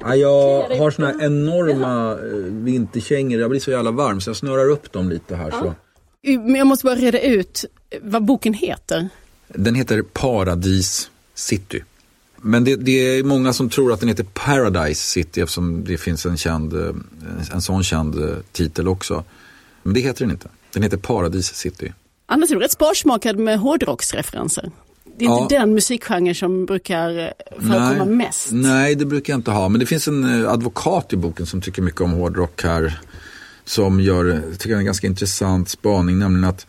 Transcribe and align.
Ja, 0.00 0.16
jag 0.16 0.78
har 0.78 0.90
såna 0.90 1.08
här 1.08 1.24
enorma 1.24 2.12
eh, 2.12 2.52
vinterkängor. 2.64 3.40
Jag 3.40 3.50
blir 3.50 3.60
så 3.60 3.70
jävla 3.70 3.90
varm 3.90 4.20
så 4.20 4.30
jag 4.30 4.36
snörar 4.36 4.70
upp 4.70 4.92
dem 4.92 5.10
lite 5.10 5.36
här. 5.36 5.50
Så. 5.50 5.74
Men 6.22 6.54
jag 6.54 6.66
måste 6.66 6.84
bara 6.84 6.94
reda 6.94 7.20
ut 7.20 7.64
vad 8.02 8.24
boken 8.24 8.54
heter. 8.54 9.08
Den 9.48 9.74
heter 9.74 10.02
Paradis 10.02 11.10
City. 11.34 11.82
Men 12.36 12.64
det, 12.64 12.76
det, 12.76 12.92
är 12.92 13.24
många 13.24 13.52
som 13.52 13.68
tror 13.68 13.92
att 13.92 14.00
den 14.00 14.08
heter 14.08 14.24
Paradise 14.24 15.00
City 15.00 15.40
eftersom 15.40 15.84
det 15.84 15.98
finns 15.98 16.26
en, 16.26 16.36
känd, 16.36 16.74
eh, 16.74 16.94
en 17.52 17.62
sån 17.62 17.84
känd 17.84 18.22
eh, 18.22 18.36
titel 18.52 18.88
också. 18.88 19.24
Men 19.82 19.94
det 19.94 20.00
heter 20.00 20.24
den 20.24 20.30
inte. 20.30 20.48
Den 20.72 20.82
heter 20.82 20.96
Paradis 20.96 21.54
City. 21.54 21.92
Annars 22.26 22.50
är 22.50 22.54
du 22.54 22.60
rätt 22.60 22.72
sparsmakad 22.72 23.38
med 23.38 23.58
hårdrocksreferenser. 23.58 24.70
Det 25.18 25.24
är 25.24 25.28
ja. 25.28 25.42
inte 25.42 25.58
den 25.58 25.74
musikgenre 25.74 26.34
som 26.34 26.66
brukar 26.66 27.18
eh, 27.18 27.28
förekomma 27.58 28.04
nej, 28.04 28.16
mest. 28.16 28.48
Nej, 28.52 28.94
det 28.94 29.04
brukar 29.04 29.32
jag 29.32 29.38
inte 29.38 29.50
ha. 29.50 29.68
Men 29.68 29.80
det 29.80 29.86
finns 29.86 30.08
en 30.08 30.46
advokat 30.46 31.12
i 31.12 31.16
boken 31.16 31.46
som 31.46 31.60
tycker 31.60 31.82
mycket 31.82 32.00
om 32.00 32.10
hårdrock 32.10 32.62
här. 32.62 33.00
Som 33.64 34.00
gör, 34.00 34.42
tycker 34.52 34.70
jag, 34.70 34.78
en 34.78 34.84
ganska 34.84 35.06
intressant 35.06 35.68
spaning, 35.68 36.18
nämligen 36.18 36.44
att 36.44 36.66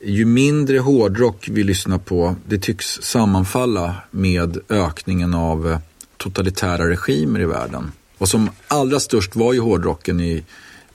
ju 0.00 0.24
mindre 0.24 0.78
hårdrock 0.78 1.48
vi 1.52 1.64
lyssnar 1.64 1.98
på, 1.98 2.36
det 2.46 2.58
tycks 2.58 2.86
sammanfalla 3.02 3.94
med 4.10 4.58
ökningen 4.68 5.34
av 5.34 5.70
eh, 5.70 5.78
totalitära 6.16 6.88
regimer 6.88 7.40
i 7.40 7.44
världen. 7.44 7.92
Och 8.18 8.28
som 8.28 8.50
allra 8.68 9.00
störst 9.00 9.36
var 9.36 9.52
ju 9.52 9.60
hårdrocken 9.60 10.20
i, 10.20 10.44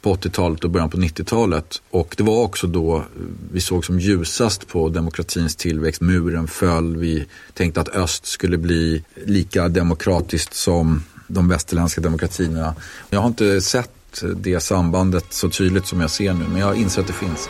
på 0.01 0.15
80-talet 0.15 0.63
och 0.63 0.69
början 0.69 0.89
på 0.89 0.97
90-talet. 0.97 1.81
Och 1.89 2.15
det 2.17 2.23
var 2.23 2.43
också 2.43 2.67
då 2.67 2.97
eh, 2.97 3.03
vi 3.51 3.61
såg 3.61 3.85
som 3.85 3.99
ljusast 3.99 4.67
på 4.67 4.89
demokratins 4.89 5.55
tillväxt. 5.55 6.01
Muren 6.01 6.47
föll, 6.47 6.97
vi 6.97 7.25
tänkte 7.53 7.81
att 7.81 7.89
öst 7.89 8.25
skulle 8.25 8.57
bli 8.57 9.03
lika 9.25 9.67
demokratiskt 9.67 10.53
som 10.53 11.03
de 11.27 11.49
västerländska 11.49 12.01
demokratierna. 12.01 12.75
Jag 13.09 13.19
har 13.19 13.27
inte 13.27 13.61
sett 13.61 14.23
det 14.35 14.59
sambandet 14.59 15.25
så 15.29 15.49
tydligt 15.49 15.87
som 15.87 16.01
jag 16.01 16.09
ser 16.09 16.33
nu, 16.33 16.45
men 16.47 16.61
jag 16.61 16.75
inser 16.75 17.01
att 17.01 17.07
det 17.07 17.13
finns. 17.13 17.49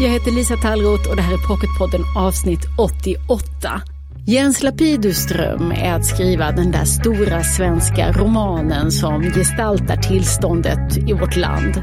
Jag 0.00 0.08
heter 0.08 0.30
Lisa 0.30 0.56
Tallroth 0.56 1.10
och 1.10 1.16
det 1.16 1.22
här 1.22 1.32
är 1.32 1.48
Pocketpodden 1.48 2.04
avsnitt 2.16 2.60
88. 2.78 3.82
Jens 4.26 4.62
Lapidus 4.62 5.26
dröm 5.26 5.72
är 5.72 5.92
att 5.92 6.06
skriva 6.06 6.52
den 6.52 6.70
där 6.70 6.84
stora 6.84 7.44
svenska 7.44 8.12
romanen 8.12 8.90
som 8.90 9.22
gestaltar 9.22 9.96
tillståndet 9.96 10.98
i 11.08 11.12
vårt 11.12 11.36
land. 11.36 11.82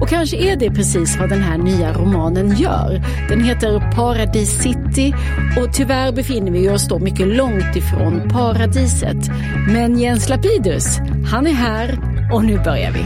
Och 0.00 0.08
kanske 0.08 0.36
är 0.36 0.56
det 0.56 0.70
precis 0.70 1.16
vad 1.20 1.28
den 1.28 1.42
här 1.42 1.58
nya 1.58 1.92
romanen 1.92 2.56
gör. 2.56 3.02
Den 3.28 3.44
heter 3.44 3.92
Paradis 3.94 4.62
City 4.62 5.14
och 5.60 5.72
tyvärr 5.72 6.12
befinner 6.12 6.52
vi 6.52 6.70
oss 6.70 6.88
då 6.88 6.98
mycket 6.98 7.28
långt 7.28 7.76
ifrån 7.76 8.28
paradiset. 8.28 9.30
Men 9.68 9.98
Jens 9.98 10.28
Lapidus, 10.28 10.98
han 11.30 11.46
är 11.46 11.52
här 11.52 11.98
och 12.32 12.44
nu 12.44 12.58
börjar 12.58 12.92
vi. 12.92 13.04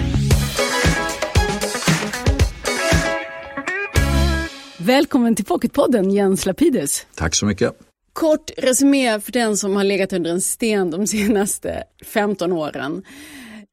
Välkommen 4.82 5.34
till 5.34 5.44
Pocketpodden 5.44 6.10
Jens 6.10 6.46
Lapidus. 6.46 7.06
Tack 7.14 7.34
så 7.34 7.46
mycket. 7.46 7.72
Kort 8.12 8.50
resumé 8.56 9.20
för 9.20 9.32
den 9.32 9.56
som 9.56 9.76
har 9.76 9.84
legat 9.84 10.12
under 10.12 10.30
en 10.30 10.40
sten 10.40 10.90
de 10.90 11.06
senaste 11.06 11.84
15 12.04 12.52
åren. 12.52 13.02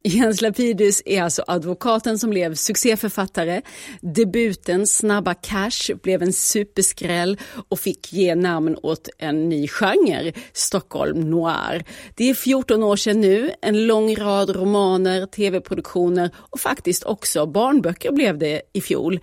Jens 0.04 0.42
Lapidus 0.42 1.02
är 1.06 1.24
alltså 1.24 1.44
advokaten 1.48 2.20
som 2.20 2.30
blev 2.30 2.56
succéförfattare. 2.56 3.62
Debuten 4.02 4.88
Snabba 4.88 5.34
Cash 5.34 5.96
blev 6.04 6.24
en 6.24 6.34
superskräll 6.34 7.38
och 7.70 7.80
fick 7.80 8.14
ge 8.14 8.36
namn 8.36 8.78
åt 8.84 9.10
en 9.18 9.50
ny 9.50 9.68
genre, 9.68 10.34
Stockholm 10.54 11.20
Noir. 11.30 11.84
Det 12.16 12.30
är 12.30 12.34
14 12.34 12.84
år 12.84 12.96
sedan 12.96 13.22
nu, 13.22 13.52
en 13.62 13.88
lång 13.88 14.16
rad 14.16 14.50
romaner, 14.50 15.26
tv-produktioner 15.26 16.30
och 16.36 16.60
faktiskt 16.60 17.04
också 17.04 17.46
barnböcker 17.46 18.12
blev 18.12 18.38
det 18.38 18.62
i 18.74 18.82
fjol 18.82 19.20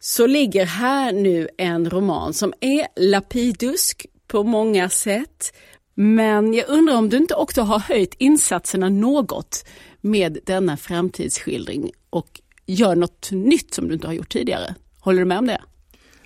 så 0.00 0.26
ligger 0.26 0.66
här 0.66 1.12
nu 1.12 1.48
en 1.58 1.90
roman 1.90 2.34
som 2.34 2.52
är 2.60 2.86
lapidusk 2.96 4.06
på 4.26 4.44
många 4.44 4.88
sätt. 4.88 5.52
Men 5.94 6.54
jag 6.54 6.68
undrar 6.68 6.96
om 6.96 7.08
du 7.08 7.16
inte 7.16 7.34
också 7.34 7.62
har 7.62 7.78
höjt 7.78 8.14
insatserna 8.18 8.88
något 8.88 9.64
med 10.00 10.38
denna 10.46 10.76
framtidsskildring 10.76 11.90
och 12.10 12.40
gör 12.66 12.96
något 12.96 13.30
nytt 13.30 13.74
som 13.74 13.88
du 13.88 13.94
inte 13.94 14.06
har 14.06 14.14
gjort 14.14 14.32
tidigare. 14.32 14.74
Håller 15.00 15.18
du 15.18 15.24
med 15.24 15.38
om 15.38 15.46
det? 15.46 15.60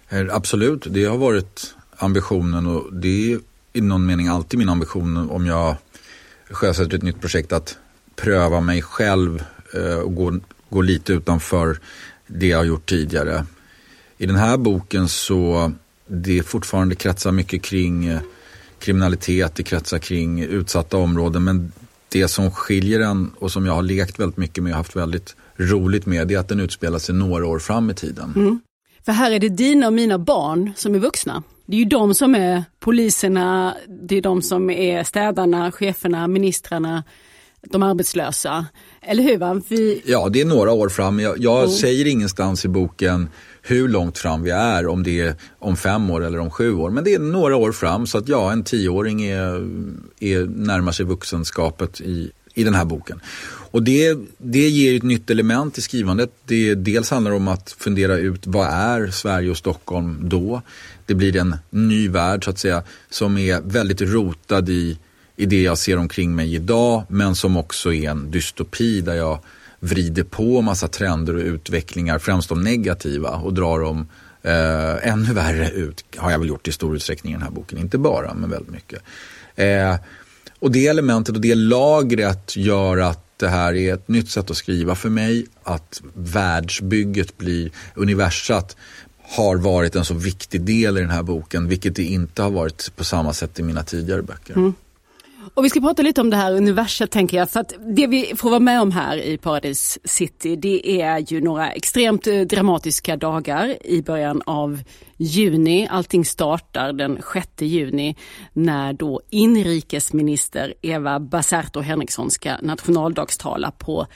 Eh, 0.09 0.27
absolut, 0.31 0.87
det 0.91 1.05
har 1.05 1.19
varit 1.19 1.75
ambitionen 1.97 2.67
och 2.67 2.95
det 2.95 3.33
är 3.33 3.41
i 3.73 3.81
någon 3.81 4.07
mening 4.07 4.29
alltid 4.29 4.59
min 4.59 4.69
ambition 4.69 5.31
om 5.31 5.47
jag 5.47 5.77
sjösätter 6.51 6.97
ett 6.97 7.03
nytt 7.03 7.21
projekt 7.21 7.53
att 7.53 7.79
pröva 8.17 8.61
mig 8.61 8.83
själv 8.83 9.45
eh, 9.75 9.99
och 9.99 10.15
gå, 10.15 10.39
gå 10.69 10.83
lite 10.83 11.13
utanför 11.13 11.79
det 12.27 12.47
jag 12.47 12.59
har 12.59 12.65
gjort 12.65 12.89
tidigare. 12.89 13.47
I 14.21 14.27
den 14.27 14.37
här 14.37 14.57
boken 14.57 15.09
så 15.09 15.73
det 16.07 16.43
fortfarande 16.43 16.95
kretsar 16.95 17.33
mycket 17.33 17.63
kring 17.63 18.07
eh, 18.07 18.21
kriminalitet, 18.79 19.55
det 19.55 19.63
kretsar 19.63 19.99
kring 19.99 20.43
utsatta 20.43 20.97
områden. 20.97 21.45
Men 21.45 21.73
det 22.09 22.29
som 22.29 22.51
skiljer 22.51 22.99
den 22.99 23.31
och 23.39 23.53
som 23.53 23.67
jag 23.67 23.73
har 23.73 23.83
lekt 23.83 24.21
väldigt 24.21 24.37
mycket 24.37 24.65
med 24.65 24.71
och 24.73 24.77
haft 24.77 24.97
väldigt 24.97 25.37
roligt 25.57 26.07
med 26.07 26.29
det 26.29 26.35
är 26.35 26.39
att 26.39 26.49
den 26.49 26.61
utspelar 26.61 26.99
sig 26.99 27.15
några 27.15 27.47
år 27.47 27.59
fram 27.59 27.91
i 27.91 27.95
tiden. 27.95 28.33
Mm. 28.37 28.61
För 29.05 29.13
här 29.13 29.31
är 29.31 29.39
det 29.39 29.49
dina 29.49 29.87
och 29.87 29.93
mina 29.93 30.19
barn 30.19 30.73
som 30.77 30.95
är 30.95 30.99
vuxna. 30.99 31.43
Det 31.67 31.77
är 31.77 31.79
ju 31.79 31.85
de 31.85 32.15
som 32.15 32.35
är 32.35 32.65
poliserna, 32.81 33.77
det 33.89 34.17
är 34.17 34.23
de 34.23 34.43
som 34.43 34.71
är 34.71 35.05
städarna, 35.05 35.73
cheferna, 35.73 36.29
ministrarna, 36.29 37.05
de 37.63 37.83
arbetslösa. 37.83 38.67
Eller 39.03 39.23
hur? 39.23 39.39
Va? 39.39 39.61
Vi... 39.69 40.03
Ja, 40.07 40.29
det 40.29 40.41
är 40.41 40.45
några 40.45 40.73
år 40.73 40.89
fram. 40.89 41.21
Jag, 41.21 41.39
jag 41.39 41.59
mm. 41.59 41.71
säger 41.71 42.07
ingenstans 42.07 42.65
i 42.65 42.69
boken 42.69 43.29
hur 43.71 43.89
långt 43.89 44.19
fram 44.19 44.43
vi 44.43 44.51
är, 44.51 44.87
om 44.87 45.03
det 45.03 45.21
är 45.21 45.35
om 45.59 45.77
fem 45.77 46.11
år 46.11 46.25
eller 46.25 46.39
om 46.39 46.51
sju 46.51 46.75
år. 46.75 46.91
Men 46.91 47.05
det 47.05 47.15
är 47.15 47.19
några 47.19 47.57
år 47.57 47.73
fram 47.73 48.07
så 48.07 48.19
att 48.19 48.29
ja, 48.29 48.53
en 48.53 48.65
tioåring 48.65 49.23
är, 49.23 49.69
är 50.21 50.47
närmar 50.47 50.93
sig 50.93 51.07
vuxenskapet 51.07 52.01
i, 52.01 52.31
i 52.55 52.65
den 52.65 52.75
här 52.75 52.85
boken. 52.85 53.21
Och 53.73 53.83
det, 53.83 54.19
det 54.39 54.69
ger 54.69 54.97
ett 54.97 55.03
nytt 55.03 55.31
element 55.31 55.79
i 55.79 55.83
skrivandet. 55.83 56.31
Det 56.45 56.75
dels 56.75 57.11
handlar 57.11 57.33
om 57.33 57.49
att 57.49 57.71
fundera 57.79 58.17
ut 58.17 58.47
vad 58.47 58.67
är 58.67 59.11
Sverige 59.11 59.51
och 59.51 59.57
Stockholm 59.57 60.19
då? 60.23 60.63
Det 61.07 61.15
blir 61.15 61.37
en 61.37 61.57
ny 61.71 62.09
värld 62.09 62.45
så 62.45 62.51
att 62.51 62.59
säga 62.59 62.83
som 63.11 63.39
är 63.39 63.61
väldigt 63.61 64.01
rotad 64.01 64.69
i, 64.69 64.99
i 65.37 65.47
det 65.47 65.63
jag 65.63 65.79
ser 65.79 65.97
omkring 65.97 66.37
mig 66.37 66.55
idag 66.55 67.03
men 67.09 67.35
som 67.35 67.57
också 67.57 67.93
är 67.93 68.11
en 68.11 68.31
dystopi 68.31 69.01
där 69.01 69.15
jag 69.15 69.39
vrider 69.81 70.25
på 70.25 70.61
massa 70.61 70.89
trender 70.89 71.35
och 71.35 71.43
utvecklingar, 71.43 72.19
främst 72.19 72.49
de 72.49 72.63
negativa 72.63 73.31
och 73.31 73.55
drar 73.55 73.81
dem 73.81 74.09
eh, 74.43 75.09
ännu 75.09 75.33
värre 75.33 75.71
ut. 75.71 76.05
Har 76.17 76.31
jag 76.31 76.39
väl 76.39 76.49
gjort 76.49 76.69
i 76.69 76.73
stor 76.73 76.97
utsträckning 76.97 77.33
i 77.33 77.37
den 77.37 77.43
här 77.43 77.51
boken, 77.51 77.79
inte 77.79 77.99
bara 77.99 78.35
men 78.35 78.51
väldigt 78.51 78.73
mycket. 78.73 79.03
Eh, 79.57 79.97
och 80.59 80.71
det 80.71 80.87
elementet 80.87 81.35
och 81.35 81.41
det 81.41 81.55
lagret 81.55 82.57
gör 82.57 82.99
att 82.99 83.27
det 83.37 83.49
här 83.49 83.75
är 83.75 83.95
ett 83.95 84.09
nytt 84.09 84.31
sätt 84.31 84.51
att 84.51 84.57
skriva 84.57 84.95
för 84.95 85.09
mig. 85.09 85.47
Att 85.63 86.03
världsbygget 86.15 87.39
blir 87.39 87.71
universat 87.95 88.77
har 89.23 89.57
varit 89.57 89.97
en 89.97 90.05
så 90.05 90.15
viktig 90.15 90.61
del 90.61 90.99
i 90.99 91.01
den 91.01 91.11
här 91.11 91.23
boken, 91.23 91.69
vilket 91.69 91.97
det 91.97 92.03
inte 92.03 92.43
har 92.43 92.51
varit 92.51 92.93
på 92.97 93.05
samma 93.05 93.33
sätt 93.33 93.59
i 93.59 93.63
mina 93.63 93.83
tidigare 93.83 94.23
böcker. 94.23 94.57
Mm. 94.57 94.75
Och 95.55 95.65
vi 95.65 95.71
ska 95.71 95.81
prata 95.81 96.03
lite 96.03 96.21
om 96.21 96.31
det 96.31 96.37
här 96.37 96.53
universet 96.53 97.11
tänker 97.11 97.37
jag. 97.37 97.51
För 97.51 97.61
att 97.61 97.75
det 97.97 98.07
vi 98.07 98.33
får 98.37 98.51
vara 98.51 98.61
med 98.61 98.81
om 98.81 98.93
här 98.93 99.17
i 99.17 99.39
Paradis 99.39 99.99
City 100.05 100.57
det 100.57 101.03
är 101.03 101.33
ju 101.33 101.41
några 101.41 101.73
extremt 101.73 102.27
eh, 102.27 102.41
dramatiska 102.41 103.17
dagar 103.17 103.87
i 103.87 104.03
början 104.03 104.43
av 104.47 104.83
juni. 105.17 105.89
Allting 105.91 106.25
startar 106.25 106.93
den 106.93 107.23
6 107.33 107.49
juni 107.59 108.17
när 108.53 108.93
då 108.93 109.21
inrikesminister 109.31 110.75
Eva 110.83 111.21
Baserto 111.21 111.81
Henriksson 111.81 112.31
ska 112.31 112.57
nationaldagstala 112.63 113.71
på 113.71 114.07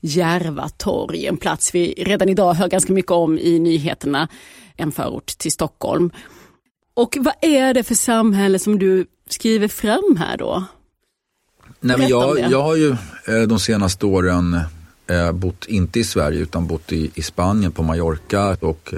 Järva 0.00 0.68
torg. 0.68 1.26
En 1.26 1.36
plats 1.36 1.74
vi 1.74 1.94
redan 1.96 2.28
idag 2.28 2.54
hör 2.54 2.68
ganska 2.68 2.92
mycket 2.92 3.12
om 3.12 3.38
i 3.38 3.58
nyheterna. 3.58 4.28
En 4.76 4.92
förort 4.92 5.26
till 5.26 5.52
Stockholm. 5.52 6.10
Och 6.94 7.16
vad 7.20 7.34
är 7.40 7.74
det 7.74 7.82
för 7.82 7.94
samhälle 7.94 8.58
som 8.58 8.78
du 8.78 9.06
skriver 9.28 9.68
fram 9.68 10.16
här 10.18 10.36
då? 10.36 10.64
Nej, 11.84 11.98
men 11.98 12.08
jag, 12.08 12.38
jag 12.38 12.62
har 12.62 12.76
ju 12.76 12.96
eh, 13.24 13.42
de 13.48 13.58
senaste 13.58 14.06
åren 14.06 14.60
eh, 15.06 15.32
bott, 15.32 15.66
inte 15.66 16.00
i 16.00 16.04
Sverige, 16.04 16.40
utan 16.40 16.66
bott 16.66 16.92
i, 16.92 17.10
i 17.14 17.22
Spanien, 17.22 17.72
på 17.72 17.82
Mallorca 17.82 18.56
och 18.60 18.94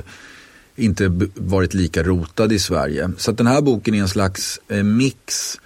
inte 0.77 1.29
varit 1.35 1.75
lika 1.75 2.03
rotad 2.03 2.53
i 2.53 2.59
Sverige. 2.59 3.11
Så 3.17 3.33
den 3.33 3.47
här 3.47 3.61
boken 3.61 3.95
är 3.95 4.01
en 4.01 4.09
slags 4.09 4.61
eh, 4.69 4.83
mix 4.83 5.57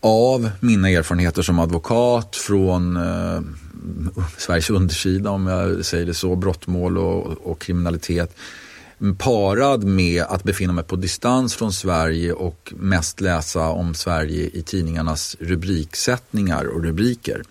av 0.00 0.50
mina 0.60 0.90
erfarenheter 0.90 1.42
som 1.42 1.58
advokat 1.58 2.36
från 2.36 2.98
Sveriges 4.38 4.70
undersida 4.70 5.30
om 5.30 5.46
jag 5.46 5.84
säger 5.84 6.06
det 6.06 6.14
så, 6.14 6.36
brottmål 6.36 6.98
och, 6.98 7.26
och 7.26 7.60
kriminalitet 7.60 8.36
parad 9.18 9.84
med 9.84 10.22
att 10.22 10.44
befinna 10.44 10.72
mig 10.72 10.84
på 10.84 10.96
distans 10.96 11.54
från 11.54 11.72
Sverige 11.72 12.32
och 12.32 12.72
mest 12.76 13.20
läsa 13.20 13.68
om 13.68 13.94
Sverige 13.94 14.50
i 14.52 14.62
tidningarnas 14.62 15.36
rubriksättningar 15.40 16.64
och 16.64 16.84
rubriker. 16.84 17.42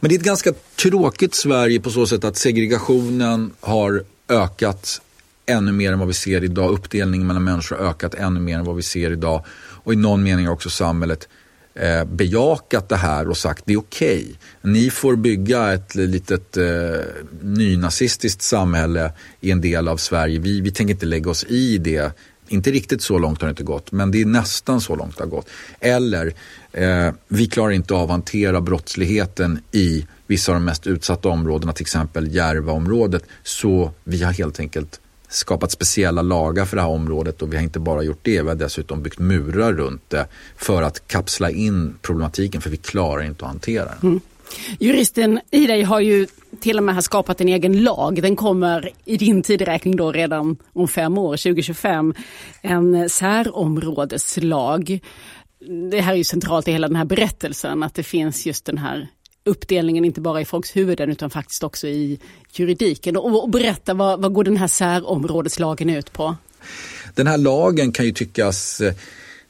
Men 0.00 0.08
det 0.08 0.14
är 0.14 0.18
ett 0.18 0.24
ganska 0.24 0.52
tråkigt 0.82 1.34
Sverige 1.34 1.80
på 1.80 1.90
så 1.90 2.06
sätt 2.06 2.24
att 2.24 2.36
segregationen 2.36 3.50
har 3.60 4.04
ökat 4.28 5.00
ännu 5.46 5.72
mer 5.72 5.92
än 5.92 5.98
vad 5.98 6.08
vi 6.08 6.14
ser 6.14 6.44
idag. 6.44 6.70
Uppdelningen 6.70 7.26
mellan 7.26 7.44
människor 7.44 7.76
har 7.76 7.84
ökat 7.84 8.14
ännu 8.14 8.40
mer 8.40 8.58
än 8.58 8.64
vad 8.64 8.76
vi 8.76 8.82
ser 8.82 9.10
idag. 9.10 9.44
Och 9.84 9.92
i 9.92 9.96
någon 9.96 10.22
mening 10.22 10.46
har 10.46 10.54
också 10.54 10.70
samhället 10.70 11.28
eh, 11.74 12.04
bejakat 12.04 12.88
det 12.88 12.96
här 12.96 13.28
och 13.28 13.36
sagt 13.36 13.62
det 13.66 13.72
är 13.72 13.78
okej. 13.78 14.22
Okay. 14.22 14.72
Ni 14.72 14.90
får 14.90 15.16
bygga 15.16 15.72
ett 15.72 15.94
litet 15.94 16.56
eh, 16.56 16.64
nynazistiskt 17.40 18.42
samhälle 18.42 19.12
i 19.40 19.50
en 19.50 19.60
del 19.60 19.88
av 19.88 19.96
Sverige. 19.96 20.38
Vi, 20.38 20.60
vi 20.60 20.70
tänker 20.70 20.94
inte 20.94 21.06
lägga 21.06 21.30
oss 21.30 21.44
i 21.44 21.78
det. 21.78 22.12
Inte 22.48 22.70
riktigt 22.70 23.02
så 23.02 23.18
långt 23.18 23.40
har 23.40 23.48
det 23.48 23.50
inte 23.50 23.62
gått, 23.62 23.92
men 23.92 24.10
det 24.10 24.20
är 24.20 24.26
nästan 24.26 24.80
så 24.80 24.96
långt 24.96 25.16
det 25.16 25.24
har 25.24 25.28
gått. 25.30 25.48
Eller, 25.80 26.34
eh, 26.72 27.10
vi 27.28 27.46
klarar 27.46 27.70
inte 27.70 27.94
av 27.94 28.02
att 28.02 28.10
hantera 28.10 28.60
brottsligheten 28.60 29.60
i 29.72 30.06
vissa 30.26 30.52
av 30.52 30.56
de 30.56 30.64
mest 30.64 30.86
utsatta 30.86 31.28
områdena, 31.28 31.72
till 31.72 31.82
exempel 31.82 32.34
Järvaområdet. 32.34 33.24
Så 33.42 33.92
vi 34.04 34.22
har 34.22 34.32
helt 34.32 34.60
enkelt 34.60 35.00
skapat 35.32 35.70
speciella 35.70 36.22
lagar 36.22 36.64
för 36.64 36.76
det 36.76 36.82
här 36.82 36.90
området 36.90 37.42
och 37.42 37.52
vi 37.52 37.56
har 37.56 37.62
inte 37.62 37.80
bara 37.80 38.02
gjort 38.02 38.20
det, 38.22 38.42
vi 38.42 38.48
har 38.48 38.54
dessutom 38.54 39.02
byggt 39.02 39.18
murar 39.18 39.72
runt 39.72 40.10
det 40.10 40.26
för 40.56 40.82
att 40.82 41.08
kapsla 41.08 41.50
in 41.50 41.94
problematiken 42.02 42.60
för 42.60 42.70
vi 42.70 42.76
klarar 42.76 43.22
inte 43.22 43.44
att 43.44 43.50
hantera 43.50 43.84
den. 43.84 43.98
Mm. 44.02 44.20
Juristen 44.78 45.40
i 45.50 45.66
dig 45.66 45.82
har 45.82 46.00
ju 46.00 46.26
till 46.60 46.78
och 46.78 46.84
med 46.84 47.04
skapat 47.04 47.40
en 47.40 47.48
egen 47.48 47.82
lag. 47.82 48.22
Den 48.22 48.36
kommer 48.36 48.90
i 49.04 49.16
din 49.16 49.42
tideräkning 49.42 49.96
då 49.96 50.12
redan 50.12 50.56
om 50.72 50.88
fem 50.88 51.18
år, 51.18 51.36
2025. 51.36 52.14
En 52.60 53.08
särområdeslag. 53.08 55.00
Det 55.90 56.00
här 56.00 56.12
är 56.12 56.16
ju 56.16 56.24
centralt 56.24 56.68
i 56.68 56.72
hela 56.72 56.88
den 56.88 56.96
här 56.96 57.04
berättelsen 57.04 57.82
att 57.82 57.94
det 57.94 58.02
finns 58.02 58.46
just 58.46 58.64
den 58.64 58.78
här 58.78 59.08
uppdelningen 59.44 60.04
inte 60.04 60.20
bara 60.20 60.40
i 60.40 60.44
folks 60.44 60.76
huvuden 60.76 61.10
utan 61.10 61.30
faktiskt 61.30 61.62
också 61.62 61.86
i 61.86 62.18
juridiken. 62.52 63.16
Och, 63.16 63.42
och 63.42 63.50
berätta, 63.50 63.94
vad, 63.94 64.22
vad 64.22 64.32
går 64.32 64.44
den 64.44 64.56
här 64.56 64.68
särområdeslagen 64.68 65.90
ut 65.90 66.12
på? 66.12 66.36
Den 67.14 67.26
här 67.26 67.38
lagen 67.38 67.92
kan 67.92 68.06
ju 68.06 68.12
tyckas 68.12 68.80
eh, 68.80 68.94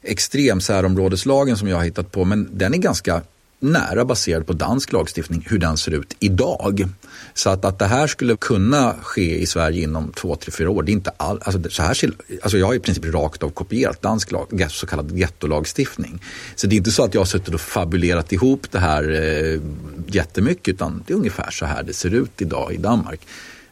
extrem 0.01 0.61
särområdeslagen 0.61 1.57
som 1.57 1.67
jag 1.67 1.77
har 1.77 1.83
hittat 1.83 2.11
på 2.11 2.25
men 2.25 2.49
den 2.57 2.73
är 2.73 2.77
ganska 2.77 3.21
nära 3.63 4.05
baserad 4.05 4.47
på 4.47 4.53
dansk 4.53 4.91
lagstiftning, 4.91 5.45
hur 5.49 5.57
den 5.57 5.77
ser 5.77 5.91
ut 5.91 6.15
idag. 6.19 6.85
Så 7.33 7.49
att, 7.49 7.65
att 7.65 7.79
det 7.79 7.85
här 7.85 8.07
skulle 8.07 8.35
kunna 8.35 8.95
ske 9.01 9.37
i 9.41 9.45
Sverige 9.45 9.83
inom 9.83 10.11
två, 10.11 10.35
tre, 10.35 10.51
fyra 10.51 10.69
år, 10.69 10.83
det 10.83 10.91
är 10.91 10.93
inte 10.93 11.11
all, 11.17 11.39
alltså, 11.43 11.69
så 11.69 11.83
här, 11.83 11.97
alltså 12.41 12.57
jag 12.57 12.65
har 12.65 12.73
i 12.73 12.79
princip 12.79 13.05
rakt 13.05 13.43
av 13.43 13.49
kopierat 13.49 14.01
dansk 14.01 14.31
lag, 14.31 14.67
så 14.69 14.87
kallad 14.87 15.17
gettolagstiftning. 15.17 16.21
Så 16.55 16.67
det 16.67 16.75
är 16.75 16.77
inte 16.77 16.91
så 16.91 17.03
att 17.03 17.13
jag 17.13 17.21
har 17.21 17.25
suttit 17.25 17.53
och 17.53 17.61
fabulerat 17.61 18.31
ihop 18.31 18.71
det 18.71 18.79
här 18.79 19.11
eh, 19.11 19.61
jättemycket, 20.07 20.73
utan 20.73 21.03
det 21.07 21.13
är 21.13 21.17
ungefär 21.17 21.51
så 21.51 21.65
här 21.65 21.83
det 21.83 21.93
ser 21.93 22.13
ut 22.13 22.41
idag 22.41 22.73
i 22.73 22.77
Danmark. 22.77 23.19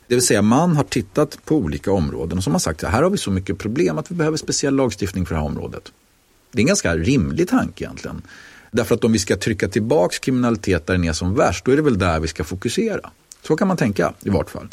Det 0.08 0.16
vill 0.16 0.26
säga 0.26 0.42
man 0.42 0.76
har 0.76 0.84
tittat 0.84 1.38
på 1.46 1.56
olika 1.56 1.92
områden 1.92 2.38
och 2.38 2.44
som 2.44 2.54
har 2.54 2.60
sagt 2.60 2.84
att 2.84 2.92
här 2.92 3.04
har 3.04 3.10
vi 3.10 3.18
så 3.18 3.32
mycket 3.32 3.58
problem 3.58 3.98
att 3.98 4.12
vi 4.12 4.16
behöver 4.16 4.38
speciell 4.38 4.76
lagstiftning 4.76 5.26
för 5.26 5.36
det 5.36 5.42
här 5.42 5.48
området. 5.48 5.92
Det 6.52 6.60
är 6.60 6.62
en 6.62 6.68
ganska 6.68 6.96
rimlig 6.96 7.48
tanke 7.48 7.84
egentligen. 7.84 8.22
Därför 8.72 8.96
att 8.96 9.04
om 9.04 9.12
vi 9.12 9.20
ska 9.20 9.38
trycka 9.38 9.68
tillbaks 9.68 10.20
kriminalitet 10.20 10.88
där 10.88 10.94
den 10.94 11.04
är 11.04 11.14
som 11.14 11.36
värst, 11.36 11.66
då 11.66 11.72
är 11.72 11.76
det 11.76 11.82
väl 11.82 11.98
där 11.98 12.20
vi 12.20 12.28
ska 12.28 12.44
fokusera. 12.44 13.12
Så 13.48 13.56
kan 13.56 13.68
man 13.68 13.78
tänka 13.78 14.14
i 14.22 14.30
vart 14.30 14.50
fall. 14.50 14.68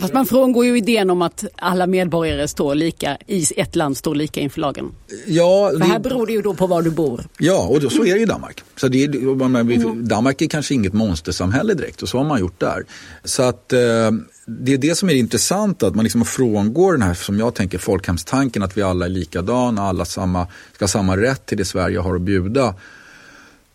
Fast 0.00 0.14
man 0.14 0.26
frångår 0.26 0.64
ju 0.64 0.78
idén 0.78 1.10
om 1.10 1.22
att 1.22 1.44
alla 1.56 1.86
medborgare 1.86 2.48
står 2.48 2.74
lika, 2.74 3.18
i 3.26 3.46
ett 3.56 3.76
land 3.76 3.96
står 3.96 4.14
lika 4.14 4.40
inför 4.40 4.60
lagen. 4.60 4.92
Ja, 5.26 5.70
För 5.78 5.84
här 5.84 5.98
beror 5.98 6.26
det 6.26 6.32
ju 6.32 6.42
då 6.42 6.54
på 6.54 6.66
var 6.66 6.82
du 6.82 6.90
bor. 6.90 7.24
Ja, 7.38 7.66
och 7.66 7.80
då, 7.80 7.90
så 7.90 8.04
är 8.04 8.14
det 8.14 8.20
i 8.20 8.24
Danmark. 8.24 8.62
Så 8.76 8.88
det 8.88 9.04
är, 9.04 10.02
Danmark 10.02 10.42
är 10.42 10.46
kanske 10.46 10.74
inget 10.74 10.92
monstersamhälle 10.92 11.74
direkt 11.74 12.02
och 12.02 12.08
så 12.08 12.18
har 12.18 12.24
man 12.24 12.40
gjort 12.40 12.60
där. 12.60 12.84
Så 13.24 13.42
att 13.42 13.72
eh, 13.72 13.78
det 14.46 14.72
är 14.72 14.78
det 14.78 14.94
som 14.94 15.10
är 15.10 15.14
intressant 15.14 15.82
att 15.82 15.94
man 15.94 16.02
liksom 16.04 16.24
frångår 16.24 16.92
den 16.92 17.02
här, 17.02 17.14
som 17.14 17.38
jag 17.38 17.54
tänker, 17.54 17.78
folkhemstanken 17.78 18.62
att 18.62 18.76
vi 18.76 18.82
alla 18.82 19.04
är 19.04 19.10
likadana, 19.10 19.82
alla 19.82 20.04
samma, 20.04 20.46
ska 20.72 20.82
ha 20.82 20.88
samma 20.88 21.16
rätt 21.16 21.46
till 21.46 21.58
det 21.58 21.64
Sverige 21.64 21.98
har 21.98 22.14
att 22.14 22.22
bjuda 22.22 22.74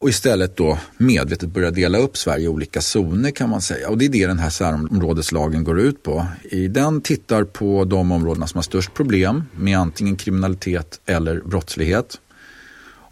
och 0.05 0.09
istället 0.09 0.57
då 0.57 0.77
medvetet 0.97 1.49
börja 1.49 1.71
dela 1.71 1.97
upp 1.97 2.17
Sverige 2.17 2.45
i 2.45 2.47
olika 2.47 2.81
zoner 2.81 3.31
kan 3.31 3.49
man 3.49 3.61
säga. 3.61 3.89
Och 3.89 3.97
det 3.97 4.05
är 4.05 4.09
det 4.09 4.27
den 4.27 4.39
här 4.39 4.49
särområdeslagen 4.49 5.63
går 5.63 5.79
ut 5.79 6.03
på. 6.03 6.27
I 6.43 6.67
den 6.67 7.01
tittar 7.01 7.43
på 7.43 7.85
de 7.85 8.11
områdena 8.11 8.47
som 8.47 8.57
har 8.57 8.63
störst 8.63 8.93
problem 8.93 9.43
med 9.55 9.79
antingen 9.79 10.15
kriminalitet 10.15 10.99
eller 11.05 11.41
brottslighet. 11.41 12.19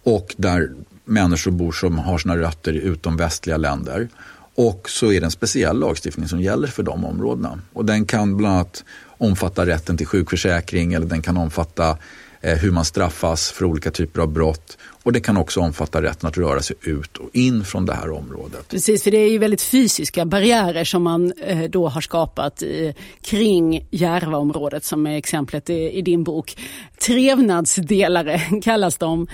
Och 0.04 0.36
där 0.38 0.72
människor 1.06 1.52
bor 1.52 1.72
som 1.72 2.00
har 2.00 2.18
sina 2.18 2.38
rötter 2.38 2.74
i 2.74 2.80
utomvästliga 2.80 3.58
länder. 3.58 4.10
Och 4.56 4.90
så 4.90 5.12
är 5.12 5.20
det 5.20 5.26
en 5.26 5.32
speciell 5.32 5.80
lagstiftning 5.80 6.28
som 6.28 6.42
gäller 6.42 6.68
för 6.68 6.84
de 6.84 7.06
områdena. 7.06 7.60
Och 7.74 7.86
den 7.86 8.06
kan 8.06 8.38
bland 8.38 8.56
annat 8.56 8.84
omfatta 9.06 9.66
rätten 9.66 9.98
till 9.98 10.08
sjukförsäkring 10.08 10.94
eller 10.94 11.06
den 11.06 11.22
kan 11.22 11.38
omfatta 11.38 11.98
eh, 12.42 12.58
hur 12.58 12.72
man 12.72 12.86
straffas 12.86 13.52
för 13.52 13.66
olika 13.66 13.92
typer 13.92 14.22
av 14.22 14.28
brott 14.28 14.78
och 15.04 15.14
det 15.14 15.20
kan 15.20 15.38
också 15.38 15.60
omfatta 15.60 16.02
rätten 16.02 16.30
att 16.30 16.38
röra 16.38 16.62
sig 16.62 16.76
ut 16.82 17.18
och 17.18 17.30
in 17.34 17.66
från 17.66 17.86
det 17.86 17.94
här 17.94 18.12
området. 18.12 18.68
Precis, 18.68 19.04
för 19.04 19.12
det 19.12 19.18
är 19.18 19.30
ju 19.30 19.38
väldigt 19.38 19.62
fysiska 19.62 20.26
barriärer 20.26 20.84
som 20.84 21.04
man 21.04 21.32
eh, 21.32 21.64
då 21.64 21.88
har 21.88 22.02
skapat 22.02 22.64
kring 23.22 23.88
Järvaområdet 23.92 24.86
som 24.86 25.08
är 25.08 25.18
exemplet 25.18 25.70
i 25.70 26.02
din 26.02 26.24
bok. 26.24 26.58
Trevnadsdelare 26.98 28.40
kallas 28.64 28.98
de 28.98 29.28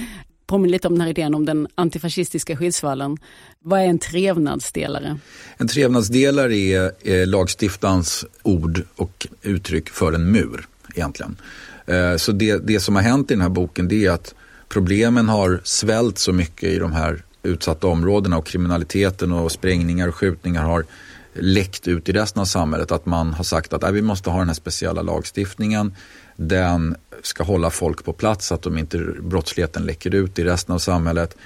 påminner 0.49 0.71
lite 0.71 0.87
om 0.87 0.93
den 0.93 1.01
här 1.01 1.09
idén 1.09 1.35
om 1.35 1.45
den 1.45 1.67
antifascistiska 1.75 2.57
skyddsvallen. 2.57 3.17
Vad 3.59 3.79
är 3.79 3.85
en 3.85 3.99
trevnadsdelare? 3.99 5.19
En 5.57 5.67
trevnadsdelare 5.67 6.55
är 6.55 7.25
lagstiftarens 7.25 8.25
ord 8.43 8.83
och 8.95 9.27
uttryck 9.41 9.89
för 9.89 10.13
en 10.13 10.31
mur 10.31 10.67
egentligen. 10.95 11.37
Eh, 11.85 12.15
så 12.15 12.31
det, 12.31 12.67
det 12.67 12.79
som 12.79 12.95
har 12.95 13.03
hänt 13.03 13.31
i 13.31 13.33
den 13.33 13.41
här 13.41 13.49
boken 13.49 13.87
det 13.87 14.05
är 14.05 14.11
att 14.11 14.33
problemen 14.69 15.29
har 15.29 15.61
svällt 15.63 16.17
så 16.17 16.33
mycket 16.33 16.69
i 16.69 16.79
de 16.79 16.91
här 16.91 17.23
utsatta 17.43 17.87
områdena 17.87 18.37
och 18.37 18.45
kriminaliteten 18.45 19.31
och 19.31 19.51
sprängningar 19.51 20.07
och 20.07 20.15
skjutningar 20.15 20.63
har 20.63 20.85
läckt 21.33 21.87
ut 21.87 22.09
i 22.09 22.11
resten 22.11 22.41
av 22.41 22.45
samhället 22.45 22.91
att 22.91 23.05
man 23.05 23.33
har 23.33 23.43
sagt 23.43 23.73
att 23.73 23.83
äh, 23.83 23.91
vi 23.91 24.01
måste 24.01 24.29
ha 24.29 24.39
den 24.39 24.47
här 24.47 24.55
speciella 24.55 25.01
lagstiftningen. 25.01 25.95
Den 26.35 26.95
ska 27.23 27.43
hålla 27.43 27.69
folk 27.69 28.05
på 28.05 28.13
plats 28.13 28.47
så 28.47 28.53
att 28.53 28.61
de 28.61 28.77
inte, 28.77 28.97
brottsligheten 29.21 29.85
läcker 29.85 30.15
ut 30.15 30.39
i 30.39 30.43
resten 30.43 30.75
av 30.75 30.79
samhället. 30.79 31.37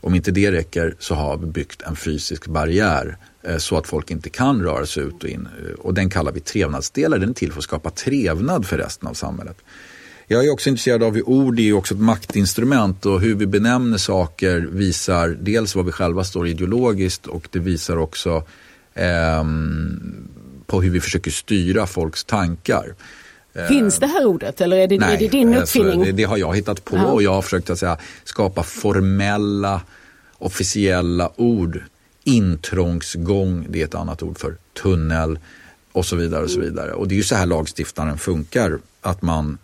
Om 0.00 0.14
inte 0.14 0.30
det 0.30 0.52
räcker 0.52 0.96
så 0.98 1.14
har 1.14 1.36
vi 1.36 1.46
byggt 1.46 1.82
en 1.82 1.96
fysisk 1.96 2.46
barriär 2.46 3.16
eh, 3.42 3.56
så 3.56 3.76
att 3.78 3.86
folk 3.86 4.10
inte 4.10 4.30
kan 4.30 4.62
röra 4.62 4.86
sig 4.86 5.02
ut 5.02 5.24
och 5.24 5.28
in. 5.28 5.48
Och 5.78 5.94
den 5.94 6.10
kallar 6.10 6.32
vi 6.32 6.40
trevnadsdelar. 6.40 7.18
Den 7.18 7.30
är 7.30 7.34
till 7.34 7.52
för 7.52 7.58
att 7.58 7.64
skapa 7.64 7.90
trevnad 7.90 8.66
för 8.66 8.78
resten 8.78 9.08
av 9.08 9.14
samhället. 9.14 9.56
Jag 10.26 10.44
är 10.44 10.50
också 10.50 10.68
intresserad 10.68 11.02
av 11.02 11.14
hur 11.14 11.28
ord 11.28 11.60
är 11.60 11.72
också 11.72 11.94
ett 11.94 12.00
maktinstrument 12.00 13.06
och 13.06 13.20
hur 13.20 13.34
vi 13.34 13.46
benämner 13.46 13.98
saker 13.98 14.68
visar 14.70 15.28
dels 15.40 15.74
vad 15.74 15.86
vi 15.86 15.92
själva 15.92 16.24
står 16.24 16.48
ideologiskt 16.48 17.26
och 17.26 17.48
det 17.50 17.58
visar 17.58 17.96
också 17.96 18.42
eh, 18.94 19.44
på 20.66 20.82
hur 20.82 20.90
vi 20.90 21.00
försöker 21.00 21.30
styra 21.30 21.86
folks 21.86 22.24
tankar. 22.24 22.94
Finns 23.68 23.98
det 23.98 24.06
här 24.06 24.26
ordet 24.26 24.60
eller 24.60 24.76
är 24.76 24.88
det, 24.88 24.98
Nej, 24.98 25.14
är 25.14 25.18
det 25.18 25.28
din 25.28 25.48
alltså, 25.48 25.78
uppfinning? 25.78 26.00
Alltså, 26.00 26.12
det, 26.12 26.12
det, 26.12 26.24
har 26.24 26.36
jag 26.36 26.56
hittat 26.56 26.84
på 26.84 26.96
Aha. 26.96 27.06
och 27.06 27.22
jag 27.22 27.32
har 27.32 27.42
försökt 27.42 27.70
att 27.70 27.78
säga, 27.78 27.98
skapa 28.24 28.62
formella 28.62 29.80
officiella 30.38 31.30
ord. 31.36 31.82
Intrångsgång, 32.24 33.66
det 33.68 33.80
är 33.80 33.84
ett 33.84 33.94
annat 33.94 34.22
ord 34.22 34.38
för 34.38 34.56
tunnel 34.82 35.38
och 35.92 36.06
så 36.06 36.16
vidare. 36.16 36.44
Och 36.44 36.50
så 36.50 36.60
vidare. 36.60 36.92
Och 36.92 37.08
det 37.08 37.14
är 37.14 37.16
ju 37.16 37.22
så 37.22 37.34
här 37.34 37.46
lagstiftaren 37.46 38.18
funkar. 38.18 38.78
Att 39.00 39.22
man 39.22 39.58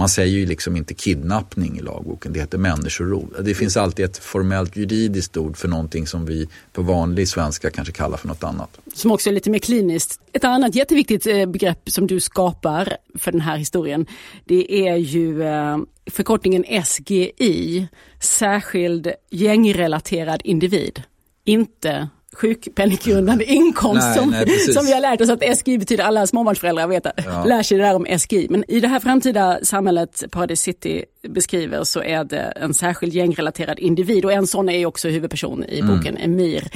man 0.00 0.08
säger 0.08 0.38
ju 0.38 0.46
liksom 0.46 0.76
inte 0.76 0.94
kidnappning 0.94 1.78
i 1.78 1.82
lagboken, 1.82 2.32
det 2.32 2.40
heter 2.40 2.58
människorov. 2.58 3.36
Det 3.40 3.54
finns 3.54 3.76
alltid 3.76 4.04
ett 4.04 4.18
formellt 4.18 4.76
juridiskt 4.76 5.36
ord 5.36 5.56
för 5.56 5.68
någonting 5.68 6.06
som 6.06 6.26
vi 6.26 6.48
på 6.72 6.82
vanlig 6.82 7.28
svenska 7.28 7.70
kanske 7.70 7.92
kallar 7.92 8.16
för 8.16 8.28
något 8.28 8.44
annat. 8.44 8.78
Som 8.94 9.12
också 9.12 9.30
är 9.30 9.34
lite 9.34 9.50
mer 9.50 9.58
kliniskt. 9.58 10.20
Ett 10.32 10.44
annat 10.44 10.74
jätteviktigt 10.74 11.26
eh, 11.26 11.46
begrepp 11.46 11.90
som 11.90 12.06
du 12.06 12.20
skapar 12.20 12.96
för 13.18 13.32
den 13.32 13.40
här 13.40 13.56
historien, 13.56 14.06
det 14.44 14.88
är 14.88 14.96
ju 14.96 15.42
eh, 15.42 15.78
förkortningen 16.10 16.84
SGI, 16.84 17.88
särskild 18.20 19.12
gängrelaterad 19.30 20.40
individ. 20.44 21.02
Inte 21.44 22.08
sjukpenninggrundande 22.36 23.44
inkomst 23.44 24.06
nej, 24.06 24.18
som, 24.18 24.30
nej, 24.30 24.58
som 24.60 24.86
vi 24.86 24.92
har 24.92 25.00
lärt 25.00 25.20
oss 25.20 25.30
att 25.30 25.58
SGI 25.58 25.78
betyder, 25.78 26.04
alla 26.04 26.26
småbarnsföräldrar 26.26 26.86
vet, 26.86 27.06
ja. 27.16 27.44
lär 27.44 27.62
sig 27.62 27.78
det 27.78 27.84
där 27.84 27.94
om 27.94 28.18
SGI. 28.18 28.46
Men 28.50 28.64
i 28.68 28.80
det 28.80 28.88
här 28.88 29.00
framtida 29.00 29.58
samhället 29.62 30.24
Paradise 30.30 30.62
City 30.62 31.04
beskriver 31.28 31.84
så 31.84 32.02
är 32.02 32.24
det 32.24 32.40
en 32.40 32.74
särskild 32.74 33.12
gängrelaterad 33.12 33.78
individ 33.78 34.24
och 34.24 34.32
en 34.32 34.46
sån 34.46 34.68
är 34.68 34.86
också 34.86 35.08
huvudperson 35.08 35.64
i 35.64 35.80
mm. 35.80 35.96
boken 35.96 36.16
mm. 36.16 36.32
Emir. 36.32 36.68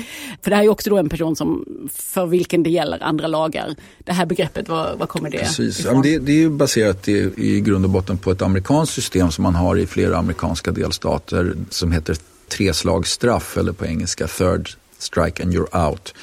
För 0.42 0.50
det 0.50 0.56
här 0.56 0.64
är 0.64 0.68
också 0.68 0.90
då 0.90 0.99
en 0.99 1.08
person 1.08 1.37
som, 1.37 1.64
för 1.92 2.26
vilken 2.26 2.62
det 2.62 2.70
gäller 2.70 3.02
andra 3.02 3.26
lagar. 3.26 3.75
Det 3.99 4.12
här 4.12 4.26
begreppet, 4.26 4.68
vad, 4.68 4.99
vad 4.99 5.08
kommer 5.08 5.30
det 5.30 5.38
Precis. 5.38 5.80
ifrån? 5.80 5.96
Ja, 5.96 6.02
det, 6.02 6.18
det, 6.18 6.44
är 6.44 6.49
baserat 6.49 7.08
i, 7.08 7.30
i 7.37 7.61
grund 7.61 7.84
och 7.84 7.90
botten 7.90 8.18
på 8.18 8.30
ett 8.30 8.42
amerikanskt 8.42 8.94
system 8.94 9.30
som 9.30 9.42
man 9.42 9.54
har 9.54 9.76
i 9.76 9.87
flera 9.87 10.16
amerikanska 10.16 10.70
delstater 10.70 11.54
som 11.70 11.92
heter 11.92 12.16
treslagsstraff 12.49 13.56
eller 13.56 13.73
på 13.73 13.87
engelska 13.87 14.26
third 14.26 14.70
strike 15.04 15.42
and 15.42 15.54
you're 15.54 15.88
out. 15.88 16.14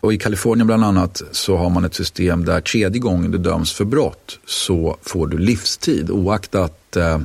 Och 0.00 0.12
I 0.12 0.18
Kalifornien 0.18 0.66
bland 0.66 0.84
annat 0.84 1.22
så 1.32 1.56
har 1.56 1.70
man 1.70 1.84
ett 1.84 1.94
system 1.94 2.44
där 2.44 2.60
tredje 2.60 3.00
gången 3.00 3.30
du 3.30 3.38
döms 3.38 3.72
för 3.72 3.84
brott 3.84 4.38
så 4.46 4.96
får 5.02 5.26
du 5.26 5.38
livstid 5.38 6.10
oaktat 6.10 6.96
eh, 6.96 7.20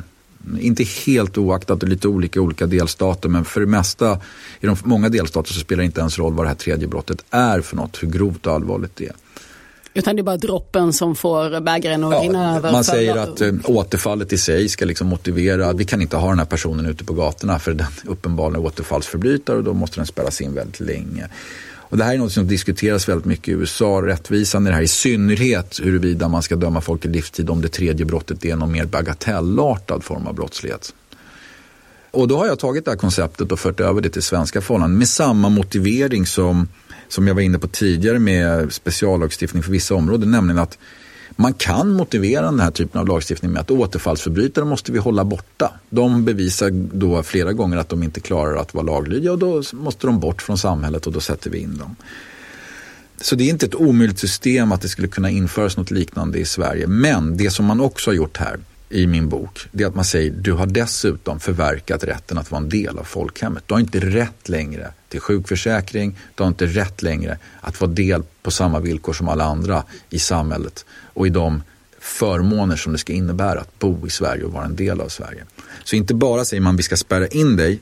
inte 0.59 0.83
helt 0.83 1.37
oaktat, 1.37 1.79
det 1.79 1.85
är 1.85 1.89
lite 1.89 2.07
olika 2.07 2.39
i 2.39 2.43
olika 2.43 2.65
delstater 2.65 3.29
men 3.29 3.45
för 3.45 3.59
det 3.59 3.67
mesta 3.67 4.19
i 4.59 4.65
de 4.65 4.77
många 4.83 5.09
delstater 5.09 5.53
så 5.53 5.59
spelar 5.59 5.81
det 5.81 5.85
inte 5.85 5.99
ens 5.99 6.19
roll 6.19 6.33
vad 6.33 6.45
det 6.45 6.49
här 6.49 6.55
tredje 6.55 6.87
brottet 6.87 7.25
är 7.29 7.61
för 7.61 7.75
något, 7.75 8.03
hur 8.03 8.07
grovt 8.07 8.47
och 8.47 8.53
allvarligt 8.53 8.95
det 8.95 9.05
är. 9.05 9.15
Utan 9.93 10.15
det 10.15 10.21
är 10.21 10.23
bara 10.23 10.37
droppen 10.37 10.93
som 10.93 11.15
får 11.15 11.59
bägaren 11.59 12.03
att 12.03 12.13
ja, 12.13 12.19
rinna 12.19 12.55
över? 12.55 12.71
Man 12.71 12.83
säger 12.83 13.15
att 13.15 13.41
äh, 13.41 13.53
återfallet 13.65 14.33
i 14.33 14.37
sig 14.37 14.69
ska 14.69 14.85
liksom 14.85 15.07
motivera 15.07 15.67
att 15.67 15.77
vi 15.77 15.85
kan 15.85 16.01
inte 16.01 16.17
ha 16.17 16.29
den 16.29 16.39
här 16.39 16.45
personen 16.45 16.85
ute 16.85 17.03
på 17.03 17.13
gatorna 17.13 17.59
för 17.59 17.73
den 17.73 17.87
uppenbarligen 18.05 18.65
återfallsförbrytare 18.65 19.57
och 19.57 19.63
då 19.63 19.73
måste 19.73 19.99
den 19.99 20.05
spärras 20.05 20.41
in 20.41 20.53
väldigt 20.53 20.79
länge. 20.79 21.27
Och 21.93 21.97
det 21.97 22.03
här 22.03 22.13
är 22.13 22.17
något 22.17 22.31
som 22.31 22.47
diskuteras 22.47 23.09
väldigt 23.09 23.25
mycket 23.25 23.47
i 23.47 23.51
USA, 23.51 24.01
rättvisan 24.01 24.67
i 24.67 24.69
det 24.69 24.75
här, 24.75 24.81
i 24.81 24.87
synnerhet 24.87 25.79
huruvida 25.83 26.27
man 26.27 26.43
ska 26.43 26.55
döma 26.55 26.81
folk 26.81 27.01
till 27.01 27.11
livstid 27.11 27.49
om 27.49 27.61
det 27.61 27.69
tredje 27.69 28.05
brottet 28.05 28.45
är 28.45 28.55
någon 28.55 28.71
mer 28.71 28.85
bagatellartad 28.85 30.03
form 30.03 30.27
av 30.27 30.35
brottslighet. 30.35 30.93
Och 32.11 32.27
då 32.27 32.37
har 32.37 32.45
jag 32.45 32.59
tagit 32.59 32.85
det 32.85 32.91
här 32.91 32.97
konceptet 32.97 33.51
och 33.51 33.59
fört 33.59 33.79
över 33.79 34.01
det 34.01 34.09
till 34.09 34.23
svenska 34.23 34.61
förhållanden 34.61 34.97
med 34.97 35.07
samma 35.07 35.49
motivering 35.49 36.25
som 36.25 36.67
som 37.13 37.27
jag 37.27 37.35
var 37.35 37.41
inne 37.41 37.59
på 37.59 37.67
tidigare 37.67 38.19
med 38.19 38.73
speciallagstiftning 38.73 39.63
för 39.63 39.71
vissa 39.71 39.95
områden, 39.95 40.31
nämligen 40.31 40.59
att 40.59 40.77
man 41.35 41.53
kan 41.53 41.91
motivera 41.91 42.45
den 42.45 42.59
här 42.59 42.71
typen 42.71 43.01
av 43.01 43.07
lagstiftning 43.07 43.51
med 43.51 43.61
att 43.61 43.71
återfallsförbrytare 43.71 44.65
måste 44.65 44.91
vi 44.91 44.99
hålla 44.99 45.23
borta. 45.25 45.71
De 45.89 46.25
bevisar 46.25 46.69
då 46.97 47.23
flera 47.23 47.53
gånger 47.53 47.77
att 47.77 47.89
de 47.89 48.03
inte 48.03 48.19
klarar 48.19 48.55
att 48.55 48.73
vara 48.73 48.85
laglydiga 48.85 49.31
och 49.31 49.39
då 49.39 49.63
måste 49.73 50.07
de 50.07 50.19
bort 50.19 50.41
från 50.41 50.57
samhället 50.57 51.07
och 51.07 51.13
då 51.13 51.19
sätter 51.19 51.49
vi 51.49 51.57
in 51.57 51.77
dem. 51.77 51.95
Så 53.21 53.35
det 53.35 53.43
är 53.43 53.49
inte 53.49 53.65
ett 53.65 53.75
omöjligt 53.75 54.19
system 54.19 54.71
att 54.71 54.81
det 54.81 54.89
skulle 54.89 55.07
kunna 55.07 55.29
införas 55.29 55.77
något 55.77 55.91
liknande 55.91 56.39
i 56.39 56.45
Sverige. 56.45 56.87
Men 56.87 57.37
det 57.37 57.49
som 57.49 57.65
man 57.65 57.81
också 57.81 58.09
har 58.09 58.15
gjort 58.15 58.37
här 58.37 58.59
i 58.93 59.07
min 59.07 59.29
bok, 59.29 59.67
det 59.71 59.83
är 59.83 59.87
att 59.87 59.95
man 59.95 60.05
säger 60.05 60.31
du 60.31 60.53
har 60.53 60.65
dessutom 60.65 61.39
förverkat 61.39 62.03
rätten 62.03 62.37
att 62.37 62.51
vara 62.51 62.61
en 62.61 62.69
del 62.69 62.97
av 62.97 63.03
folkhemmet. 63.03 63.63
Du 63.67 63.73
har 63.73 63.79
inte 63.79 63.99
rätt 63.99 64.49
längre 64.49 64.91
till 65.09 65.19
sjukförsäkring, 65.19 66.19
du 66.35 66.43
har 66.43 66.47
inte 66.47 66.65
rätt 66.65 67.01
längre 67.01 67.37
att 67.61 67.81
vara 67.81 67.91
del 67.91 68.23
på 68.41 68.51
samma 68.51 68.79
villkor 68.79 69.13
som 69.13 69.27
alla 69.27 69.43
andra 69.43 69.83
i 70.09 70.19
samhället 70.19 70.85
och 71.13 71.27
i 71.27 71.29
de 71.29 71.63
förmåner 71.99 72.75
som 72.75 72.91
det 72.91 72.97
ska 72.97 73.13
innebära 73.13 73.59
att 73.59 73.79
bo 73.79 74.07
i 74.07 74.09
Sverige 74.09 74.43
och 74.43 74.53
vara 74.53 74.65
en 74.65 74.75
del 74.75 75.01
av 75.01 75.07
Sverige. 75.07 75.43
Så 75.83 75.95
inte 75.95 76.13
bara 76.13 76.45
säger 76.45 76.61
man 76.61 76.75
vi 76.75 76.83
ska 76.83 76.97
spärra 76.97 77.27
in 77.27 77.55
dig, 77.55 77.79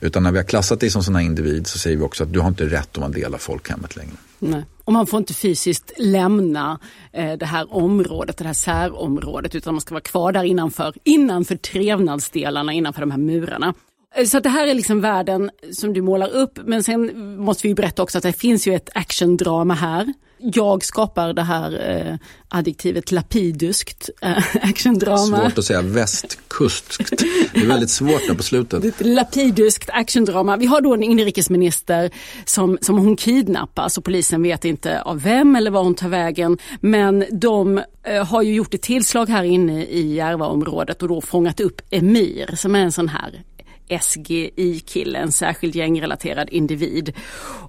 utan 0.00 0.22
när 0.22 0.32
vi 0.32 0.38
har 0.38 0.44
klassat 0.44 0.80
dig 0.80 0.90
som 0.90 1.02
sån 1.02 1.14
här 1.14 1.22
individ 1.22 1.66
så 1.66 1.78
säger 1.78 1.96
vi 1.96 2.02
också 2.02 2.24
att 2.24 2.32
du 2.32 2.40
har 2.40 2.48
inte 2.48 2.64
rätt 2.64 2.88
att 2.90 2.96
vara 2.96 3.06
en 3.06 3.12
del 3.12 3.34
av 3.34 3.38
folkhemmet 3.38 3.96
längre. 3.96 4.16
Nej. 4.38 4.64
Och 4.84 4.92
man 4.92 5.06
får 5.06 5.18
inte 5.18 5.34
fysiskt 5.34 5.92
lämna 5.98 6.78
eh, 7.12 7.32
det 7.32 7.46
här 7.46 7.74
området, 7.74 8.36
det 8.36 8.44
här 8.44 8.52
särområdet, 8.52 9.54
utan 9.54 9.74
man 9.74 9.80
ska 9.80 9.94
vara 9.94 10.02
kvar 10.02 10.32
där 10.32 10.44
innanför, 10.44 10.94
innanför 11.04 11.56
trevnadsdelarna, 11.56 12.72
innanför 12.72 13.00
de 13.00 13.10
här 13.10 13.18
murarna. 13.18 13.74
Eh, 14.14 14.24
så 14.24 14.36
att 14.36 14.42
det 14.42 14.48
här 14.48 14.66
är 14.66 14.74
liksom 14.74 15.00
världen 15.00 15.50
som 15.72 15.92
du 15.92 16.02
målar 16.02 16.28
upp, 16.28 16.58
men 16.64 16.82
sen 16.82 17.36
måste 17.36 17.68
vi 17.68 17.74
berätta 17.74 18.02
också 18.02 18.18
att 18.18 18.24
det 18.24 18.32
finns 18.32 18.66
ju 18.66 18.74
ett 18.74 18.90
actiondrama 18.94 19.74
här 19.74 20.12
jag 20.42 20.84
skapar 20.84 21.32
det 21.32 21.42
här 21.42 21.90
eh, 21.90 22.16
adjektivet 22.48 23.12
lapiduskt 23.12 24.10
eh, 24.20 24.38
actiondrama. 24.62 25.40
Svårt 25.40 25.58
att 25.58 25.64
säga 25.64 25.82
västkustskt. 25.82 27.22
Det 27.54 27.60
är 27.60 27.66
väldigt 27.66 27.90
svårt 27.90 28.26
där 28.28 28.34
på 28.34 28.42
slutet. 28.42 29.06
Lapiduskt 29.06 29.90
actiondrama. 29.92 30.56
Vi 30.56 30.66
har 30.66 30.80
då 30.80 30.94
en 30.94 31.02
inrikesminister 31.02 32.10
som, 32.44 32.78
som 32.80 32.98
hon 32.98 33.16
kidnappas 33.16 33.98
och 33.98 34.04
polisen 34.04 34.42
vet 34.42 34.64
inte 34.64 35.02
av 35.02 35.22
vem 35.22 35.56
eller 35.56 35.70
var 35.70 35.82
hon 35.82 35.94
tar 35.94 36.08
vägen. 36.08 36.58
Men 36.80 37.24
de 37.30 37.82
eh, 38.02 38.26
har 38.26 38.42
ju 38.42 38.54
gjort 38.54 38.74
ett 38.74 38.82
tillslag 38.82 39.28
här 39.28 39.44
inne 39.44 39.84
i 39.84 40.14
Järvaområdet 40.14 41.02
och 41.02 41.08
då 41.08 41.20
fångat 41.20 41.60
upp 41.60 41.80
Emir 41.90 42.56
som 42.56 42.74
är 42.74 42.80
en 42.80 42.92
sån 42.92 43.08
här 43.08 43.42
SGI-kille, 43.88 45.18
en 45.18 45.32
särskild 45.32 45.74
gängrelaterad 45.74 46.48
individ. 46.50 47.12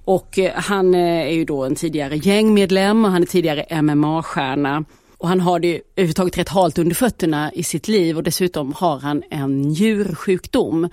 Och 0.04 0.38
eh, 0.38 0.52
han 0.54 0.94
eh, 0.94 1.00
är 1.00 1.32
ju 1.32 1.44
då 1.44 1.64
en 1.64 1.74
tidigare 1.74 2.16
gängmedlem 2.16 3.04
och 3.04 3.10
han 3.10 3.22
är 3.22 3.26
tidigare 3.26 3.82
MMA-stjärna. 3.82 4.84
Och 5.18 5.28
han 5.28 5.40
har 5.40 5.58
det 5.58 5.80
överhuvudtaget 5.96 6.38
rätt 6.38 6.48
halt 6.48 6.78
under 6.78 6.94
fötterna 6.94 7.52
i 7.52 7.62
sitt 7.62 7.88
liv 7.88 8.16
och 8.16 8.22
dessutom 8.22 8.72
har 8.72 8.98
han 8.98 9.22
en 9.30 9.62
njursjukdom. 9.62 10.88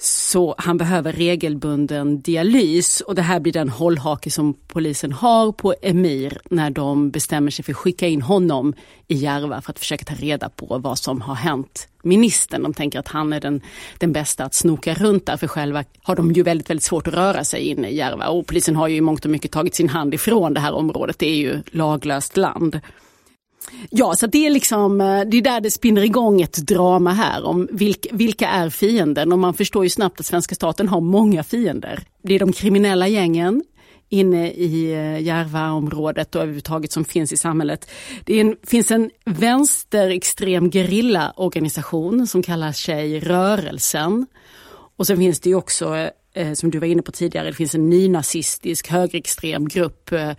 Så 0.00 0.54
han 0.58 0.76
behöver 0.76 1.12
regelbunden 1.12 2.20
dialys 2.20 3.00
och 3.00 3.14
det 3.14 3.22
här 3.22 3.40
blir 3.40 3.52
den 3.52 3.68
hållhake 3.68 4.30
som 4.30 4.54
polisen 4.68 5.12
har 5.12 5.52
på 5.52 5.74
Emir 5.82 6.40
när 6.50 6.70
de 6.70 7.10
bestämmer 7.10 7.50
sig 7.50 7.64
för 7.64 7.72
att 7.72 7.76
skicka 7.76 8.08
in 8.08 8.22
honom 8.22 8.74
i 9.08 9.14
Järva 9.14 9.60
för 9.60 9.70
att 9.70 9.78
försöka 9.78 10.04
ta 10.04 10.14
reda 10.14 10.48
på 10.48 10.78
vad 10.78 10.98
som 10.98 11.20
har 11.20 11.34
hänt 11.34 11.88
ministern. 12.02 12.62
De 12.62 12.74
tänker 12.74 12.98
att 12.98 13.08
han 13.08 13.32
är 13.32 13.40
den, 13.40 13.60
den 13.98 14.12
bästa 14.12 14.44
att 14.44 14.54
snoka 14.54 14.94
runt 14.94 15.26
där 15.26 15.36
för 15.36 15.46
själva 15.46 15.84
har 16.02 16.16
de 16.16 16.32
ju 16.32 16.42
väldigt, 16.42 16.70
väldigt 16.70 16.84
svårt 16.84 17.06
att 17.06 17.14
röra 17.14 17.44
sig 17.44 17.66
inne 17.66 17.88
i 17.88 17.96
Järva 17.96 18.28
och 18.28 18.46
polisen 18.46 18.76
har 18.76 18.88
ju 18.88 18.96
i 18.96 19.00
mångt 19.00 19.24
och 19.24 19.30
mycket 19.30 19.52
tagit 19.52 19.74
sin 19.74 19.88
hand 19.88 20.14
ifrån 20.14 20.54
det 20.54 20.60
här 20.60 20.72
området. 20.72 21.18
Det 21.18 21.28
är 21.28 21.36
ju 21.36 21.62
laglöst 21.70 22.36
land. 22.36 22.80
Ja, 23.90 24.14
så 24.14 24.26
det 24.26 24.46
är 24.46 24.50
liksom, 24.50 25.00
eh, 25.00 25.20
det 25.20 25.36
är 25.36 25.42
där 25.42 25.60
det 25.60 25.70
spinner 25.70 26.02
igång 26.02 26.40
ett 26.40 26.66
drama 26.66 27.12
här 27.12 27.44
om 27.44 27.68
vilka, 27.72 28.08
vilka 28.12 28.48
är 28.48 28.70
fienden 28.70 29.32
och 29.32 29.38
man 29.38 29.54
förstår 29.54 29.84
ju 29.84 29.90
snabbt 29.90 30.20
att 30.20 30.26
svenska 30.26 30.54
staten 30.54 30.88
har 30.88 31.00
många 31.00 31.42
fiender. 31.42 32.02
Det 32.22 32.34
är 32.34 32.38
de 32.38 32.52
kriminella 32.52 33.08
gängen 33.08 33.62
inne 34.08 34.50
i 34.50 34.92
eh, 34.92 35.22
Järvaområdet 35.22 36.34
och 36.34 36.40
överhuvudtaget 36.42 36.92
som 36.92 37.04
finns 37.04 37.32
i 37.32 37.36
samhället. 37.36 37.90
Det 38.24 38.40
en, 38.40 38.56
finns 38.66 38.90
en 38.90 39.10
vänsterextrem 39.24 40.70
gerillaorganisation 40.70 42.26
som 42.26 42.42
kallar 42.42 42.72
sig 42.72 43.20
Rörelsen. 43.20 44.26
Och 44.96 45.06
sen 45.06 45.16
finns 45.16 45.40
det 45.40 45.50
ju 45.50 45.56
också 45.56 45.96
eh, 45.96 46.10
eh, 46.38 46.52
som 46.52 46.70
du 46.70 46.78
var 46.78 46.86
inne 46.86 47.02
på 47.02 47.12
tidigare, 47.12 47.46
det 47.46 47.54
finns 47.54 47.74
en 47.74 47.90
nynazistisk 47.90 48.88
högerextrem 48.88 49.68
grupp 49.68 50.12
eh, 50.12 50.32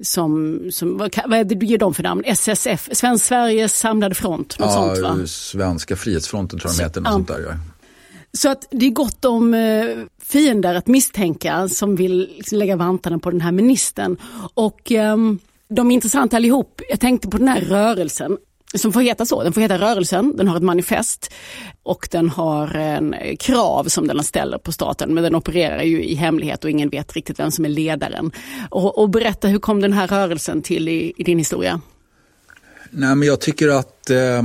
som, 0.00 0.60
som 0.70 0.98
vad, 0.98 1.18
vad 1.26 1.38
är 1.38 1.44
det 1.44 1.54
du 1.54 1.66
ger 1.66 1.78
dem 1.78 1.94
för 1.94 2.02
namn? 2.02 2.22
SSF, 2.26 2.88
Svensk 2.92 3.24
Sveriges 3.24 3.78
samlade 3.78 4.14
front? 4.14 4.58
Något 4.58 4.70
ja, 4.70 4.94
sånt, 4.94 5.18
va? 5.20 5.26
Svenska 5.26 5.96
frihetsfronten 5.96 6.58
tror 6.58 6.72
jag 6.72 6.78
de 6.78 6.84
heter. 6.84 7.00
Något 7.00 7.08
ja. 7.08 7.12
sånt 7.12 7.28
där, 7.28 7.40
ja. 7.40 7.54
Så 8.34 8.50
att 8.50 8.68
det 8.70 8.86
är 8.86 8.90
gott 8.90 9.24
om 9.24 9.54
eh, 9.54 9.86
fiender 10.22 10.74
att 10.74 10.86
misstänka 10.86 11.68
som 11.68 11.96
vill 11.96 12.30
liksom 12.36 12.58
lägga 12.58 12.76
vantarna 12.76 13.18
på 13.18 13.30
den 13.30 13.40
här 13.40 13.52
ministern. 13.52 14.16
Och 14.54 14.92
eh, 14.92 15.16
de 15.68 15.90
är 15.90 15.94
intressanta 15.94 16.36
allihop. 16.36 16.80
Jag 16.88 17.00
tänkte 17.00 17.28
på 17.28 17.38
den 17.38 17.48
här 17.48 17.60
rörelsen 17.60 18.38
som 18.74 18.92
får 18.92 19.00
heta 19.00 19.26
så. 19.26 19.42
Den 19.42 19.52
får 19.52 19.60
heta 19.60 19.78
Rörelsen, 19.78 20.36
den 20.36 20.48
har 20.48 20.56
ett 20.56 20.62
manifest 20.62 21.32
och 21.82 22.08
den 22.10 22.28
har 22.28 22.76
en 22.76 23.14
krav 23.38 23.84
som 23.84 24.06
den 24.06 24.24
ställer 24.24 24.58
på 24.58 24.72
staten. 24.72 25.14
Men 25.14 25.22
den 25.22 25.34
opererar 25.34 25.82
ju 25.82 26.04
i 26.04 26.14
hemlighet 26.14 26.64
och 26.64 26.70
ingen 26.70 26.88
vet 26.88 27.12
riktigt 27.12 27.38
vem 27.38 27.50
som 27.50 27.64
är 27.64 27.68
ledaren. 27.68 28.32
Och, 28.70 28.98
och 28.98 29.10
berätta, 29.10 29.48
hur 29.48 29.58
kom 29.58 29.80
den 29.80 29.92
här 29.92 30.06
rörelsen 30.06 30.62
till 30.62 30.88
i, 30.88 31.12
i 31.16 31.24
din 31.24 31.38
historia? 31.38 31.80
Nej, 32.90 33.14
men 33.14 33.28
jag 33.28 33.40
tycker 33.40 33.68
att 33.68 34.10
eh, 34.10 34.42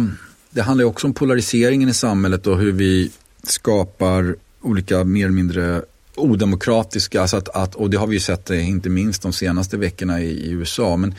det 0.50 0.62
handlar 0.62 0.86
också 0.86 1.08
om 1.08 1.14
polariseringen 1.14 1.90
i 1.90 1.94
samhället 1.94 2.48
och 2.48 2.58
hur 2.58 2.72
vi 2.72 3.12
skapar 3.44 4.36
olika 4.62 5.04
mer 5.04 5.26
eller 5.26 5.36
mindre 5.36 5.82
odemokratiska, 6.16 7.22
alltså 7.22 7.38
att, 7.38 7.50
att, 7.50 7.76
och 7.76 7.90
det 7.90 7.98
har 7.98 8.08
vi 8.08 8.14
ju 8.14 8.20
sett 8.20 8.50
eh, 8.50 8.70
inte 8.70 8.90
minst 8.90 9.22
de 9.22 9.34
senaste 9.34 9.78
veckorna 9.78 10.22
i, 10.22 10.30
i 10.30 10.50
USA. 10.50 10.98
Men 10.98 11.16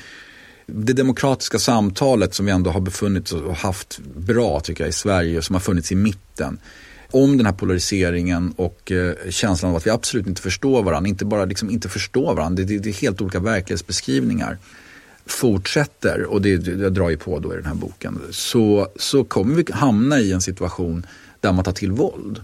det 0.72 0.92
demokratiska 0.92 1.58
samtalet 1.58 2.34
som 2.34 2.46
vi 2.46 2.52
ändå 2.52 2.70
har 2.70 2.80
befunnit 2.80 3.30
och 3.30 3.56
haft 3.56 3.98
bra 4.16 4.60
tycker 4.60 4.84
jag 4.84 4.88
i 4.88 4.92
Sverige 4.92 5.42
som 5.42 5.54
har 5.54 5.60
funnits 5.60 5.92
i 5.92 5.94
mitten. 5.94 6.58
Om 7.10 7.36
den 7.36 7.46
här 7.46 7.52
polariseringen 7.52 8.54
och 8.56 8.92
eh, 8.92 9.14
känslan 9.30 9.70
av 9.70 9.76
att 9.76 9.86
vi 9.86 9.90
absolut 9.90 10.26
inte 10.26 10.42
förstår 10.42 10.82
varandra, 10.82 11.08
inte 11.08 11.24
bara 11.24 11.44
liksom 11.44 11.70
inte 11.70 11.88
förstår 11.88 12.34
varandra, 12.34 12.64
det, 12.64 12.78
det 12.78 12.88
är 12.88 12.92
helt 12.92 13.20
olika 13.20 13.40
verklighetsbeskrivningar 13.40 14.58
fortsätter 15.26 16.24
och 16.24 16.42
det, 16.42 16.56
det 16.56 16.90
drar 16.90 17.10
ju 17.10 17.16
på 17.16 17.38
då 17.38 17.52
i 17.52 17.56
den 17.56 17.66
här 17.66 17.74
boken 17.74 18.20
så, 18.30 18.88
så 18.96 19.24
kommer 19.24 19.54
vi 19.54 19.64
hamna 19.72 20.20
i 20.20 20.32
en 20.32 20.40
situation 20.40 21.06
där 21.40 21.52
man 21.52 21.64
tar 21.64 21.72
till 21.72 21.92
våld. 21.92 22.40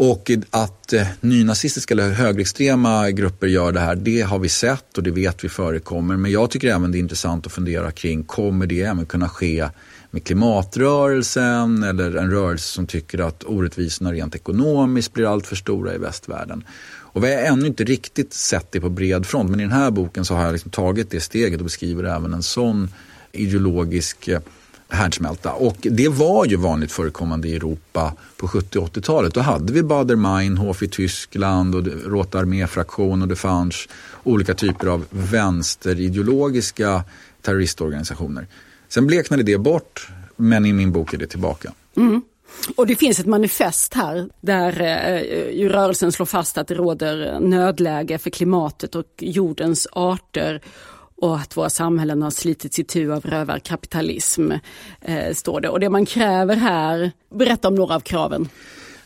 Och 0.00 0.30
att 0.50 0.92
eh, 0.92 1.06
nynazistiska 1.20 1.94
eller 1.94 2.10
högerextrema 2.10 3.10
grupper 3.10 3.46
gör 3.46 3.72
det 3.72 3.80
här, 3.80 3.96
det 3.96 4.20
har 4.20 4.38
vi 4.38 4.48
sett 4.48 4.98
och 4.98 5.02
det 5.02 5.10
vet 5.10 5.44
vi 5.44 5.48
förekommer. 5.48 6.16
Men 6.16 6.30
jag 6.30 6.50
tycker 6.50 6.68
även 6.68 6.92
det 6.92 6.98
är 6.98 7.00
intressant 7.00 7.46
att 7.46 7.52
fundera 7.52 7.90
kring, 7.90 8.24
kommer 8.24 8.66
det 8.66 8.82
även 8.82 9.06
kunna 9.06 9.28
ske 9.28 9.68
med 10.10 10.24
klimatrörelsen 10.24 11.82
eller 11.82 12.16
en 12.16 12.30
rörelse 12.30 12.72
som 12.72 12.86
tycker 12.86 13.18
att 13.18 13.44
orättvisorna 13.44 14.12
rent 14.12 14.34
ekonomiskt 14.34 15.12
blir 15.12 15.32
allt 15.32 15.46
för 15.46 15.56
stora 15.56 15.94
i 15.94 15.98
västvärlden. 15.98 16.64
Och 16.96 17.24
vi 17.24 17.34
har 17.34 17.42
ännu 17.42 17.66
inte 17.66 17.84
riktigt 17.84 18.34
sett 18.34 18.72
det 18.72 18.80
på 18.80 18.88
bred 18.88 19.26
front 19.26 19.50
men 19.50 19.60
i 19.60 19.62
den 19.62 19.72
här 19.72 19.90
boken 19.90 20.24
så 20.24 20.34
har 20.34 20.44
jag 20.44 20.52
liksom 20.52 20.70
tagit 20.70 21.10
det 21.10 21.20
steget 21.20 21.60
och 21.60 21.64
beskriver 21.64 22.04
även 22.04 22.34
en 22.34 22.42
sån 22.42 22.90
ideologisk 23.32 24.28
eh, 24.28 24.40
härdsmälta. 24.88 25.52
Och 25.52 25.76
det 25.80 26.08
var 26.08 26.46
ju 26.46 26.56
vanligt 26.56 26.92
förekommande 26.92 27.48
i 27.48 27.56
Europa 27.56 28.12
på 28.36 28.48
70 28.48 28.78
och 28.78 28.88
80-talet. 28.88 29.34
Då 29.34 29.40
hade 29.40 29.72
vi 29.72 29.82
Baader-Meinhof 29.82 30.82
i 30.82 30.88
Tyskland 30.88 31.74
och 31.74 31.86
Rote 31.86 32.38
arméfraktion 32.38 33.22
och 33.22 33.28
det 33.28 33.36
fanns 33.36 33.88
olika 34.24 34.54
typer 34.54 34.86
av 34.86 35.04
vänsterideologiska 35.10 37.04
terroristorganisationer. 37.42 38.46
Sen 38.88 39.06
bleknade 39.06 39.42
det 39.42 39.58
bort, 39.58 40.08
men 40.36 40.66
i 40.66 40.72
min 40.72 40.92
bok 40.92 41.14
är 41.14 41.18
det 41.18 41.26
tillbaka. 41.26 41.72
Mm. 41.96 42.22
Och 42.76 42.86
det 42.86 42.96
finns 42.96 43.20
ett 43.20 43.26
manifest 43.26 43.94
här 43.94 44.28
där 44.40 44.80
eh, 44.80 45.68
rörelsen 45.68 46.12
slår 46.12 46.26
fast 46.26 46.58
att 46.58 46.68
det 46.68 46.74
råder 46.74 47.40
nödläge 47.40 48.18
för 48.18 48.30
klimatet 48.30 48.94
och 48.94 49.06
jordens 49.18 49.86
arter 49.92 50.62
och 51.20 51.36
att 51.36 51.56
våra 51.56 51.70
samhällen 51.70 52.22
har 52.22 52.30
slitits 52.30 52.78
itu 52.78 53.12
av 53.12 53.24
rövarkapitalism, 53.24 54.52
eh, 55.00 55.34
står 55.34 55.60
det. 55.60 55.68
Och 55.68 55.80
det 55.80 55.90
man 55.90 56.06
kräver 56.06 56.56
här, 56.56 57.12
berätta 57.34 57.68
om 57.68 57.74
några 57.74 57.94
av 57.94 58.00
kraven. 58.00 58.48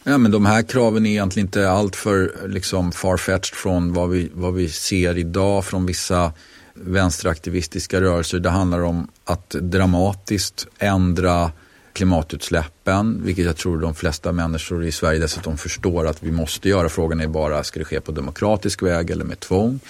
Ja, 0.05 0.19
men 0.19 0.31
de 0.31 0.47
här 0.47 0.63
kraven 0.63 1.07
är 1.07 1.11
egentligen 1.11 1.47
inte 1.47 1.71
alltför 1.71 2.33
liksom, 2.49 2.93
farfetched 2.93 3.55
från 3.55 3.93
vad 3.93 4.11
vi, 4.11 4.31
vad 4.35 4.55
vi 4.55 4.69
ser 4.69 5.19
idag 5.19 5.65
från 5.65 5.87
vissa 5.87 6.33
vänsteraktivistiska 6.75 8.01
rörelser. 8.01 8.39
Det 8.39 8.51
handlar 8.51 8.83
om 8.83 9.09
att 9.25 9.51
dramatiskt 9.51 10.67
ändra 10.79 11.51
klimatutsläppen, 11.93 13.21
vilket 13.25 13.45
jag 13.45 13.57
tror 13.57 13.81
de 13.81 13.95
flesta 13.95 14.33
människor 14.33 14.85
i 14.85 14.93
Sverige 14.93 15.19
dessutom 15.19 15.59
förstår 15.59 16.07
att 16.07 16.23
vi 16.23 16.33
måste 16.33 16.69
göra. 16.69 16.89
Frågan 16.89 17.21
är 17.21 17.27
bara, 17.27 17.65
ska 17.65 17.79
det 17.79 17.85
ske 17.85 18.01
på 18.01 18.13
demokratisk 18.13 18.83
väg 18.83 19.11
eller 19.11 19.25
med 19.25 19.41
tvång? 19.41 19.81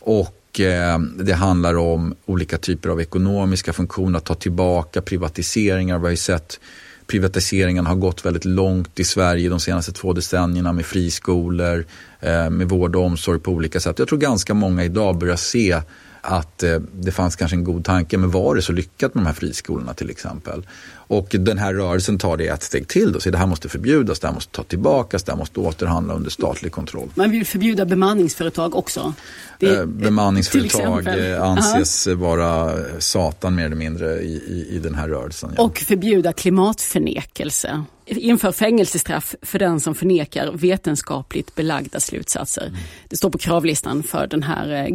Och 0.00 0.45
Eh, 0.60 0.98
det 0.98 1.34
handlar 1.34 1.76
om 1.76 2.14
olika 2.26 2.58
typer 2.58 2.88
av 2.88 3.00
ekonomiska 3.00 3.72
funktioner, 3.72 4.18
att 4.18 4.24
ta 4.24 4.34
tillbaka 4.34 5.02
privatiseringar. 5.02 5.98
Vi 5.98 6.04
har 6.04 6.10
ju 6.10 6.16
sett 6.16 6.60
privatiseringen 7.06 7.86
har 7.86 7.94
gått 7.94 8.26
väldigt 8.26 8.44
långt 8.44 9.00
i 9.00 9.04
Sverige 9.04 9.48
de 9.48 9.60
senaste 9.60 9.92
två 9.92 10.12
decennierna 10.12 10.72
med 10.72 10.86
friskolor, 10.86 11.86
eh, 12.20 12.50
med 12.50 12.68
vård 12.68 12.96
och 12.96 13.02
omsorg 13.02 13.40
på 13.40 13.50
olika 13.50 13.80
sätt. 13.80 13.98
Jag 13.98 14.08
tror 14.08 14.18
ganska 14.18 14.54
många 14.54 14.84
idag 14.84 15.18
börjar 15.18 15.36
se 15.36 15.80
att 16.26 16.62
eh, 16.62 16.78
det 16.92 17.12
fanns 17.12 17.36
kanske 17.36 17.56
en 17.56 17.64
god 17.64 17.84
tanke, 17.84 18.18
men 18.18 18.30
var 18.30 18.54
det 18.54 18.62
så 18.62 18.72
lyckat 18.72 19.14
med 19.14 19.24
de 19.24 19.26
här 19.26 19.34
friskolorna 19.34 19.94
till 19.94 20.10
exempel? 20.10 20.66
Och 21.08 21.28
den 21.30 21.58
här 21.58 21.74
rörelsen 21.74 22.18
tar 22.18 22.36
det 22.36 22.48
ett 22.48 22.62
steg 22.62 22.88
till 22.88 23.12
då, 23.12 23.20
så 23.20 23.30
det 23.30 23.38
här 23.38 23.46
måste 23.46 23.68
förbjudas, 23.68 24.20
det 24.20 24.26
här 24.26 24.34
måste 24.34 24.52
ta 24.52 24.62
tillbakas, 24.62 25.22
det 25.22 25.32
här 25.32 25.38
måste 25.38 25.60
återhandla 25.60 26.14
under 26.14 26.30
statlig 26.30 26.72
kontroll. 26.72 27.08
Man 27.14 27.30
vill 27.30 27.46
förbjuda 27.46 27.84
bemanningsföretag 27.84 28.74
också. 28.74 29.14
Det, 29.58 29.76
eh, 29.76 29.86
bemanningsföretag 29.86 31.06
eh, 31.06 31.42
anses 31.42 32.06
Aha. 32.06 32.16
vara 32.16 32.74
satan 32.98 33.54
mer 33.54 33.64
eller 33.66 33.76
mindre 33.76 34.20
i, 34.20 34.34
i, 34.34 34.76
i 34.76 34.78
den 34.78 34.94
här 34.94 35.08
rörelsen. 35.08 35.52
Ja. 35.56 35.62
Och 35.62 35.78
förbjuda 35.78 36.32
klimatförnekelse. 36.32 37.84
Inför 38.06 38.52
fängelsestraff 38.52 39.34
för 39.42 39.58
den 39.58 39.80
som 39.80 39.94
förnekar 39.94 40.52
vetenskapligt 40.52 41.54
belagda 41.54 42.00
slutsatser. 42.00 42.66
Mm. 42.66 42.80
Det 43.08 43.16
står 43.16 43.30
på 43.30 43.38
kravlistan 43.38 44.02
för 44.02 44.26
den 44.26 44.42
här 44.42 44.88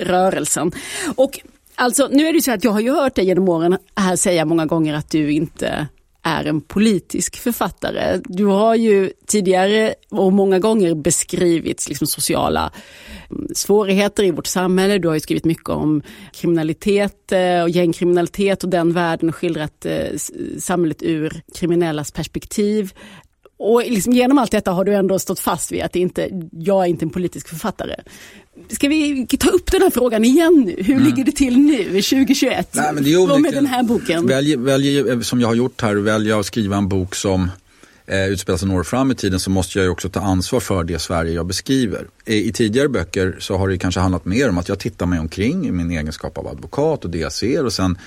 rörelsen. 0.00 0.72
Och 1.16 1.40
Alltså 1.80 2.08
nu 2.12 2.26
är 2.26 2.32
det 2.32 2.42
så 2.42 2.52
att 2.52 2.64
jag 2.64 2.70
har 2.70 2.80
ju 2.80 2.92
hört 2.92 3.14
dig 3.14 3.24
genom 3.24 3.48
åren 3.48 3.78
här 3.96 4.16
säga 4.16 4.44
många 4.44 4.66
gånger 4.66 4.94
att 4.94 5.10
du 5.10 5.32
inte 5.32 5.88
är 6.22 6.44
en 6.44 6.60
politisk 6.60 7.36
författare. 7.36 8.20
Du 8.24 8.44
har 8.44 8.74
ju 8.74 9.12
tidigare 9.26 9.94
och 10.10 10.32
många 10.32 10.58
gånger 10.58 10.94
beskrivit 10.94 11.88
liksom 11.88 12.06
sociala 12.06 12.72
mm, 13.30 13.48
svårigheter 13.54 14.24
i 14.24 14.30
vårt 14.30 14.46
samhälle. 14.46 14.98
Du 14.98 15.08
har 15.08 15.14
ju 15.14 15.20
skrivit 15.20 15.44
mycket 15.44 15.68
om 15.68 16.02
kriminalitet 16.32 17.32
eh, 17.32 17.62
och 17.62 17.70
gängkriminalitet 17.70 18.64
och 18.64 18.70
den 18.70 18.92
världen 18.92 19.28
och 19.28 19.34
skildrat 19.34 19.86
eh, 19.86 20.16
samhället 20.58 21.02
ur 21.02 21.42
kriminellas 21.54 22.10
perspektiv. 22.10 22.92
Och 23.58 23.82
liksom 23.82 24.12
genom 24.12 24.38
allt 24.38 24.50
detta 24.50 24.70
har 24.70 24.84
du 24.84 24.94
ändå 24.94 25.18
stått 25.18 25.40
fast 25.40 25.72
vid 25.72 25.82
att 25.82 25.96
inte, 25.96 26.28
jag 26.52 26.84
är 26.84 26.88
inte 26.88 27.04
en 27.04 27.10
politisk 27.10 27.48
författare. 27.48 27.94
Ska 28.68 28.88
vi 28.88 29.26
ta 29.26 29.48
upp 29.48 29.72
den 29.72 29.82
här 29.82 29.90
frågan 29.90 30.24
igen 30.24 30.62
nu? 30.66 30.82
Hur 30.82 30.94
mm. 30.94 31.04
ligger 31.04 31.24
det 31.24 31.32
till 31.32 31.58
nu 31.58 31.84
2021? 31.84 32.68
Nej, 32.72 32.92
men 32.94 33.04
det 33.04 33.12
är 33.12 33.38
med 33.38 33.54
den 33.54 33.66
här 33.66 33.82
boken? 33.82 34.26
Väljer, 34.26 34.56
väljer, 34.56 35.20
som 35.20 35.40
jag 35.40 35.48
har 35.48 35.54
gjort 35.54 35.82
här, 35.82 35.94
väljer 35.94 36.30
jag 36.30 36.40
att 36.40 36.46
skriva 36.46 36.76
en 36.76 36.88
bok 36.88 37.14
som 37.14 37.50
eh, 38.06 38.26
utspelar 38.26 38.56
sig 38.56 38.68
några 38.68 38.84
fram 38.84 39.10
i 39.10 39.14
tiden 39.14 39.40
så 39.40 39.50
måste 39.50 39.78
jag 39.78 39.92
också 39.92 40.08
ta 40.08 40.20
ansvar 40.20 40.60
för 40.60 40.84
det 40.84 40.98
Sverige 40.98 41.32
jag 41.32 41.46
beskriver. 41.46 42.06
I, 42.24 42.48
I, 42.48 42.52
tidigare 42.52 42.88
böcker 42.88 43.36
så 43.38 43.56
har 43.56 43.68
det 43.68 43.78
kanske 43.78 44.00
handlat 44.00 44.24
mer 44.24 44.48
om 44.48 44.58
att 44.58 44.68
jag 44.68 44.78
tittar 44.78 45.06
mig 45.06 45.18
omkring 45.18 45.66
i 45.66 45.72
min 45.72 45.90
egenskap 45.90 46.38
av 46.38 46.46
advokat 46.46 47.04
och 47.04 47.10
det 47.10 47.18
jag 47.18 47.32
ser 47.32 47.64
och 47.64 47.72
sen 47.72 47.98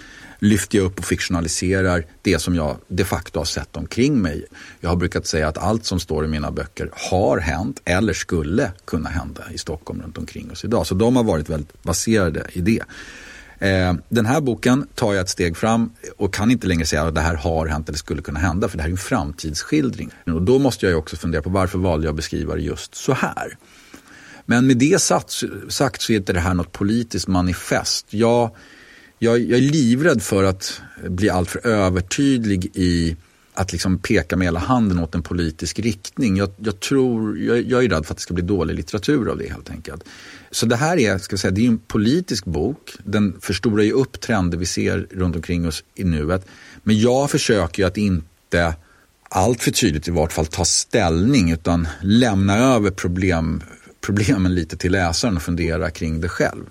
lyfter 0.41 0.77
jag 0.77 0.85
upp 0.85 0.99
och 0.99 1.05
fiktionaliserar 1.05 2.05
det 2.21 2.39
som 2.39 2.55
jag 2.55 2.77
de 2.87 3.03
facto 3.03 3.39
har 3.39 3.45
sett 3.45 3.77
omkring 3.77 4.21
mig. 4.21 4.45
Jag 4.79 4.89
har 4.89 4.95
brukat 4.95 5.27
säga 5.27 5.47
att 5.47 5.57
allt 5.57 5.85
som 5.85 5.99
står 5.99 6.25
i 6.25 6.27
mina 6.27 6.51
böcker 6.51 6.89
har 6.93 7.37
hänt 7.37 7.81
eller 7.85 8.13
skulle 8.13 8.71
kunna 8.85 9.09
hända 9.09 9.43
i 9.51 9.57
Stockholm 9.57 10.01
runt 10.01 10.17
omkring 10.17 10.51
oss 10.51 10.65
idag. 10.65 10.87
Så 10.87 10.95
de 10.95 11.15
har 11.15 11.23
varit 11.23 11.49
väldigt 11.49 11.83
baserade 11.83 12.45
i 12.53 12.61
det. 12.61 12.83
Eh, 13.59 13.93
den 14.09 14.25
här 14.25 14.41
boken 14.41 14.87
tar 14.95 15.13
jag 15.13 15.21
ett 15.21 15.29
steg 15.29 15.57
fram 15.57 15.91
och 16.17 16.33
kan 16.33 16.51
inte 16.51 16.67
längre 16.67 16.85
säga 16.85 17.03
att 17.03 17.15
det 17.15 17.21
här 17.21 17.35
har 17.35 17.67
hänt 17.67 17.89
eller 17.89 17.97
skulle 17.97 18.21
kunna 18.21 18.39
hända 18.39 18.67
för 18.67 18.77
det 18.77 18.83
här 18.83 18.89
är 18.89 18.91
en 18.91 18.97
framtidsskildring. 18.97 20.09
Och 20.25 20.41
då 20.41 20.59
måste 20.59 20.85
jag 20.85 20.99
också 20.99 21.15
fundera 21.15 21.41
på 21.41 21.49
varför 21.49 21.77
valde 21.77 22.05
jag 22.07 22.11
att 22.11 22.15
beskriva 22.15 22.55
det 22.55 22.61
just 22.61 22.95
så 22.95 23.13
här. 23.13 23.57
Men 24.45 24.67
med 24.67 24.77
det 24.77 25.01
sagt, 25.01 25.33
sagt 25.69 26.01
så 26.01 26.13
är 26.13 26.17
inte 26.17 26.33
det 26.33 26.39
här 26.39 26.53
något 26.53 26.71
politiskt 26.71 27.27
manifest. 27.27 28.05
Jag 28.09 28.55
jag, 29.23 29.39
jag 29.39 29.57
är 29.57 29.61
livrädd 29.61 30.21
för 30.21 30.43
att 30.43 30.81
bli 31.03 31.29
alltför 31.29 31.67
övertydlig 31.67 32.71
i 32.73 33.15
att 33.53 33.71
liksom 33.71 33.99
peka 33.99 34.37
med 34.37 34.47
hela 34.47 34.59
handen 34.59 34.99
åt 34.99 35.15
en 35.15 35.23
politisk 35.23 35.79
riktning. 35.79 36.37
Jag, 36.37 36.49
jag 36.57 36.79
tror, 36.79 37.39
jag, 37.39 37.61
jag, 37.61 37.83
är 37.83 37.89
rädd 37.89 38.05
för 38.05 38.13
att 38.13 38.17
det 38.17 38.21
ska 38.21 38.33
bli 38.33 38.43
dålig 38.43 38.75
litteratur 38.75 39.29
av 39.29 39.37
det 39.37 39.49
helt 39.49 39.69
enkelt. 39.69 40.03
Så 40.51 40.65
det 40.65 40.75
här 40.75 40.97
är, 40.99 41.17
ska 41.17 41.37
säga, 41.37 41.51
det 41.51 41.65
är 41.65 41.67
en 41.67 41.77
politisk 41.77 42.45
bok. 42.45 42.91
Den 43.03 43.41
förstorar 43.41 43.83
ju 43.83 43.91
upp 43.91 44.21
trender 44.21 44.57
vi 44.57 44.65
ser 44.65 45.07
runt 45.11 45.35
omkring 45.35 45.67
oss 45.67 45.83
i 45.95 46.03
nuet. 46.03 46.47
Men 46.83 46.99
jag 46.99 47.31
försöker 47.31 47.83
ju 47.83 47.87
att 47.87 47.97
inte 47.97 48.75
allt 49.29 49.63
för 49.63 49.71
tydligt 49.71 50.07
i 50.07 50.11
vart 50.11 50.33
fall 50.33 50.45
ta 50.45 50.65
ställning 50.65 51.51
utan 51.51 51.87
lämna 52.01 52.57
över 52.57 52.91
problem, 52.91 53.63
problemen 54.01 54.55
lite 54.55 54.77
till 54.77 54.91
läsaren 54.91 55.35
och 55.35 55.43
fundera 55.43 55.89
kring 55.89 56.21
det 56.21 56.29
själv. 56.29 56.63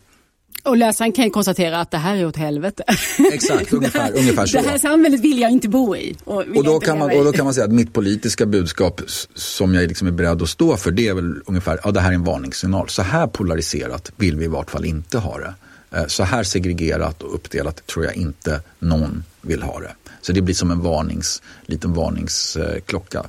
Och 0.62 0.76
läsaren 0.76 1.12
kan 1.12 1.30
konstatera 1.30 1.80
att 1.80 1.90
det 1.90 1.98
här 1.98 2.16
är 2.16 2.26
åt 2.26 2.36
helvete. 2.36 2.84
Exakt, 3.32 3.72
ungefär, 3.72 4.18
ungefär 4.18 4.46
så. 4.46 4.56
Det 4.56 4.68
här 4.68 4.78
samhället 4.78 5.20
vill 5.20 5.38
jag 5.38 5.50
inte 5.50 5.68
bo 5.68 5.96
i. 5.96 6.16
Och, 6.24 6.44
och, 6.56 6.64
då, 6.64 6.80
kan 6.80 6.98
man, 6.98 7.18
och 7.18 7.24
då 7.24 7.32
kan 7.32 7.44
man 7.44 7.54
säga 7.54 7.64
att 7.64 7.72
mitt 7.72 7.92
politiska 7.92 8.46
budskap 8.46 9.00
som 9.34 9.74
jag 9.74 9.88
liksom 9.88 10.08
är 10.08 10.12
beredd 10.12 10.42
att 10.42 10.48
stå 10.48 10.76
för 10.76 10.90
det 10.90 11.08
är 11.08 11.14
väl 11.14 11.34
ungefär, 11.46 11.80
ja 11.84 11.90
det 11.90 12.00
här 12.00 12.10
är 12.10 12.14
en 12.14 12.24
varningssignal. 12.24 12.88
Så 12.88 13.02
här 13.02 13.26
polariserat 13.26 14.12
vill 14.16 14.36
vi 14.36 14.44
i 14.44 14.48
vart 14.48 14.70
fall 14.70 14.84
inte 14.84 15.18
ha 15.18 15.38
det. 15.38 15.54
Eh, 15.96 16.06
så 16.06 16.22
här 16.22 16.42
segregerat 16.42 17.22
och 17.22 17.34
uppdelat 17.34 17.86
tror 17.86 18.04
jag 18.04 18.16
inte 18.16 18.60
någon 18.78 19.24
vill 19.42 19.62
ha 19.62 19.80
det. 19.80 19.94
Så 20.20 20.32
det 20.32 20.42
blir 20.42 20.54
som 20.54 20.70
en 20.70 20.80
varnings, 20.80 21.42
liten 21.66 21.92
varningsklocka. 21.92 23.24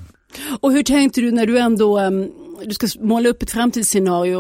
Och 0.59 0.71
hur 0.71 0.83
tänkte 0.83 1.21
du 1.21 1.31
när 1.31 1.45
du 1.45 1.59
ändå 1.59 1.99
um 1.99 2.31
du 2.65 2.73
ska 2.73 2.87
måla 2.99 3.29
upp 3.29 3.43
ett 3.43 3.51
framtidsscenario 3.51 4.37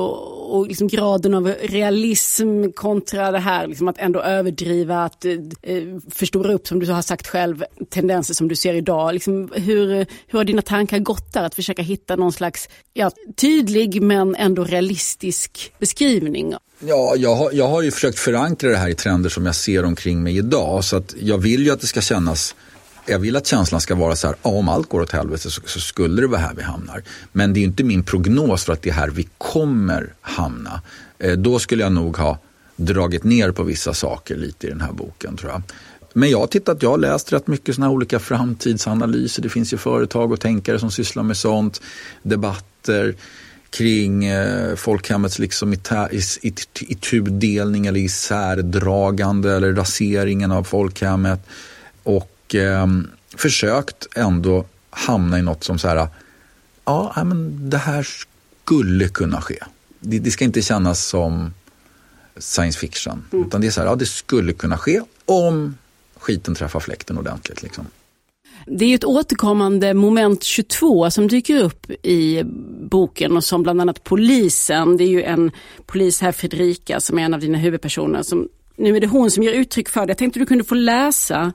och 0.51 0.67
liksom 0.67 0.87
graden 0.87 1.33
av 1.33 1.47
realism 1.47 2.71
kontra 2.75 3.31
det 3.31 3.39
här 3.39 3.67
liksom 3.67 3.87
att 3.87 3.97
ändå 3.97 4.21
överdriva, 4.21 5.03
att 5.03 5.25
eh, 5.25 5.31
eh, 5.61 5.83
förstora 6.09 6.53
upp 6.53 6.67
som 6.67 6.79
du 6.79 6.91
har 6.91 7.01
sagt 7.01 7.27
själv, 7.27 7.63
tendenser 7.89 8.33
som 8.33 8.47
du 8.47 8.55
ser 8.55 8.73
idag. 8.73 9.13
Liksom, 9.13 9.51
hur, 9.55 9.87
hur 10.27 10.39
har 10.39 10.43
dina 10.43 10.61
tankar 10.61 10.99
gått 10.99 11.33
där? 11.33 11.43
Att 11.43 11.55
försöka 11.55 11.81
hitta 11.81 12.15
någon 12.15 12.31
slags 12.31 12.69
ja, 12.93 13.11
tydlig 13.35 14.01
men 14.01 14.35
ändå 14.35 14.63
realistisk 14.63 15.73
beskrivning? 15.79 16.53
Ja, 16.79 17.15
jag 17.17 17.35
har, 17.35 17.51
jag 17.51 17.67
har 17.67 17.81
ju 17.81 17.91
försökt 17.91 18.19
förankra 18.19 18.69
det 18.69 18.77
här 18.77 18.89
i 18.89 18.95
trender 18.95 19.29
som 19.29 19.45
jag 19.45 19.55
ser 19.55 19.85
omkring 19.85 20.23
mig 20.23 20.37
idag. 20.37 20.83
Så 20.83 20.97
att 20.97 21.15
jag 21.19 21.37
vill 21.37 21.65
ju 21.65 21.71
att 21.71 21.81
det 21.81 21.87
ska 21.87 22.01
kännas 22.01 22.55
jag 23.05 23.19
vill 23.19 23.35
att 23.35 23.47
känslan 23.47 23.81
ska 23.81 23.95
vara 23.95 24.15
så 24.15 24.27
här, 24.27 24.35
om 24.41 24.69
allt 24.69 24.89
går 24.89 25.01
åt 25.01 25.11
helvete 25.11 25.51
så, 25.51 25.61
så, 25.65 25.79
skulle 25.79 26.21
det 26.21 26.27
vara 26.27 26.41
här 26.41 26.53
vi 26.57 26.63
hamnar. 26.63 27.03
Men 27.31 27.53
det 27.53 27.59
är 27.59 27.63
inte 27.63 27.83
min 27.83 28.03
prognos 28.03 28.63
för 28.63 28.73
att 28.73 28.81
det 28.81 28.89
är 28.89 28.93
här 28.93 29.09
vi 29.09 29.27
kommer 29.37 30.13
hamna. 30.21 30.81
Eh, 31.19 31.37
då 31.37 31.59
skulle 31.59 31.83
jag 31.83 31.91
nog 31.91 32.17
ha 32.17 32.39
dragit 32.75 33.23
ner 33.23 33.51
på 33.51 33.63
vissa 33.63 33.93
saker 33.93 34.35
lite 34.35 34.67
i 34.67 34.69
den 34.69 34.81
här 34.81 34.91
boken 34.91 35.37
tror 35.37 35.51
jag. 35.51 35.61
men 36.13 36.29
jag 36.29 36.39
har 36.39 36.47
tittat, 36.47 36.83
jag 36.83 36.89
har 36.89 36.97
läst 36.97 37.33
rätt 37.33 37.47
mycket 37.47 37.75
sådana 37.75 37.91
olika 37.91 38.19
framtidsanalyser. 38.19 39.41
Det 39.43 39.49
finns 39.49 39.73
ju 39.73 39.77
företag 39.77 40.31
och 40.31 40.39
tänkare 40.39 40.79
som 40.79 40.91
sysslar 40.91 41.23
med 41.23 41.37
sånt. 41.37 41.81
Debatter 42.23 43.15
kring 43.69 44.25
eh, 44.25 44.75
folkhemmets 44.75 45.39
liksom 45.39 45.75
itudelning 46.81 47.87
eller 47.87 47.99
isärdragande 47.99 49.55
eller 49.55 49.73
raseringen 49.73 50.51
av 50.51 50.63
folkhemmet. 50.63 51.39
Och 52.03 52.31
eh, 52.55 52.87
försökt 53.35 54.07
ändå 54.15 54.65
hamna 54.89 55.39
i 55.39 55.41
något 55.41 55.63
som 55.63 55.79
så 55.79 55.87
här, 55.87 56.07
ja 56.85 57.23
men 57.23 57.69
det 57.69 57.77
här 57.77 58.07
skulle 58.63 59.07
kunna 59.07 59.41
ske. 59.41 59.57
Det, 59.99 60.19
det 60.19 60.31
ska 60.31 60.45
inte 60.45 60.61
kännas 60.61 61.05
som 61.05 61.53
science 62.37 62.79
fiction. 62.79 63.25
Mm. 63.33 63.45
Utan 63.45 63.61
det 63.61 63.67
är 63.67 63.71
så 63.71 63.81
här, 63.81 63.87
ja 63.87 63.95
det 63.95 64.05
skulle 64.05 64.53
kunna 64.53 64.77
ske 64.77 65.01
om 65.25 65.77
skiten 66.19 66.55
träffar 66.55 66.79
fläkten 66.79 67.17
ordentligt. 67.17 67.63
Liksom. 67.63 67.85
Det 68.65 68.85
är 68.85 68.95
ett 68.95 69.03
återkommande 69.03 69.93
moment 69.93 70.43
22 70.43 71.11
som 71.11 71.27
dyker 71.27 71.63
upp 71.63 71.91
i 72.03 72.43
boken 72.81 73.37
och 73.37 73.43
som 73.43 73.63
bland 73.63 73.81
annat 73.81 74.03
polisen, 74.03 74.97
det 74.97 75.03
är 75.03 75.07
ju 75.07 75.23
en 75.23 75.51
polis 75.85 76.21
här, 76.21 76.31
Fredrika, 76.31 76.99
som 76.99 77.19
är 77.19 77.23
en 77.23 77.33
av 77.33 77.39
dina 77.39 77.57
huvudpersoner, 77.57 78.23
som 78.23 78.49
nu 78.81 78.95
är 78.95 78.99
det 78.99 79.07
hon 79.07 79.31
som 79.31 79.43
ger 79.43 79.53
uttryck 79.53 79.89
för 79.89 80.05
det. 80.05 80.11
Jag 80.11 80.17
tänkte 80.17 80.39
du 80.39 80.45
kunde 80.45 80.63
få 80.63 80.75
läsa 80.75 81.53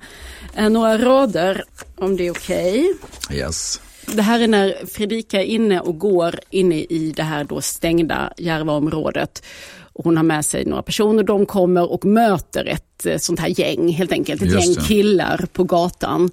eh, 0.55 0.69
några 0.69 0.99
rader 0.99 1.65
om 1.97 2.17
det 2.17 2.27
är 2.27 2.31
okej. 2.31 2.95
Okay. 3.25 3.39
Yes. 3.39 3.81
Det 4.07 4.23
här 4.23 4.41
är 4.41 4.49
när 4.49 4.87
Fredrika 4.87 5.41
är 5.41 5.45
inne 5.45 5.81
och 5.81 5.99
går 5.99 6.41
inne 6.51 6.81
i 6.81 7.13
det 7.17 7.23
här 7.23 7.45
då 7.45 7.61
stängda 7.61 8.33
Järvaområdet. 8.37 9.45
hon 9.93 10.17
har 10.17 10.25
med 10.25 10.45
sig 10.45 10.65
några 10.65 10.83
personer. 10.83 11.23
De 11.23 11.47
kommer 11.47 11.93
och 11.93 12.05
möter 12.05 12.65
ett 12.65 13.07
eh, 13.07 13.19
sånt 13.19 13.41
här 13.41 13.61
gäng 13.61 13.89
helt 13.89 14.13
enkelt. 14.13 14.43
Ett 14.43 14.53
gäng 14.53 14.75
killar 14.75 15.47
på 15.53 15.65
gatan. 15.65 16.31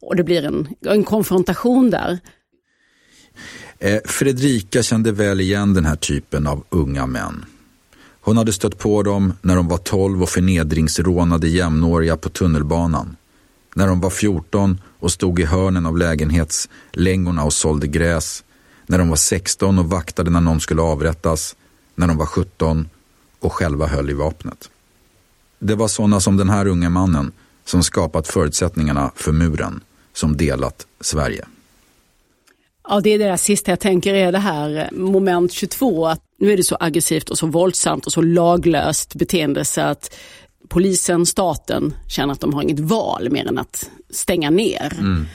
Och 0.00 0.16
det 0.16 0.24
blir 0.24 0.44
en, 0.44 0.68
en 0.86 1.04
konfrontation 1.04 1.90
där. 1.90 2.18
Eh, 3.78 3.98
Fredrika 4.04 4.82
kände 4.82 5.12
väl 5.12 5.40
igen 5.40 5.74
den 5.74 5.84
här 5.84 5.96
typen 5.96 6.46
av 6.46 6.64
unga 6.68 7.06
män. 7.06 7.44
Hon 8.24 8.36
hade 8.36 8.52
stött 8.52 8.78
på 8.78 9.02
dem 9.02 9.32
när 9.40 9.56
de 9.56 9.68
var 9.68 9.78
12 9.78 10.22
och 10.22 10.28
förnedringsrånade 10.28 11.48
jämnåriga 11.48 12.16
på 12.16 12.28
tunnelbanan. 12.28 13.16
När 13.74 13.86
de 13.86 14.00
var 14.00 14.10
14 14.10 14.80
och 14.98 15.12
stod 15.12 15.40
i 15.40 15.44
hörnen 15.44 15.86
av 15.86 15.98
lägenhetslängorna 15.98 17.44
och 17.44 17.52
sålde 17.52 17.86
gräs. 17.86 18.44
När 18.86 18.98
de 18.98 19.08
var 19.08 19.16
16 19.16 19.78
och 19.78 19.90
vaktade 19.90 20.30
när 20.30 20.40
någon 20.40 20.60
skulle 20.60 20.82
avrättas. 20.82 21.56
När 21.94 22.06
de 22.06 22.16
var 22.16 22.26
17 22.26 22.88
och 23.40 23.52
själva 23.52 23.86
höll 23.86 24.10
i 24.10 24.14
vapnet. 24.14 24.70
Det 25.58 25.74
var 25.74 25.88
sådana 25.88 26.20
som 26.20 26.36
den 26.36 26.50
här 26.50 26.66
unge 26.66 26.88
mannen 26.88 27.32
som 27.64 27.82
skapat 27.82 28.28
förutsättningarna 28.28 29.10
för 29.14 29.32
muren 29.32 29.80
som 30.12 30.36
delat 30.36 30.86
Sverige. 31.00 31.44
Ja, 32.88 33.00
det 33.00 33.10
är 33.10 33.18
det 33.18 33.24
där 33.24 33.36
sista 33.36 33.72
jag 33.72 33.80
tänker 33.80 34.14
är 34.14 34.32
det 34.32 34.38
här 34.38 34.76
eh, 34.76 34.98
moment 34.98 35.52
22. 35.52 36.06
Att 36.06 36.20
nu 36.38 36.52
är 36.52 36.56
det 36.56 36.62
så 36.62 36.76
aggressivt 36.80 37.30
och 37.30 37.38
så 37.38 37.46
våldsamt 37.46 38.06
och 38.06 38.12
så 38.12 38.22
laglöst 38.22 39.14
beteende 39.14 39.64
så 39.64 39.80
att 39.80 40.14
polisen, 40.68 41.26
staten 41.26 41.94
känner 42.08 42.32
att 42.32 42.40
de 42.40 42.54
har 42.54 42.62
inget 42.62 42.80
val 42.80 43.30
mer 43.30 43.46
än 43.46 43.58
att 43.58 43.90
stänga 44.10 44.50
ner. 44.50 44.96
Mm. 44.98 45.26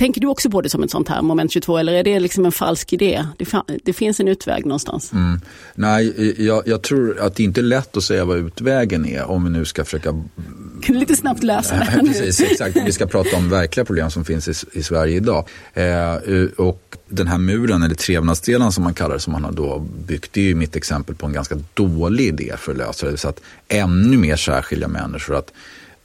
Tänker 0.00 0.20
du 0.20 0.26
också 0.26 0.50
på 0.50 0.60
det 0.60 0.68
som 0.68 0.82
ett 0.82 0.90
sånt 0.90 1.08
här 1.08 1.22
moment 1.22 1.52
22 1.52 1.78
eller 1.78 1.92
är 1.92 2.02
det 2.04 2.20
liksom 2.20 2.46
en 2.46 2.52
falsk 2.52 2.92
idé? 2.92 3.26
Det, 3.38 3.62
det 3.84 3.92
finns 3.92 4.20
en 4.20 4.28
utväg 4.28 4.66
någonstans. 4.66 5.12
Mm. 5.12 5.40
Nej, 5.74 6.34
jag, 6.44 6.62
jag, 6.68 6.82
tror 6.82 7.20
att 7.20 7.36
det 7.36 7.42
inte 7.42 7.60
är 7.60 7.62
lätt 7.62 7.96
att 7.96 8.02
säga 8.02 8.24
vad 8.24 8.38
utvägen 8.38 9.06
är 9.06 9.24
om 9.24 9.44
vi 9.44 9.50
nu 9.50 9.64
ska 9.64 9.84
försöka... 9.84 10.24
Lite 10.88 11.16
snabbt 11.16 11.42
lösa 11.42 11.74
det. 11.74 12.00
Precis, 12.06 12.40
exakt. 12.40 12.76
Vi 12.86 12.92
ska 12.92 13.06
prata 13.06 13.36
om 13.36 13.50
verkliga 13.50 13.84
problem 13.84 14.10
som 14.10 14.24
finns 14.24 14.48
i, 14.48 14.78
i 14.78 14.82
Sverige 14.82 15.16
idag. 15.16 15.48
Eh, 15.74 16.14
och 16.56 16.96
den 17.08 17.26
här 17.26 17.38
muren, 17.38 17.82
eller 17.82 17.94
trevnadsdelen 17.94 18.72
som 18.72 18.84
man 18.84 18.94
kallar 18.94 19.14
det, 19.14 19.20
som 19.20 19.32
man 19.32 19.44
har 19.44 19.52
då 19.52 19.78
byggt, 20.06 20.32
det 20.32 20.40
är 20.40 20.44
ju 20.44 20.54
mitt 20.54 20.76
exempel 20.76 21.14
på 21.14 21.26
en 21.26 21.32
ganska 21.32 21.58
dålig 21.74 22.26
idé 22.26 22.54
för 22.58 22.72
att 22.72 22.78
lösa 22.78 23.10
det. 23.10 23.16
Så 23.16 23.28
att 23.28 23.40
ännu 23.68 24.16
mer 24.16 24.36
särskilja 24.36 24.88
människor. 24.88 25.36
Att 25.36 25.52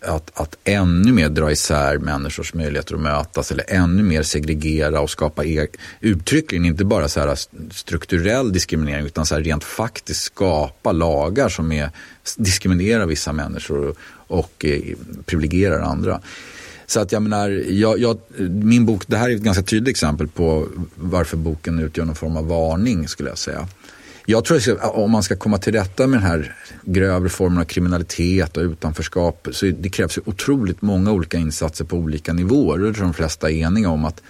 att, 0.05 0.31
att 0.39 0.57
ännu 0.63 1.11
mer 1.11 1.29
dra 1.29 1.51
isär 1.51 1.97
människors 1.97 2.53
möjligheter 2.53 2.95
att 2.95 3.01
mötas 3.01 3.51
eller 3.51 3.65
ännu 3.67 4.03
mer 4.03 4.23
segregera 4.23 5.01
och 5.01 5.09
skapa 5.09 5.45
e 5.45 5.67
uttryckligen 5.99 6.65
inte 6.65 6.85
bara 6.85 7.07
så 7.07 7.19
här 7.19 7.37
strukturell 7.73 8.53
diskriminering 8.53 9.05
utan 9.05 9.25
så 9.25 9.35
här 9.35 9.41
rent 9.41 9.63
faktiskt 9.63 10.21
skapa 10.21 10.91
lagar 10.91 11.49
som 11.49 11.71
är, 11.71 11.89
diskriminerar 12.37 13.05
vissa 13.05 13.33
människor 13.33 13.89
och, 13.89 13.97
och 14.39 14.65
eh, 14.65 14.81
privilegierar 15.25 15.79
andra. 15.79 16.21
Så 16.87 16.99
att 16.99 17.11
jag 17.11 17.21
menar, 17.21 17.49
jag, 17.69 17.99
jag, 17.99 18.17
min 18.49 18.85
bok, 18.85 19.03
det 19.07 19.17
här 19.17 19.29
är 19.29 19.35
ett 19.35 19.41
ganska 19.41 19.63
tydligt 19.63 19.91
exempel 19.91 20.27
på 20.27 20.67
varför 20.95 21.37
boken 21.37 21.79
utgör 21.79 22.05
någon 22.05 22.15
form 22.15 22.37
av 22.37 22.47
varning 22.47 23.07
skulle 23.07 23.29
jag 23.29 23.37
säga. 23.37 23.67
Jag 24.25 24.45
tror 24.45 24.57
att 24.57 24.95
om 24.95 25.11
man 25.11 25.23
ska 25.23 25.35
komma 25.35 25.57
till 25.57 25.73
rätta 25.73 26.07
med 26.07 26.19
den 26.19 26.27
här 26.27 26.55
grövre 26.81 27.29
formen 27.29 27.59
av 27.59 27.65
kriminalitet 27.65 28.57
och 28.57 28.63
utanförskap 28.63 29.47
så 29.51 29.65
det 29.65 29.89
krävs 29.89 30.19
otroligt 30.25 30.81
många 30.81 31.11
olika 31.11 31.37
insatser 31.37 31.85
på 31.85 31.97
olika 31.97 32.33
nivåer. 32.33 32.79
Det 32.79 32.93
tror 32.93 33.03
de 33.03 33.13
flesta 33.13 33.51
är 33.51 33.55
eniga 33.55 33.89
om 33.89 34.05
att 34.05 34.21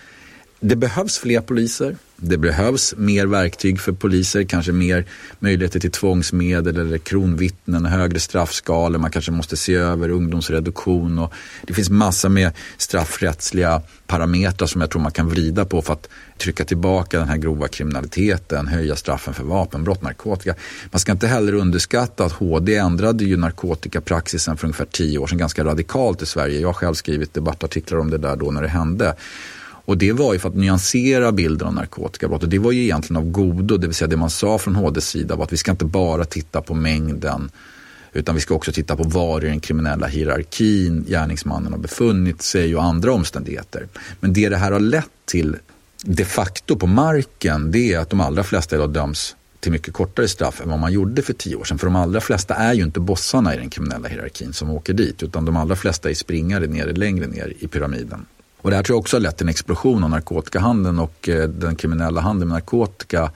det 0.67 0.75
behövs 0.75 1.17
fler 1.17 1.41
poliser. 1.41 1.95
Det 2.17 2.37
behövs 2.37 2.93
mer 2.97 3.25
verktyg 3.25 3.79
för 3.79 3.91
poliser, 3.91 4.43
kanske 4.43 4.71
mer 4.71 5.05
möjligheter 5.39 5.79
till 5.79 5.91
tvångsmedel 5.91 6.77
eller 6.77 6.97
kronvittnen, 6.97 7.85
högre 7.85 8.19
straffskalor. 8.19 8.99
Man 8.99 9.11
kanske 9.11 9.31
måste 9.31 9.57
se 9.57 9.75
över 9.75 10.09
ungdomsreduktion 10.09 11.19
och 11.19 11.33
det 11.67 11.73
finns 11.73 11.89
massor 11.89 12.29
med 12.29 12.51
straffrättsliga 12.77 13.81
parametrar 14.07 14.67
som 14.67 14.81
jag 14.81 14.89
tror 14.89 15.01
man 15.01 15.11
kan 15.11 15.29
vrida 15.29 15.65
på 15.65 15.81
för 15.81 15.93
att 15.93 16.09
trycka 16.37 16.65
tillbaka 16.65 17.19
den 17.19 17.29
här 17.29 17.37
grova 17.37 17.67
kriminaliteten, 17.67 18.67
höja 18.67 18.95
straffen 18.95 19.33
för 19.33 19.43
vapenbrott, 19.43 20.01
narkotika. 20.01 20.55
Man 20.91 20.99
ska 20.99 21.11
inte 21.11 21.27
heller 21.27 21.53
underskatta 21.53 22.25
att 22.25 22.31
HD 22.31 22.75
ändrade 22.75 23.23
ju 23.23 23.37
narkotikapraxisen 23.37 24.57
för 24.57 24.67
ungefär 24.67 24.85
tio 24.85 25.17
år 25.17 25.27
sedan 25.27 25.37
ganska 25.37 25.63
radikalt 25.63 26.21
i 26.21 26.25
Sverige. 26.25 26.59
Jag 26.59 26.67
har 26.67 26.73
själv 26.73 26.93
skrivit 26.93 27.33
debattartiklar 27.33 27.99
om 27.99 28.09
det 28.09 28.17
där 28.17 28.35
då 28.35 28.51
när 28.51 28.61
det 28.61 28.67
hände. 28.67 29.15
Och 29.85 29.97
det 29.97 30.11
var 30.11 30.33
ju 30.33 30.39
för 30.39 30.49
att 30.49 30.55
nyansera 30.55 31.31
bilden 31.31 31.67
av 31.67 31.73
narkotikabrott. 31.73 32.43
Och 32.43 32.49
det 32.49 32.59
var 32.59 32.71
ju 32.71 32.83
egentligen 32.83 33.17
av 33.17 33.31
godo, 33.31 33.77
det 33.77 33.87
vill 33.87 33.95
säga 33.95 34.07
det 34.07 34.17
man 34.17 34.29
sa 34.29 34.57
från 34.57 34.75
HDs 34.75 35.07
sida 35.07 35.35
var 35.35 35.43
att 35.43 35.53
vi 35.53 35.57
ska 35.57 35.71
inte 35.71 35.85
bara 35.85 36.25
titta 36.25 36.61
på 36.61 36.73
mängden 36.73 37.51
utan 38.13 38.35
vi 38.35 38.41
ska 38.41 38.55
också 38.55 38.71
titta 38.71 38.95
på 38.95 39.03
var 39.03 39.43
i 39.43 39.47
den 39.47 39.59
kriminella 39.59 40.07
hierarkin 40.07 41.05
gärningsmannen 41.07 41.71
har 41.71 41.79
befunnit 41.79 42.41
sig 42.41 42.75
och 42.75 42.83
andra 42.83 43.13
omständigheter. 43.13 43.87
Men 44.19 44.33
det 44.33 44.49
det 44.49 44.57
här 44.57 44.71
har 44.71 44.79
lett 44.79 45.09
till 45.25 45.57
de 46.03 46.25
facto 46.25 46.75
på 46.75 46.87
marken 46.87 47.71
det 47.71 47.93
är 47.93 47.99
att 47.99 48.09
de 48.09 48.21
allra 48.21 48.43
flesta 48.43 48.75
idag 48.75 48.89
döms 48.89 49.35
till 49.59 49.71
mycket 49.71 49.93
kortare 49.93 50.27
straff 50.27 50.61
än 50.61 50.69
vad 50.69 50.79
man 50.79 50.93
gjorde 50.93 51.21
för 51.21 51.33
tio 51.33 51.55
år 51.55 51.63
sedan. 51.63 51.77
För 51.77 51.87
de 51.87 51.95
allra 51.95 52.21
flesta 52.21 52.55
är 52.55 52.73
ju 52.73 52.83
inte 52.83 52.99
bossarna 52.99 53.55
i 53.55 53.57
den 53.57 53.69
kriminella 53.69 54.07
hierarkin 54.07 54.53
som 54.53 54.69
åker 54.69 54.93
dit 54.93 55.23
utan 55.23 55.45
de 55.45 55.57
allra 55.57 55.75
flesta 55.75 56.09
är 56.09 56.13
springare 56.13 56.67
nere, 56.67 56.93
längre 56.93 57.27
ner 57.27 57.53
i 57.59 57.67
pyramiden. 57.67 58.25
Och 58.65 58.71
det 58.71 58.75
här 58.75 58.83
tror 58.83 58.95
jag 58.95 58.99
också 58.99 59.15
har 59.15 59.21
lett 59.21 59.37
till 59.37 59.45
en 59.45 59.49
explosion 59.49 60.03
av 60.03 60.09
narkotikahandeln 60.09 60.99
och 60.99 61.29
eh, 61.29 61.49
den 61.49 61.75
kriminella 61.75 62.21
handeln 62.21 62.49
med 62.49 62.55
narkotika 62.55 63.31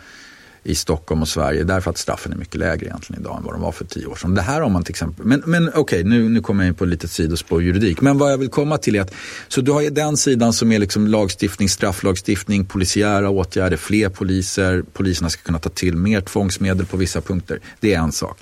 i 0.63 0.75
Stockholm 0.75 1.21
och 1.21 1.27
Sverige 1.27 1.63
därför 1.63 1.91
att 1.91 1.97
straffen 1.97 2.31
är 2.33 2.37
mycket 2.37 2.55
lägre 2.55 2.85
egentligen 2.85 3.21
idag 3.21 3.37
än 3.37 3.43
vad 3.43 3.53
de 3.53 3.61
var 3.61 3.71
för 3.71 3.85
tio 3.85 4.05
år 4.05 4.15
sedan. 4.15 4.35
Det 4.35 4.41
här 4.41 4.61
har 4.61 4.69
man 4.69 4.83
till 4.83 4.91
exempel, 4.91 5.25
men, 5.25 5.43
men 5.45 5.69
okej 5.69 5.79
okay, 5.79 6.03
nu, 6.03 6.29
nu 6.29 6.41
kommer 6.41 6.63
jag 6.63 6.67
in 6.67 6.75
på 6.75 6.83
ett 6.83 6.89
litet 6.89 7.11
sidospår 7.11 7.63
juridik. 7.63 8.01
Men 8.01 8.17
vad 8.17 8.31
jag 8.31 8.37
vill 8.37 8.49
komma 8.49 8.77
till 8.77 8.95
är 8.95 9.01
att, 9.01 9.13
så 9.47 9.61
du 9.61 9.71
har 9.71 9.81
ju 9.81 9.89
den 9.89 10.17
sidan 10.17 10.53
som 10.53 10.71
är 10.71 10.79
liksom 10.79 11.07
lagstiftning, 11.07 11.69
strafflagstiftning, 11.69 12.65
polisiära 12.65 13.29
åtgärder, 13.29 13.77
fler 13.77 14.09
poliser, 14.09 14.83
poliserna 14.93 15.29
ska 15.29 15.43
kunna 15.43 15.59
ta 15.59 15.69
till 15.69 15.95
mer 15.95 16.21
tvångsmedel 16.21 16.85
på 16.85 16.97
vissa 16.97 17.21
punkter. 17.21 17.59
Det 17.79 17.93
är 17.93 17.99
en 17.99 18.11
sak. 18.11 18.37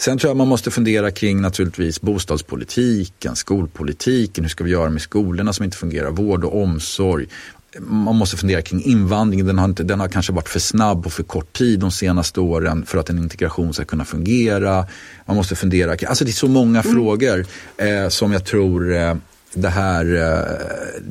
Sen 0.00 0.18
tror 0.18 0.30
jag 0.30 0.36
man 0.36 0.48
måste 0.48 0.70
fundera 0.70 1.10
kring 1.10 1.40
naturligtvis 1.40 2.00
bostadspolitiken, 2.00 3.36
skolpolitiken, 3.36 4.44
hur 4.44 4.48
ska 4.48 4.64
vi 4.64 4.70
göra 4.70 4.90
med 4.90 5.02
skolorna 5.02 5.52
som 5.52 5.64
inte 5.64 5.76
fungerar, 5.76 6.10
vård 6.10 6.44
och 6.44 6.62
omsorg. 6.62 7.26
Man 7.78 8.16
måste 8.16 8.36
fundera 8.36 8.62
kring 8.62 8.82
invandringen, 8.82 9.46
den 9.46 9.58
har, 9.58 9.64
inte, 9.64 9.82
den 9.82 10.00
har 10.00 10.08
kanske 10.08 10.32
varit 10.32 10.48
för 10.48 10.60
snabb 10.60 11.06
och 11.06 11.12
för 11.12 11.22
kort 11.22 11.52
tid 11.52 11.80
de 11.80 11.90
senaste 11.90 12.40
åren 12.40 12.86
för 12.86 12.98
att 12.98 13.10
en 13.10 13.18
integration 13.18 13.74
ska 13.74 13.84
kunna 13.84 14.04
fungera. 14.04 14.86
Man 15.26 15.36
måste 15.36 15.56
fundera 15.56 15.90
alltså 15.90 16.24
det 16.24 16.30
är 16.30 16.32
så 16.32 16.48
många 16.48 16.80
mm. 16.80 16.94
frågor 16.94 17.46
eh, 17.76 18.08
som 18.08 18.32
jag 18.32 18.44
tror 18.44 18.96
eh, 18.96 19.14
det 19.54 19.68
här, 19.68 20.14
eh, 20.14 21.02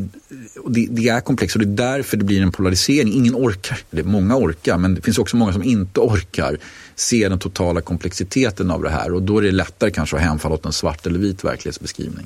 det, 0.67 0.87
det, 0.89 1.09
är 1.09 1.21
komplext 1.21 1.55
och 1.55 1.61
det 1.61 1.83
är 1.83 1.93
därför 1.95 2.17
det 2.17 2.23
blir 2.23 2.41
en 2.41 2.51
polarisering. 2.51 3.13
Ingen 3.13 3.35
orkar, 3.35 3.79
eller 3.91 4.03
många 4.03 4.37
orkar, 4.37 4.77
men 4.77 4.95
det 4.95 5.01
finns 5.01 5.17
också 5.17 5.37
många 5.37 5.53
som 5.53 5.63
inte 5.63 5.99
orkar 5.99 6.57
se 6.95 7.29
den 7.29 7.39
totala 7.39 7.81
komplexiteten 7.81 8.71
av 8.71 8.83
det 8.83 8.89
här 8.89 9.13
och 9.13 9.21
då 9.21 9.37
är 9.37 9.41
det 9.41 9.51
lättare 9.51 9.91
kanske 9.91 10.15
att 10.15 10.21
hemfalla 10.21 10.55
åt 10.55 10.65
en 10.65 10.73
svart 10.73 11.05
eller 11.05 11.19
vit 11.19 11.43
verklighetsbeskrivning. 11.43 12.25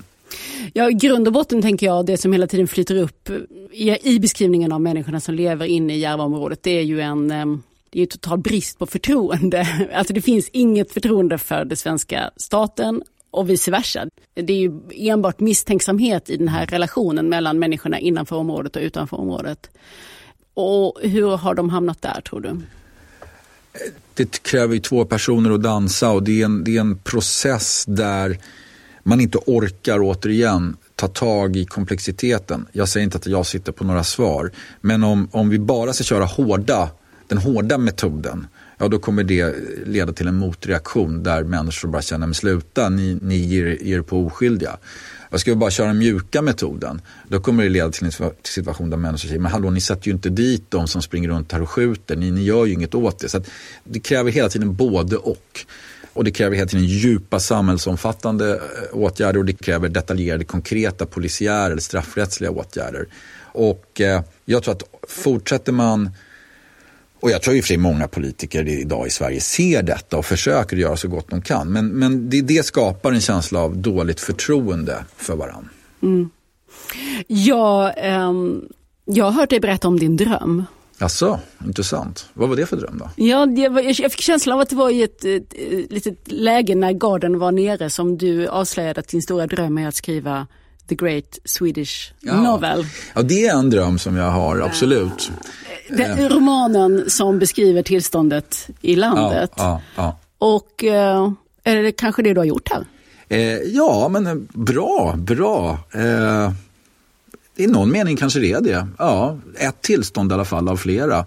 Ja, 0.74 0.90
i 0.90 0.94
grund 0.94 1.28
och 1.28 1.34
botten 1.34 1.62
tänker 1.62 1.86
jag 1.86 2.06
det 2.06 2.18
som 2.18 2.32
hela 2.32 2.48
tiden 2.48 2.68
flyter 2.68 2.96
upp 2.96 3.30
i, 3.72 4.14
i 4.14 4.20
beskrivningen 4.20 4.72
av 4.72 4.82
människorna 4.82 5.20
som 5.20 5.36
lever 5.36 5.66
inne 5.66 5.96
i 5.96 6.00
Järvaområdet, 6.00 6.64
det 6.64 6.72
är 6.72 6.84
ju 6.84 7.02
en 7.02 7.32
eh, 7.32 7.46
det 7.94 8.02
är 8.02 8.06
total 8.06 8.40
brist 8.40 8.80
på 8.80 8.86
förtroende. 8.86 9.68
Alltså 9.94 10.14
det 10.14 10.22
finns 10.22 10.50
inget 10.50 10.92
förtroende 10.92 11.38
för 11.38 11.66
den 11.66 11.78
svenska 11.78 12.32
staten 12.38 13.02
och 13.32 13.50
vice 13.50 13.72
versa. 13.72 14.08
Det 14.34 14.54
är 14.54 14.58
ju 14.58 14.82
enbart 14.92 15.40
misstänksamhet 15.40 16.30
i 16.30 16.38
den 16.38 16.48
här 16.48 16.66
relationen 16.66 17.30
mellan 17.30 17.60
människorna 17.60 18.00
innanför 18.00 18.36
området 18.36 18.76
och 18.76 18.82
utanför 18.82 19.18
området. 19.18 19.70
Och 20.54 21.00
hur 21.02 21.38
har 21.38 21.56
de 21.56 21.70
hamnat 21.70 22.02
där 22.02 22.22
tror 22.22 22.42
du? 22.42 22.62
Det 24.14 24.42
kräver 24.42 24.74
ju 24.74 24.80
två 24.80 25.06
personer 25.06 25.52
att 25.52 25.64
dansa 25.64 26.12
och 26.12 26.24
det 26.24 26.42
är 26.42 26.46
en, 26.46 26.64
det 26.64 26.78
är 26.78 26.82
en 26.82 26.98
process 26.98 27.86
där 27.88 28.38
man 29.04 29.22
inte 29.22 29.38
orkar 29.38 30.00
återigen 30.02 30.78
ta 30.96 31.08
tag 31.08 31.56
i 31.56 31.66
komplexiteten. 31.66 32.68
Jag 32.72 32.90
säger 32.90 33.04
inte 33.04 33.18
att 33.18 33.26
jag 33.26 33.46
sitter 33.46 33.72
på 33.72 33.84
några 33.84 34.04
svar, 34.04 34.52
men 34.82 35.04
om, 35.04 35.30
om 35.32 35.50
vi 35.50 35.60
bara 35.60 35.94
ska 35.94 36.04
köra 36.04 36.26
hårda, 36.26 36.90
den 37.28 37.38
hårda 37.38 37.78
metoden, 37.78 38.48
ja 38.82 38.88
då 38.88 39.00
kommer 39.00 39.24
det 39.24 39.56
leda 39.86 40.14
till 40.14 40.28
en 40.28 40.36
motreaktion 40.36 41.24
där 41.24 41.44
människor 41.44 41.88
bara 41.90 42.02
känner, 42.02 42.28
men 42.28 42.34
sluta, 42.34 42.90
ni, 42.90 43.18
ni 43.22 43.36
ger 43.38 43.84
er 43.84 44.02
på 44.02 44.26
oskyldiga. 44.26 44.78
Jag 45.32 45.40
ska 45.40 45.56
bara 45.56 45.72
köra 45.72 45.88
den 45.88 45.98
mjuka 45.98 46.42
metoden. 46.42 47.02
Då 47.28 47.40
kommer 47.40 47.64
det 47.64 47.70
leda 47.70 47.92
till 47.92 48.06
en 48.06 48.12
situation 48.44 48.90
där 48.90 48.98
människor 48.98 49.28
säger, 49.28 49.40
men 49.40 49.52
hallå 49.52 49.70
ni 49.70 49.82
sätter 49.82 50.08
ju 50.08 50.14
inte 50.14 50.30
dit 50.30 50.64
de 50.70 50.88
som 50.88 51.02
springer 51.02 51.30
runt 51.30 51.52
här 51.52 51.62
och 51.62 51.70
skjuter, 51.70 52.16
ni, 52.16 52.32
ni 52.32 52.44
gör 52.44 52.66
ju 52.66 52.74
inget 52.74 52.96
åt 52.96 53.20
det. 53.20 53.30
Så 53.30 53.42
det 53.84 54.00
kräver 54.00 54.32
hela 54.32 54.50
tiden 54.50 54.76
både 54.76 55.18
och. 55.18 55.66
Och 56.14 56.24
det 56.24 56.32
kräver 56.32 56.56
hela 56.56 56.68
tiden 56.68 56.86
djupa 56.86 57.40
samhällsomfattande 57.40 58.52
eh, 58.52 58.98
åtgärder 58.98 59.40
och 59.40 59.46
det 59.46 59.54
kräver 59.54 59.90
detaljerade 59.90 60.44
konkreta 60.44 61.06
polisiära 61.06 61.66
eller 61.66 61.82
straffrättsliga 61.82 62.52
åtgärder. 62.52 63.08
Och 63.54 64.02
eh, 64.02 64.22
jag 64.46 64.64
tror 64.64 64.74
att 64.74 64.84
fortsätter 65.08 65.72
man 65.72 66.10
och 67.22 67.32
jag 67.32 67.42
tror 67.42 67.56
i 67.56 67.60
och 67.60 67.64
för 67.64 67.68
sig 67.68 67.78
många 67.78 68.08
politiker 68.08 68.68
idag 68.68 69.08
i 69.08 69.10
Sverige 69.10 69.42
ser 69.42 69.84
detta 69.84 70.18
och 70.18 70.26
försöker 70.26 70.78
göra 70.78 70.98
så 70.98 71.08
gott 71.08 71.30
de 71.30 71.42
kan. 71.42 71.72
Men, 71.72 71.88
men 71.88 72.30
det, 72.30 72.42
det 72.42 72.66
skapar 72.66 73.12
en 73.12 73.22
känsla 73.22 73.60
av 73.60 73.78
dåligt 73.78 74.20
förtroende 74.20 75.06
för 75.18 75.36
varandra. 75.36 75.70
Mm. 76.04 76.30
Ja, 77.28 77.94
um, 78.28 78.66
jag 79.06 79.26
har 79.26 79.32
hört 79.32 79.50
dig 79.50 79.60
berätta 79.60 79.88
om 79.88 80.00
din 80.00 80.18
dröm. 80.18 80.64
Alltså, 81.00 81.40
intressant. 81.66 82.30
Vad 82.34 82.50
var 82.50 82.56
det 82.56 82.66
för 82.66 82.78
dröm 82.78 82.98
då? 83.00 83.10
Ja, 83.16 83.48
jag, 83.50 83.86
jag 83.86 84.12
fick 84.12 84.22
känslan 84.22 84.54
av 84.54 84.60
att 84.60 84.70
det 84.70 84.76
var 84.76 84.90
i 84.90 85.04
ett, 85.04 85.26
ett, 85.26 85.54
ett 85.54 85.92
litet 85.92 86.32
läge 86.32 86.76
när 86.76 86.92
garden 86.92 87.40
var 87.40 87.52
nere 87.52 87.90
som 87.90 88.18
du 88.18 88.48
avslöjade 88.48 89.00
att 89.00 89.08
din 89.08 89.22
stora 89.22 89.48
dröm 89.48 89.78
är 89.78 89.88
att 89.88 89.96
skriva 89.96 90.48
The 90.88 90.96
Great 90.96 91.40
Swedish 91.46 92.14
ja. 92.20 92.42
Novel. 92.42 92.86
Ja, 93.14 93.22
det 93.22 93.48
är 93.48 93.60
en 93.60 93.70
dröm 93.70 94.00
som 94.00 94.16
jag 94.16 94.32
har, 94.32 94.60
absolut. 94.60 95.32
Den, 95.98 96.30
romanen 96.30 97.10
som 97.10 97.40
beskriver 97.40 97.84
tillståndet 97.84 98.70
i 98.82 98.96
landet. 98.96 99.52
Ja, 99.56 99.82
ja, 99.96 100.18
Och 100.38 100.84
eh, 100.84 101.32
är 101.64 101.76
det 101.76 101.92
kanske 101.92 102.22
det 102.22 102.34
du 102.34 102.40
har 102.40 102.46
gjort 102.46 102.70
här? 102.72 102.86
Eh, 103.30 103.58
ja, 103.58 104.10
men 104.10 104.28
eh, 104.28 104.36
bra, 104.54 105.16
bra. 105.18 105.80
Eh, 105.92 106.52
i 107.56 107.68
någon 107.68 107.92
mening 107.92 108.18
kanske 108.18 108.40
det 108.40 108.52
är 108.52 108.62
det. 108.62 108.88
Ja, 108.98 109.38
ett 109.56 109.82
tillstånd 109.82 110.32
i 110.32 110.34
alla 110.34 110.46
fall 110.46 110.70
av 110.70 110.78
flera. 110.78 111.18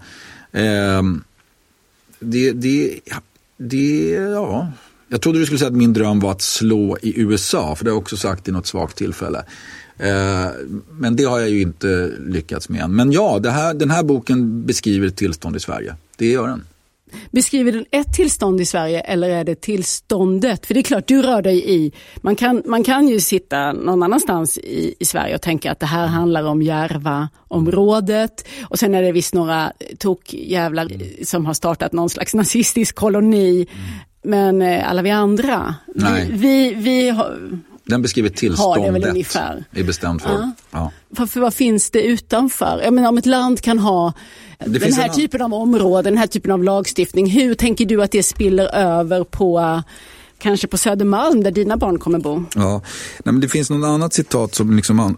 Eh, 0.53 1.03
det, 2.19 2.53
det, 2.53 3.01
det, 3.57 4.09
ja. 4.11 4.73
Jag 5.09 5.21
trodde 5.21 5.39
du 5.39 5.47
skulle 5.47 5.59
säga 5.59 5.69
att 5.69 5.77
min 5.77 5.93
dröm 5.93 6.21
var 6.21 6.31
att 6.31 6.43
slå 6.43 6.99
i 7.03 7.21
USA, 7.21 7.75
för 7.75 7.85
det 7.85 7.91
har 7.91 7.95
jag 7.95 8.03
också 8.03 8.17
sagt 8.17 8.49
i 8.49 8.53
något 8.53 8.67
svagt 8.67 8.97
tillfälle. 8.97 9.45
Eh, 9.99 10.51
men 10.91 11.17
det 11.17 11.25
har 11.25 11.41
jag 11.41 11.51
ju 11.51 11.63
inte 11.63 12.13
lyckats 12.27 12.69
med 12.69 12.83
än. 12.83 12.97
Men 12.97 13.13
ja, 13.13 13.41
här, 13.45 13.75
den 13.75 13.91
här 13.91 14.03
boken 14.03 14.67
beskriver 14.67 15.07
ett 15.07 15.17
tillstånd 15.17 15.57
i 15.57 15.61
Sverige. 15.61 15.95
Det 16.17 16.27
gör 16.27 16.49
den. 16.49 16.65
Beskriver 17.31 17.73
den 17.73 17.85
ett 17.91 18.15
tillstånd 18.15 18.61
i 18.61 18.65
Sverige 18.65 19.01
eller 19.01 19.31
är 19.31 19.45
det 19.45 19.61
tillståndet? 19.61 20.67
För 20.67 20.75
det 20.75 20.81
är 20.81 20.83
klart, 20.83 21.07
du 21.07 21.23
rör 21.23 21.43
dig 21.43 21.71
i, 21.75 21.93
man 22.17 22.37
kan, 22.37 22.63
man 22.67 22.85
kan 22.85 23.09
ju 23.09 23.21
sitta 23.21 23.73
någon 23.73 24.03
annanstans 24.03 24.59
i, 24.59 24.95
i 24.99 25.05
Sverige 25.05 25.35
och 25.35 25.43
tänka 25.43 25.73
att 25.73 25.81
det 25.81 25.87
här 25.87 26.07
handlar 26.07 26.45
om 26.45 26.63
Järvaområdet 26.63 28.49
och 28.63 28.79
sen 28.79 28.95
är 28.95 29.03
det 29.03 29.13
visst 29.13 29.35
några 29.35 29.73
tokjävlar 29.99 30.89
som 31.25 31.47
har 31.47 31.55
startat 31.55 31.93
någon 31.93 32.11
slags 32.11 32.35
nazistisk 32.35 32.95
koloni. 32.95 33.67
Mm. 33.71 33.85
Men 34.27 34.63
eh, 34.63 34.91
alla 34.91 35.03
vi 35.03 35.11
andra, 35.11 35.75
Nej. 35.95 36.29
vi, 36.31 36.37
vi, 36.37 36.75
vi 36.75 37.09
har, 37.09 37.39
den 37.87 38.03
beskriver 38.03 38.29
tillståndet 38.29 39.17
i 39.73 39.83
bestämd 39.83 40.23
form. 40.23 40.53
Ja. 40.71 40.93
Varför, 41.09 41.41
vad 41.41 41.55
finns 41.55 41.91
det 41.91 42.03
utanför? 42.03 42.81
Jag 42.85 42.95
menar, 42.95 43.09
om 43.09 43.19
ett 43.19 43.27
land 43.27 43.61
kan 43.61 43.79
ha 43.79 44.13
det 44.59 44.79
den 44.79 44.93
här 44.93 45.09
en... 45.09 45.15
typen 45.15 45.43
av 45.43 45.55
områden, 45.55 46.05
den 46.05 46.19
här 46.19 46.27
typen 46.27 46.51
av 46.51 46.65
lagstiftning. 46.65 47.31
Hur 47.31 47.55
tänker 47.55 47.87
du 47.87 48.03
att 48.03 48.11
det 48.11 48.23
spiller 48.23 48.75
över 48.75 49.25
på 49.25 49.83
kanske 50.39 50.67
på 50.67 50.79
Södermalm 50.79 51.43
där 51.43 51.51
dina 51.51 51.77
barn 51.77 51.99
kommer 51.99 52.19
bo? 52.19 52.45
Ja, 52.55 52.83
nej, 53.25 53.33
men 53.33 53.41
det 53.41 53.49
finns 53.49 53.71
något 53.71 53.87
annat 53.87 54.13
citat 54.13 54.55
som 54.55 54.77
liksom 54.77 55.01
an, 55.01 55.17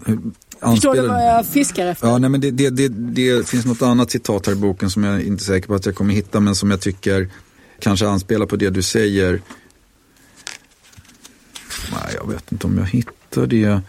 anspelar... 0.61 0.75
Förstår 0.75 0.95
du 0.95 1.09
vad 1.09 1.27
jag 1.27 1.47
fiskar 1.47 1.87
efter? 1.87 2.07
Ja, 2.07 2.19
nej, 2.19 2.31
men 2.31 2.41
det, 2.41 2.51
det, 2.51 2.71
det, 2.71 2.89
det, 2.89 3.49
finns 3.49 3.67
något 3.67 3.83
annat 3.83 4.11
citat 4.11 4.47
här 4.47 4.53
i 4.53 4.57
boken 4.57 4.91
som 4.91 5.05
jag 5.05 5.23
inte 5.23 5.43
är 5.43 5.45
säker 5.45 5.69
på 5.69 5.75
att 5.75 5.87
jag 5.87 5.95
kommer 5.95 6.15
hitta 6.15 6.41
men 6.41 6.55
som 6.55 6.71
jag 6.71 6.81
tycker 6.81 7.31
kanske 7.79 8.09
anspelar 8.09 8.47
på 8.47 8.57
det 8.57 8.71
du 8.71 8.83
säger. 8.83 9.41
Nej, 11.93 12.15
jag 12.15 12.33
vet 12.33 12.53
inte 12.53 12.67
om 12.67 12.79
jag 12.79 12.87
hittar 12.87 13.47
det. 13.47 13.81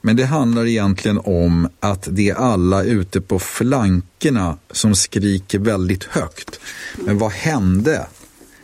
Men 0.00 0.16
det 0.16 0.24
handlar 0.24 0.66
egentligen 0.66 1.18
om 1.24 1.68
att 1.80 2.08
det 2.10 2.30
är 2.30 2.34
alla 2.34 2.82
ute 2.82 3.20
på 3.20 3.38
flankerna 3.38 4.58
som 4.70 4.94
skriker 4.94 5.58
väldigt 5.58 6.04
högt. 6.04 6.60
Men 6.96 7.18
vad 7.18 7.32
hände 7.32 8.06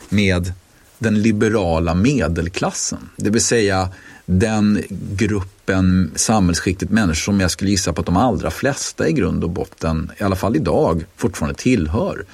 med 0.09 0.53
den 0.99 1.23
liberala 1.23 1.95
medelklassen? 1.95 3.09
Det 3.17 3.31
vill 3.31 3.45
säga 3.45 3.89
den 4.27 4.83
gruppen 4.89 6.13
samhällsskiktet 6.15 6.91
människor 6.91 7.15
som 7.15 7.41
jag 7.41 7.51
skulle 7.51 7.71
gissa 7.71 7.93
på 7.93 8.01
att 8.01 8.07
de 8.07 8.17
allra 8.17 8.51
flesta 8.51 9.09
i 9.09 9.13
grund 9.13 9.45
och 9.45 9.51
botten, 9.51 10.11
i 10.19 10.23
alla 10.23 10.37
fall 10.37 10.57
idag, 10.57 11.05
fortfarande 11.17 11.59
tillhör. 11.59 12.25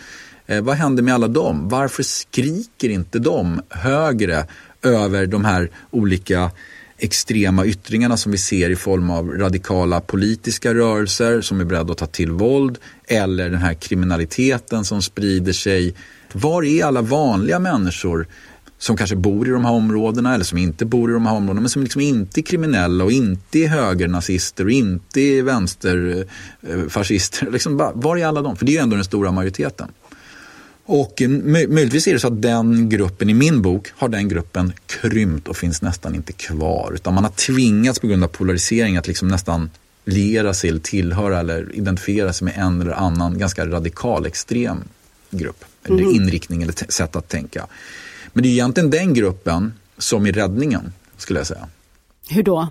Eh, 0.47 0.63
vad 0.63 0.77
hände 0.77 1.03
med 1.03 1.15
alla 1.15 1.29
dem? 1.29 1.69
Varför 1.69 2.03
skriker 2.03 2.89
inte 2.89 3.19
de 3.19 3.61
högre 3.69 4.47
över 4.83 5.27
de 5.27 5.45
här 5.45 5.71
olika 5.91 6.51
extrema 6.99 7.67
yttringarna 7.67 8.17
som 8.17 8.33
vi 8.33 8.39
ser 8.39 8.71
i 8.71 8.77
form 8.77 9.11
av 9.11 9.31
radikala 9.31 10.01
politiska 10.01 10.75
rörelser 10.75 11.41
som 11.41 11.61
är 11.61 11.65
beredda 11.65 11.93
att 11.93 11.99
ta 11.99 12.07
till 12.07 12.31
våld 12.31 12.79
eller 13.07 13.51
den 13.51 13.61
här 13.61 13.75
kriminaliteten 13.75 14.85
som 14.85 15.03
sprider 15.03 15.53
sig. 15.53 15.95
Var 16.33 16.63
är 16.63 16.85
alla 16.85 17.03
vanliga 17.03 17.59
människor 17.59 18.27
som 18.79 18.97
kanske 18.97 19.17
bor 19.17 19.49
i 19.49 19.51
de 19.51 19.65
här 19.65 19.73
områdena 19.73 20.35
eller 20.35 20.45
som 20.45 20.59
inte 20.59 20.85
bor 20.85 21.11
i 21.11 21.13
de 21.13 21.27
här 21.27 21.35
områdena 21.35 21.61
men 21.61 21.71
som 21.71 21.83
liksom 21.83 22.01
inte 22.01 22.41
är 22.41 22.43
kriminella 22.43 23.05
och 23.05 23.13
inte 23.13 23.59
är 23.59 23.69
högernazister 23.69 24.65
och 24.65 24.71
inte 24.71 25.21
är 25.21 25.43
vänsterfascister. 25.43 27.47
Liksom 27.51 27.77
var 27.95 28.17
är 28.17 28.27
alla 28.27 28.43
de? 28.43 28.57
För 28.57 28.67
det 28.67 28.73
är 28.73 28.75
ju 28.75 28.83
ändå 28.83 28.97
den 28.97 29.05
stora 29.05 29.33
majoriteten. 29.33 29.89
Och 30.91 31.23
möjligtvis 31.69 32.07
är 32.07 32.13
det 32.13 32.21
så 32.21 32.27
att 32.27 32.43
den 32.43 32.89
gruppen 32.89 33.31
i 33.31 33.35
min 33.35 33.63
bok 33.63 33.89
har 33.97 34.09
den 34.09 34.29
gruppen 34.29 34.73
krympt 34.87 35.49
och 35.49 35.57
finns 35.57 35.83
nästan 35.83 36.15
inte 36.15 36.33
kvar. 36.33 36.93
Utan 36.95 37.15
man 37.15 37.25
har 37.25 37.31
tvingats 37.31 38.01
på 38.01 38.07
grund 38.07 38.25
av 38.25 38.29
polarisering 38.29 38.97
att 38.97 39.07
liksom 39.07 39.29
nästan 39.29 39.71
liera 40.05 40.55
sig 40.55 40.71
eller 40.71 40.81
tillhöra 40.81 41.41
eller 41.41 41.75
identifiera 41.75 42.33
sig 42.33 42.45
med 42.45 42.55
en 42.57 42.81
eller 42.81 42.93
annan 42.93 43.39
ganska 43.39 43.67
radikal 43.67 44.27
extrem 44.27 44.85
grupp. 45.31 45.65
Eller 45.85 46.03
mm. 46.03 46.15
inriktning 46.15 46.63
eller 46.63 46.93
sätt 46.93 47.17
att 47.17 47.29
tänka. 47.29 47.67
Men 48.33 48.43
det 48.43 48.49
är 48.49 48.51
egentligen 48.51 48.91
den 48.91 49.15
gruppen 49.15 49.73
som 49.99 50.27
är 50.27 50.33
räddningen 50.33 50.93
skulle 51.17 51.41
jag 51.41 51.47
säga. 51.47 51.69
Hur 52.29 52.43
då? 52.43 52.69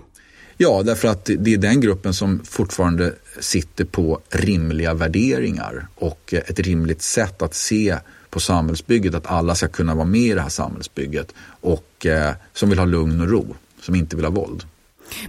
Ja, 0.60 0.82
därför 0.82 1.08
att 1.08 1.30
det 1.38 1.54
är 1.54 1.58
den 1.58 1.80
gruppen 1.80 2.14
som 2.14 2.40
fortfarande 2.44 3.14
sitter 3.40 3.84
på 3.84 4.20
rimliga 4.30 4.94
värderingar 4.94 5.88
och 5.94 6.34
ett 6.34 6.60
rimligt 6.60 7.02
sätt 7.02 7.42
att 7.42 7.54
se 7.54 7.96
på 8.30 8.40
samhällsbygget, 8.40 9.14
att 9.14 9.26
alla 9.26 9.54
ska 9.54 9.68
kunna 9.68 9.94
vara 9.94 10.06
med 10.06 10.20
i 10.20 10.34
det 10.34 10.40
här 10.40 10.48
samhällsbygget 10.48 11.34
och 11.60 12.06
eh, 12.06 12.34
som 12.52 12.70
vill 12.70 12.78
ha 12.78 12.86
lugn 12.86 13.20
och 13.20 13.28
ro, 13.28 13.54
som 13.80 13.94
inte 13.94 14.16
vill 14.16 14.24
ha 14.24 14.32
våld. 14.32 14.64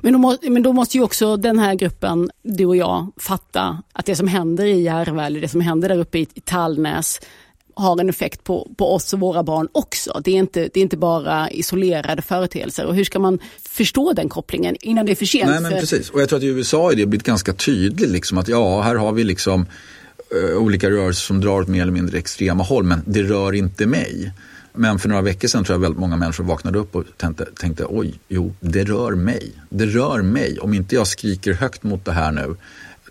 Men 0.02 0.14
då, 0.14 0.20
må, 0.20 0.38
men 0.42 0.64
då 0.64 0.74
måste 0.74 0.98
ju 0.98 1.04
också 1.04 1.38
den 1.38 1.60
här 1.60 1.76
gruppen, 1.76 2.32
du 2.42 2.66
och 2.66 2.76
jag, 2.76 3.12
fatta 3.18 3.84
att 3.94 4.06
det 4.06 4.16
som 4.16 4.28
händer 4.28 4.66
i 4.66 4.82
Järva 4.82 5.26
eller 5.26 5.42
det 5.42 5.50
som 5.50 5.62
händer 5.62 5.90
där 5.90 5.98
uppe 5.98 6.20
i, 6.20 6.28
i 6.34 6.42
Tallnäs 6.42 7.20
har 7.74 8.00
en 8.00 8.10
effekt 8.10 8.44
på, 8.44 8.72
på 8.78 8.94
oss 8.94 9.14
och 9.14 9.20
våra 9.20 9.44
barn 9.44 9.68
också. 9.72 10.22
Det 10.24 10.32
är, 10.32 10.36
inte, 10.36 10.60
det 10.74 10.80
är 10.80 10.82
inte 10.82 10.98
bara 10.98 11.52
isolerade 11.52 12.22
företeelser. 12.22 12.86
Och 12.86 12.96
hur 12.96 13.04
ska 13.04 13.20
man 13.20 13.40
förstå 13.70 14.14
den 14.14 14.30
kopplingen 14.30 14.76
innan 14.82 15.06
det 15.06 15.12
är 15.12 15.16
för 15.16 15.26
sent? 15.26 15.50
Nej, 15.50 15.62
men 15.62 15.72
precis. 15.72 16.10
Och 16.10 16.22
jag 16.22 16.30
tror 16.30 16.38
att 16.38 16.44
i 16.44 16.48
USA 16.48 16.92
är 16.92 16.96
det 16.96 17.06
blivit 17.06 17.26
ganska 17.26 17.54
tydligt 17.54 18.10
liksom, 18.10 18.38
att 18.38 18.48
ja, 18.48 18.82
här 18.82 18.96
har 18.96 19.12
vi 19.12 19.24
liksom 19.24 19.66
uh, 20.36 20.58
olika 20.58 20.90
rörelser 20.90 21.22
som 21.22 21.42
drar 21.42 21.62
åt 21.62 21.68
mer 21.68 21.82
eller 21.82 21.92
mindre 21.92 22.18
extrema 22.18 22.64
håll, 22.64 22.84
men 22.84 23.02
det 23.06 23.24
rör 23.24 23.54
inte 23.54 23.86
mig. 23.86 24.32
Men 24.74 25.00
för 25.00 25.10
några 25.10 25.22
veckor 25.22 25.48
sedan 25.48 25.64
tror 25.64 25.74
jag 25.76 25.82
väldigt 25.82 26.00
många 26.00 26.16
människor 26.16 26.44
vaknade 26.44 26.80
upp 26.80 26.96
och 26.96 27.04
tänkte, 27.18 27.46
tänkte 27.46 27.86
oj, 27.90 28.20
jo, 28.28 28.54
det 28.60 28.84
rör 28.84 29.12
mig. 29.12 29.52
Det 29.70 29.86
rör 29.86 30.22
mig. 30.22 30.60
Om 30.60 30.74
inte 30.74 30.96
jag 30.96 31.08
skriker 31.08 31.54
högt 31.54 31.84
mot 31.84 32.06
det 32.06 32.12
här 32.12 32.32
nu, 32.32 32.56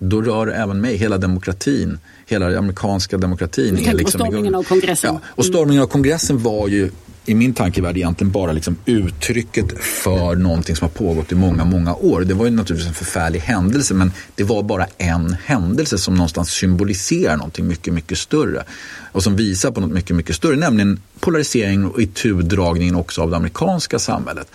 då 0.01 0.23
rör 0.23 0.47
det 0.47 0.55
även 0.55 0.81
mig. 0.81 0.97
Hela 0.97 1.19
demokratin, 1.19 1.99
hela 2.29 2.49
den 2.49 2.59
amerikanska 2.59 3.19
demokratin. 3.19 3.71
Du 3.71 3.77
tänker 3.77 3.95
liksom 3.95 4.19
på 4.19 4.25
stormningen 4.25 4.55
av 4.55 4.63
kongressen? 4.63 5.15
Ja, 5.15 5.21
och 5.29 5.45
stormningen 5.45 5.83
av 5.83 5.87
kongressen 5.87 6.43
var 6.43 6.69
ju 6.69 6.91
i 7.29 7.35
min 7.35 7.55
tankevärld 7.55 7.97
egentligen 7.97 8.31
bara 8.31 8.53
liksom 8.53 8.77
uttrycket 8.85 9.85
för 9.85 10.37
någonting 10.37 10.77
som 10.77 10.85
har 10.85 10.93
pågått 10.93 11.33
i 11.33 11.35
många, 11.35 11.65
många 11.65 11.95
år. 11.95 12.21
Det 12.21 12.35
var 12.35 12.45
ju 12.45 12.51
naturligtvis 12.51 12.89
en 12.89 12.95
förfärlig 12.95 13.41
händelse 13.41 13.95
men 13.95 14.13
det 14.35 14.45
var 14.45 14.63
bara 14.63 14.87
en 14.99 15.37
händelse 15.45 15.99
som 15.99 16.15
någonstans 16.15 16.51
symboliserar 16.51 17.37
någonting 17.37 17.67
mycket, 17.67 17.95
mycket 17.95 18.19
större. 18.19 18.63
Och 19.13 19.23
som 19.23 19.37
visar 19.37 19.71
på 19.71 19.81
något 19.81 19.91
mycket, 19.91 20.17
mycket 20.17 20.37
större, 20.37 20.57
nämligen 20.57 21.01
polariseringen 21.21 21.91
och 21.91 22.03
itudragningen 22.03 22.95
också 22.95 23.23
av 23.23 23.31
det 23.31 23.37
amerikanska 23.37 23.99
samhället. 23.99 24.49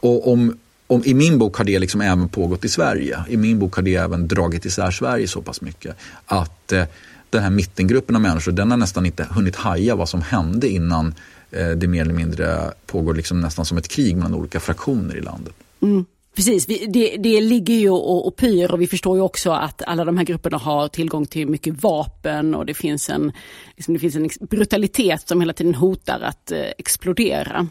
Och 0.00 0.32
om, 0.32 0.58
om, 0.90 1.02
I 1.04 1.14
min 1.14 1.38
bok 1.38 1.56
har 1.56 1.64
det 1.64 1.78
liksom 1.78 2.00
även 2.00 2.28
pågått 2.28 2.64
i 2.64 2.68
Sverige. 2.68 3.24
I 3.28 3.36
min 3.36 3.58
bok 3.58 3.74
har 3.74 3.82
det 3.82 3.94
även 3.94 4.28
dragit 4.28 4.64
isär 4.64 4.90
Sverige 4.90 5.28
så 5.28 5.42
pass 5.42 5.60
mycket 5.60 5.96
att 6.26 6.72
eh, 6.72 6.84
den 7.30 7.42
här 7.42 7.50
mittengruppen 7.50 8.16
av 8.16 8.22
människor 8.22 8.52
den 8.52 8.70
har 8.70 8.78
nästan 8.78 9.06
inte 9.06 9.26
hunnit 9.30 9.56
haja 9.56 9.96
vad 9.96 10.08
som 10.08 10.22
hände 10.22 10.68
innan 10.68 11.14
eh, 11.50 11.68
det 11.68 11.86
mer 11.86 12.02
eller 12.02 12.14
mindre 12.14 12.72
pågår 12.86 13.14
liksom 13.14 13.40
nästan 13.40 13.64
som 13.64 13.78
ett 13.78 13.88
krig 13.88 14.16
mellan 14.16 14.34
olika 14.34 14.60
fraktioner 14.60 15.16
i 15.16 15.20
landet. 15.20 15.54
Mm. 15.82 16.04
Precis, 16.40 16.66
det, 16.66 17.16
det 17.16 17.40
ligger 17.40 17.74
ju 17.74 17.90
och, 17.90 18.26
och 18.26 18.36
pyr 18.36 18.72
och 18.72 18.80
vi 18.80 18.86
förstår 18.86 19.16
ju 19.16 19.22
också 19.22 19.50
att 19.50 19.82
alla 19.86 20.04
de 20.04 20.16
här 20.16 20.24
grupperna 20.24 20.56
har 20.56 20.88
tillgång 20.88 21.26
till 21.26 21.48
mycket 21.48 21.82
vapen 21.82 22.54
och 22.54 22.66
det 22.66 22.74
finns 22.74 23.10
en, 23.10 23.32
liksom 23.76 23.94
det 23.94 24.00
finns 24.00 24.16
en 24.16 24.28
brutalitet 24.50 25.28
som 25.28 25.40
hela 25.40 25.52
tiden 25.52 25.74
hotar 25.74 26.20
att 26.20 26.52
eh, 26.52 26.60
explodera. 26.78 27.68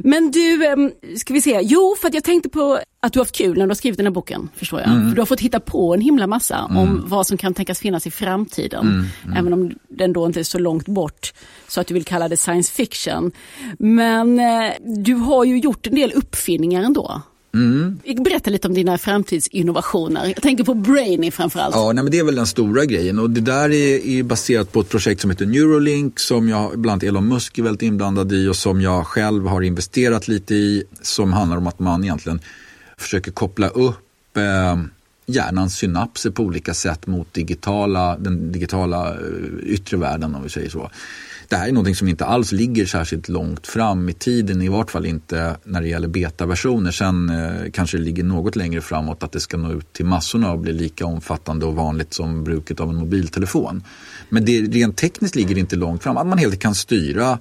Men 0.00 0.30
du, 0.30 0.66
eh, 0.66 0.76
ska 1.16 1.34
vi 1.34 1.40
se, 1.40 1.60
jo 1.62 1.96
för 2.00 2.08
att 2.08 2.14
jag 2.14 2.24
tänkte 2.24 2.48
på 2.48 2.78
att 3.00 3.12
du 3.12 3.18
har 3.18 3.24
haft 3.24 3.36
kul 3.36 3.58
när 3.58 3.66
du 3.66 3.70
har 3.70 3.74
skrivit 3.74 3.96
den 3.96 4.06
här 4.06 4.12
boken, 4.12 4.48
förstår 4.56 4.80
jag. 4.80 4.90
Mm. 4.90 5.08
För 5.08 5.14
du 5.14 5.20
har 5.20 5.26
fått 5.26 5.40
hitta 5.40 5.60
på 5.60 5.94
en 5.94 6.00
himla 6.00 6.26
massa 6.26 6.66
mm. 6.70 6.76
om 6.76 7.04
vad 7.06 7.26
som 7.26 7.36
kan 7.36 7.54
tänkas 7.54 7.80
finnas 7.80 8.06
i 8.06 8.10
framtiden. 8.10 8.86
Mm. 8.88 9.06
mm. 9.24 9.36
Även 9.36 9.52
om 9.52 9.72
den 9.88 10.12
då 10.12 10.26
inte 10.26 10.40
är 10.40 10.44
så 10.44 10.58
långt 10.58 10.88
bort 10.88 11.32
så 11.68 11.80
att 11.80 11.86
du 11.86 11.94
vill 11.94 12.04
kalla 12.04 12.28
det 12.28 12.36
science 12.36 12.72
fiction. 12.72 13.32
Men 13.78 14.38
eh, 14.38 14.72
du 14.80 15.14
har 15.14 15.44
ju 15.44 15.58
gjort 15.58 15.86
en 15.86 15.94
del 15.94 16.12
uppfinningar 16.12 16.82
ändå. 16.82 17.22
Mm. 17.54 17.98
Berätta 18.24 18.50
lite 18.50 18.68
om 18.68 18.74
dina 18.74 18.98
framtidsinnovationer. 18.98 20.26
Jag 20.26 20.42
tänker 20.42 20.64
på 20.64 20.74
Brainy 20.74 21.30
framförallt. 21.30 21.74
Ja, 21.74 21.92
nej, 21.92 22.04
men 22.04 22.10
det 22.10 22.18
är 22.18 22.24
väl 22.24 22.34
den 22.34 22.46
stora 22.46 22.84
grejen 22.84 23.18
och 23.18 23.30
det 23.30 23.40
där 23.40 23.70
är, 23.70 24.06
är, 24.06 24.22
baserat 24.22 24.72
på 24.72 24.80
ett 24.80 24.88
projekt 24.88 25.20
som 25.20 25.30
heter 25.30 25.46
Neuralink 25.46 26.18
som 26.18 26.48
jag, 26.48 26.78
bland 26.78 26.92
annat 26.92 27.02
Elon 27.02 27.28
Musk 27.28 27.58
är 27.58 27.62
väldigt 27.62 27.82
inblandad 27.82 28.32
i 28.32 28.48
och 28.48 28.56
som 28.56 28.80
jag 28.80 29.06
själv 29.06 29.46
har 29.46 29.62
investerat 29.62 30.28
lite 30.28 30.54
i 30.54 30.84
som 31.02 31.32
handlar 31.32 31.56
om 31.56 31.66
att 31.66 31.78
man 31.78 32.04
egentligen 32.04 32.40
försöker 32.98 33.30
koppla 33.30 33.68
upp 33.68 34.36
eh, 34.36 34.82
hjärnans 35.26 35.76
synapser 35.76 36.30
på 36.30 36.42
olika 36.42 36.74
sätt 36.74 37.06
mot 37.06 37.34
digitala, 37.34 38.16
den 38.16 38.52
digitala 38.52 39.08
eh, 39.08 39.18
yttre 39.64 39.96
världen 39.96 40.34
om 40.34 40.42
vi 40.42 40.48
säger 40.48 40.70
så 40.70 40.90
det 41.50 41.56
här 41.56 41.68
är 41.68 41.72
någonting 41.72 41.94
som 41.94 42.08
inte 42.08 42.24
alls 42.24 42.52
ligger 42.52 42.86
särskilt 42.86 43.28
långt 43.28 43.66
fram 43.66 44.08
i 44.08 44.12
tiden, 44.12 44.62
i 44.62 44.68
vart 44.68 44.90
fall 44.90 45.06
inte 45.06 45.56
när 45.64 45.80
det 45.80 45.88
gäller 45.88 46.08
betaversioner. 46.08 46.90
Sen 46.90 47.28
eh, 47.30 47.70
kanske 47.72 47.96
det 47.96 48.04
ligger 48.04 48.24
något 48.24 48.56
längre 48.56 48.80
framåt 48.80 49.22
att 49.22 49.32
det 49.32 49.40
ska 49.40 49.56
nå 49.56 49.72
ut 49.72 49.92
till 49.92 50.06
massorna 50.06 50.52
och 50.52 50.58
bli 50.58 50.72
lika 50.72 51.06
omfattande 51.06 51.66
och 51.66 51.74
vanligt 51.74 52.14
som 52.14 52.44
bruket 52.44 52.80
av 52.80 52.90
en 52.90 52.96
mobiltelefon. 52.96 53.82
Men 54.28 54.44
det, 54.44 54.60
rent 54.60 54.96
tekniskt 54.96 55.34
ligger 55.34 55.54
det 55.54 55.60
inte 55.60 55.76
långt 55.76 56.02
fram, 56.02 56.16
att 56.16 56.26
man 56.26 56.38
helt 56.38 56.60
kan 56.60 56.74
styra 56.74 57.38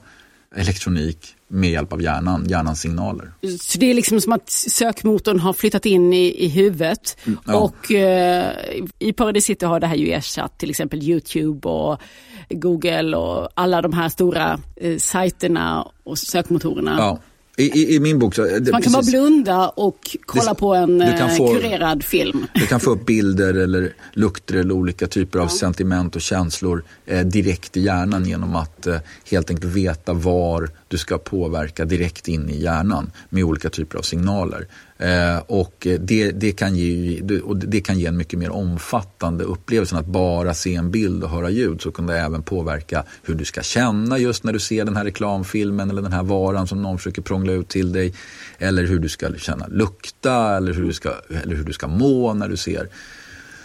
elektronik 0.56 1.36
med 1.50 1.70
hjälp 1.70 1.94
av 1.94 2.02
hjärnan, 2.02 2.46
hjärnans 2.48 2.82
signaler. 2.82 3.32
Så 3.60 3.80
det 3.80 3.90
är 3.90 3.94
liksom 3.94 4.22
som 4.22 4.34
att 4.34 4.50
sökmotorn 4.50 5.40
har 5.40 5.54
flyttat 5.54 5.86
in 5.86 6.14
i, 6.14 6.46
i 6.46 6.48
huvudet 6.48 7.18
mm, 7.26 7.40
ja. 7.46 7.56
och 7.58 7.92
eh, 7.92 8.54
i 9.00 9.14
Paradis 9.14 9.46
City 9.46 9.66
har 9.66 9.80
det 9.80 9.88
här 9.88 9.96
ju 9.96 10.12
ersatt 10.12 10.58
till 10.58 10.70
exempel 10.70 11.04
Youtube 11.04 11.70
och 11.70 12.02
Google 12.50 13.18
och 13.18 13.50
alla 13.54 13.82
de 13.82 13.94
här 13.94 14.10
stora 14.10 14.60
eh, 14.76 14.98
sajterna 14.98 15.88
och 16.04 16.18
sökmotorerna. 16.18 16.96
Ja. 16.98 17.20
I, 17.60 17.96
i, 17.96 18.00
min 18.00 18.20
bok 18.20 18.36
så... 18.36 18.44
Det, 18.60 18.72
man 18.72 18.82
kan 18.82 18.92
bara 18.92 19.04
blunda 19.04 19.70
och 19.70 20.18
kolla 20.26 20.54
det, 20.54 20.60
på 20.60 20.76
en 20.76 21.02
eh, 21.02 21.28
få, 21.28 21.54
kurerad 21.54 22.04
film. 22.04 22.46
Du 22.54 22.68
kan 22.68 22.80
få 22.80 22.92
upp 22.92 23.06
bilder 23.06 23.54
eller 23.54 23.94
lukter 24.14 24.56
eller 24.56 24.74
olika 24.74 25.08
typer 25.08 25.40
av 25.40 25.46
ja. 25.46 25.50
sentiment 25.50 26.16
och 26.16 26.22
känslor 26.22 26.84
eh, 27.06 27.22
direkt 27.26 27.78
i 27.78 27.82
hjärnan 27.82 28.26
genom 28.26 28.56
att 28.56 28.88
eh, 28.88 28.98
helt 29.32 29.50
enkelt 29.50 29.74
veta 29.74 30.14
var 30.14 30.70
du 30.88 30.98
ska 30.98 31.18
påverka 31.18 31.86
direkt 31.86 32.28
in 32.28 32.50
i 32.50 32.62
hjärnan 32.62 33.12
med 33.30 33.44
olika 33.44 33.70
typer 33.70 33.98
av 33.98 34.02
signaler. 34.02 34.68
Eh, 35.00 35.38
och 35.48 35.88
det, 36.00 36.32
det, 36.32 36.52
kan 36.52 36.76
ge, 36.76 37.22
och 37.42 37.58
det 37.58 37.82
kan 37.82 38.00
ge 38.00 38.06
en 38.06 38.18
mycket 38.18 38.40
mer 38.40 38.50
omfattande 38.50 39.44
upplevelse 39.44 39.96
än 39.96 40.00
att 40.00 40.08
bara 40.08 40.54
se 40.54 40.76
en 40.76 40.92
bild 40.92 41.24
och 41.24 41.30
höra 41.30 41.50
ljud. 41.50 41.82
Så 41.82 41.92
kan 41.92 42.08
det 42.08 42.20
även 42.20 42.44
påverka 42.44 43.04
hur 43.24 43.36
du 43.36 43.46
ska 43.46 43.62
känna 43.62 44.18
just 44.18 44.44
när 44.44 44.54
du 44.54 44.60
ser 44.60 44.86
den 44.86 44.96
här 44.96 45.06
reklamfilmen 45.06 45.90
eller 45.90 46.02
den 46.02 46.14
här 46.14 46.24
varan 46.24 46.68
som 46.68 46.82
någon 46.82 46.98
försöker 46.98 47.22
prångla 47.22 47.54
ut 47.54 47.68
till 47.68 47.92
dig. 47.92 48.14
Eller 48.58 48.84
hur 48.84 49.00
du 49.00 49.10
ska 49.10 49.34
känna 49.38 49.68
lukta 49.68 50.58
eller 50.58 50.74
hur 50.74 50.84
du 50.84 50.94
ska, 50.94 51.14
eller 51.44 51.56
hur 51.56 51.64
du 51.64 51.74
ska 51.74 51.88
må 51.88 52.34
när 52.34 52.48
du 52.48 52.58
ser 52.58 52.90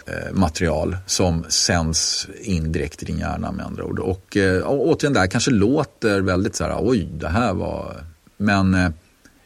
eh, 0.05 0.33
material 0.33 0.97
som 1.05 1.45
sänds 1.49 2.27
in 2.41 2.71
direkt 2.71 3.03
i 3.03 3.05
din 3.05 3.19
hjärna 3.19 3.51
med 3.51 3.65
andra 3.65 3.83
ord. 3.83 3.99
Och, 3.99 4.37
eh, 4.37 4.61
och 4.61 4.87
återigen, 4.87 5.13
det 5.13 5.19
här 5.19 5.27
kanske 5.27 5.51
låter 5.51 6.21
väldigt 6.21 6.55
så 6.55 6.63
här, 6.63 6.77
oj, 6.79 7.09
det 7.13 7.29
här 7.29 7.53
var... 7.53 8.03
Men 8.37 8.73
eh, 8.73 8.89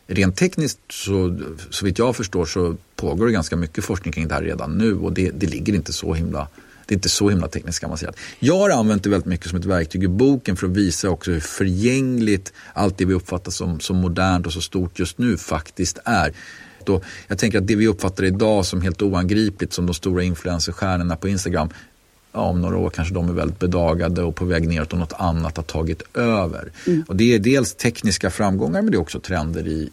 rent 0.09 0.37
tekniskt, 0.37 0.79
så, 0.89 1.39
så 1.69 1.85
vitt 1.85 1.99
jag 1.99 2.15
förstår, 2.15 2.45
så 2.45 2.75
pågår 2.95 3.25
det 3.25 3.31
ganska 3.31 3.55
mycket 3.55 3.83
forskning 3.83 4.13
kring 4.13 4.27
det 4.27 4.33
här 4.33 4.41
redan 4.41 4.77
nu 4.77 4.95
och 4.95 5.13
det, 5.13 5.31
det 5.31 5.47
ligger 5.47 5.73
inte 5.73 5.93
så 5.93 6.13
himla 6.13 6.47
det 6.85 6.93
är 6.93 6.97
inte 6.97 7.09
så 7.09 7.29
himla 7.29 7.47
tekniskt 7.47 7.83
avancerat. 7.83 8.15
Jag 8.39 8.57
har 8.57 8.69
använt 8.69 9.03
det 9.03 9.09
väldigt 9.09 9.25
mycket 9.25 9.49
som 9.49 9.59
ett 9.59 9.65
verktyg 9.65 10.03
i 10.03 10.07
boken 10.07 10.55
för 10.55 10.67
att 10.67 10.73
visa 10.73 11.09
också 11.09 11.31
hur 11.31 11.39
förgängligt 11.39 12.53
allt 12.73 12.97
det 12.97 13.05
vi 13.05 13.13
uppfattar 13.13 13.51
som, 13.51 13.79
som 13.79 13.97
modernt 13.97 14.45
och 14.45 14.53
så 14.53 14.61
stort 14.61 14.99
just 14.99 15.17
nu 15.17 15.37
faktiskt 15.37 15.99
är. 16.05 16.33
Då, 16.83 17.01
jag 17.27 17.37
tänker 17.37 17.57
att 17.57 17.67
det 17.67 17.75
vi 17.75 17.87
uppfattar 17.87 18.23
idag 18.23 18.65
som 18.65 18.81
helt 18.81 19.01
oangripligt 19.01 19.73
som 19.73 19.85
de 19.85 19.93
stora 19.93 20.23
influencerstjärnorna 20.23 21.15
på 21.15 21.27
Instagram 21.27 21.69
ja, 22.31 22.39
om 22.39 22.61
några 22.61 22.77
år 22.77 22.89
kanske 22.89 23.13
de 23.13 23.29
är 23.29 23.33
väldigt 23.33 23.59
bedagade 23.59 24.23
och 24.23 24.35
på 24.35 24.45
väg 24.45 24.67
neråt 24.67 24.93
och 24.93 24.99
något 24.99 25.13
annat 25.17 25.57
har 25.57 25.63
tagit 25.63 26.01
över. 26.17 26.71
Mm. 26.87 27.03
Och 27.07 27.15
det 27.15 27.35
är 27.35 27.39
dels 27.39 27.75
tekniska 27.75 28.29
framgångar 28.29 28.81
men 28.81 28.91
det 28.91 28.97
är 28.97 29.01
också 29.01 29.19
trender 29.19 29.67
i, 29.67 29.89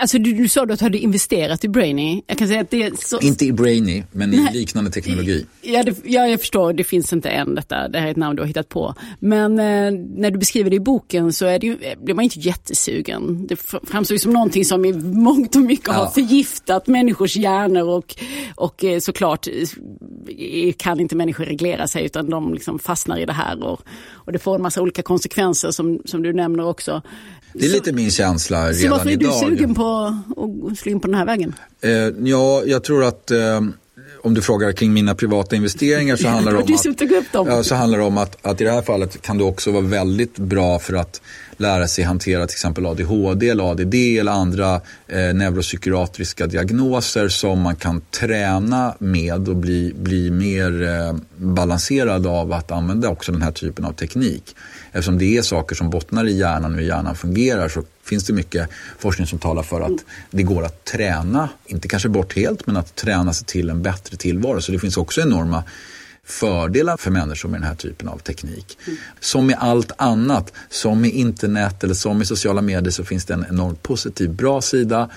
Alltså 0.00 0.18
du, 0.18 0.32
du 0.32 0.48
sa 0.48 0.62
att 0.62 0.78
du 0.78 0.84
hade 0.84 0.98
investerat 0.98 1.64
i 1.64 1.68
Brainy. 1.68 2.22
Jag 2.26 2.38
kan 2.38 2.48
säga 2.48 2.60
att 2.60 2.70
det 2.70 3.00
så... 3.00 3.20
Inte 3.20 3.44
i 3.44 3.52
Brainy, 3.52 4.02
men 4.12 4.34
i 4.34 4.48
liknande 4.52 4.90
teknologi. 4.90 5.46
Ja, 5.62 5.82
det, 5.82 5.96
ja, 6.04 6.26
jag 6.26 6.40
förstår. 6.40 6.72
Det 6.72 6.84
finns 6.84 7.12
inte 7.12 7.28
än 7.28 7.54
detta. 7.54 7.88
Det 7.88 7.98
här 7.98 8.06
är 8.06 8.10
ett 8.10 8.16
namn 8.16 8.36
du 8.36 8.42
har 8.42 8.46
hittat 8.46 8.68
på. 8.68 8.94
Men 9.18 9.58
eh, 9.58 10.00
när 10.16 10.30
du 10.30 10.38
beskriver 10.38 10.70
det 10.70 10.76
i 10.76 10.80
boken 10.80 11.32
så 11.32 11.46
är 11.46 11.58
det 11.58 11.66
ju, 11.66 11.76
blir 12.02 12.14
man 12.14 12.24
inte 12.24 12.40
jättesugen. 12.40 13.46
Det 13.46 13.56
framstår 13.84 14.14
ju 14.14 14.18
som 14.18 14.32
någonting 14.32 14.64
som 14.64 14.84
i 14.84 14.92
mångt 14.92 15.56
och 15.56 15.62
mycket 15.62 15.88
ja. 15.88 15.92
har 15.92 16.06
förgiftat 16.10 16.86
människors 16.86 17.36
hjärnor 17.36 17.88
och, 17.88 18.14
och 18.54 18.84
eh, 18.84 18.98
såklart 18.98 19.46
eh, 19.46 20.72
kan 20.76 21.00
inte 21.00 21.16
människor 21.16 21.44
reglera 21.44 21.86
sig 21.86 22.04
utan 22.04 22.30
de 22.30 22.54
liksom 22.54 22.78
fastnar 22.78 23.18
i 23.18 23.24
det 23.24 23.32
här 23.32 23.64
och, 23.64 23.80
och 24.12 24.32
det 24.32 24.38
får 24.38 24.54
en 24.54 24.62
massa 24.62 24.82
olika 24.82 25.02
konsekvenser 25.02 25.70
som, 25.70 26.00
som 26.04 26.22
du 26.22 26.32
nämner 26.32 26.66
också. 26.66 27.02
Det 27.58 27.66
är 27.66 27.70
lite 27.70 27.92
min 27.92 28.10
känsla 28.10 28.70
redan 28.70 28.74
idag. 28.74 28.82
Så 28.82 28.88
varför 28.88 29.10
är 29.10 29.16
du 29.50 29.56
sugen 29.56 29.74
på 29.74 30.14
att 30.72 30.78
slå 30.78 30.92
in 30.92 31.00
på 31.00 31.06
den 31.06 31.16
här 31.16 31.24
vägen? 31.24 31.54
Eh, 31.80 31.90
ja, 32.28 32.62
jag 32.66 32.84
tror 32.84 33.04
att 33.04 33.30
eh, 33.30 33.60
om 34.22 34.34
du 34.34 34.42
frågar 34.42 34.72
kring 34.72 34.92
mina 34.92 35.14
privata 35.14 35.56
investeringar 35.56 36.16
så 36.16 36.28
handlar 36.28 36.52
det 36.52 36.58
om, 36.58 36.64
att, 36.74 37.48
ja, 37.48 37.62
så 37.62 37.74
handlar 37.74 37.98
det 37.98 38.04
om 38.04 38.18
att, 38.18 38.46
att 38.46 38.60
i 38.60 38.64
det 38.64 38.70
här 38.70 38.82
fallet 38.82 39.22
kan 39.22 39.38
det 39.38 39.44
också 39.44 39.70
vara 39.70 39.82
väldigt 39.82 40.38
bra 40.38 40.78
för 40.78 40.94
att 40.94 41.20
lära 41.56 41.88
sig 41.88 42.04
hantera 42.04 42.46
till 42.46 42.54
exempel 42.54 42.86
ADHD 42.86 43.48
eller 43.48 43.70
ADD 43.70 43.94
eller 43.94 44.32
andra 44.32 44.74
eh, 45.06 45.34
neuropsykiatriska 45.34 46.46
diagnoser 46.46 47.28
som 47.28 47.60
man 47.60 47.76
kan 47.76 48.00
träna 48.00 48.94
med 48.98 49.48
och 49.48 49.56
bli, 49.56 49.92
bli 49.96 50.30
mer 50.30 50.82
eh, 50.82 51.16
balanserad 51.36 52.26
av 52.26 52.52
att 52.52 52.70
använda 52.70 53.08
också 53.08 53.32
den 53.32 53.42
här 53.42 53.52
typen 53.52 53.84
av 53.84 53.92
teknik. 53.92 54.56
Eftersom 54.96 55.18
det 55.18 55.36
är 55.36 55.42
saker 55.42 55.76
som 55.76 55.90
bottnar 55.90 56.24
i 56.24 56.38
hjärnan 56.38 56.72
och 56.72 56.80
hur 56.80 56.86
hjärnan 56.86 57.16
fungerar 57.16 57.68
så 57.68 57.82
finns 58.04 58.24
det 58.24 58.32
mycket 58.32 58.68
forskning 58.98 59.26
som 59.26 59.38
talar 59.38 59.62
för 59.62 59.80
att 59.80 60.04
det 60.30 60.42
går 60.42 60.64
att 60.64 60.84
träna, 60.84 61.48
inte 61.66 61.88
kanske 61.88 62.08
bort 62.08 62.36
helt, 62.36 62.66
men 62.66 62.76
att 62.76 62.94
träna 62.94 63.32
sig 63.32 63.46
till 63.46 63.70
en 63.70 63.82
bättre 63.82 64.16
tillvaro. 64.16 64.60
Så 64.60 64.72
det 64.72 64.78
finns 64.78 64.96
också 64.96 65.20
enorma 65.20 65.64
fördelar 66.24 66.96
för 66.96 67.10
människor 67.10 67.48
med 67.48 67.60
den 67.60 67.68
här 67.68 67.74
typen 67.74 68.08
av 68.08 68.18
teknik. 68.18 68.78
Mm. 68.86 68.98
Som 69.20 69.46
med 69.46 69.56
allt 69.60 69.92
annat, 69.98 70.52
som 70.70 71.00
med 71.00 71.10
internet 71.10 71.84
eller 71.84 71.94
som 71.94 72.18
med 72.18 72.26
sociala 72.26 72.62
medier 72.62 72.90
så 72.90 73.04
finns 73.04 73.24
det 73.24 73.34
en 73.34 73.46
enormt 73.50 73.82
positiv, 73.82 74.30
bra 74.30 74.60
sida. 74.60 75.10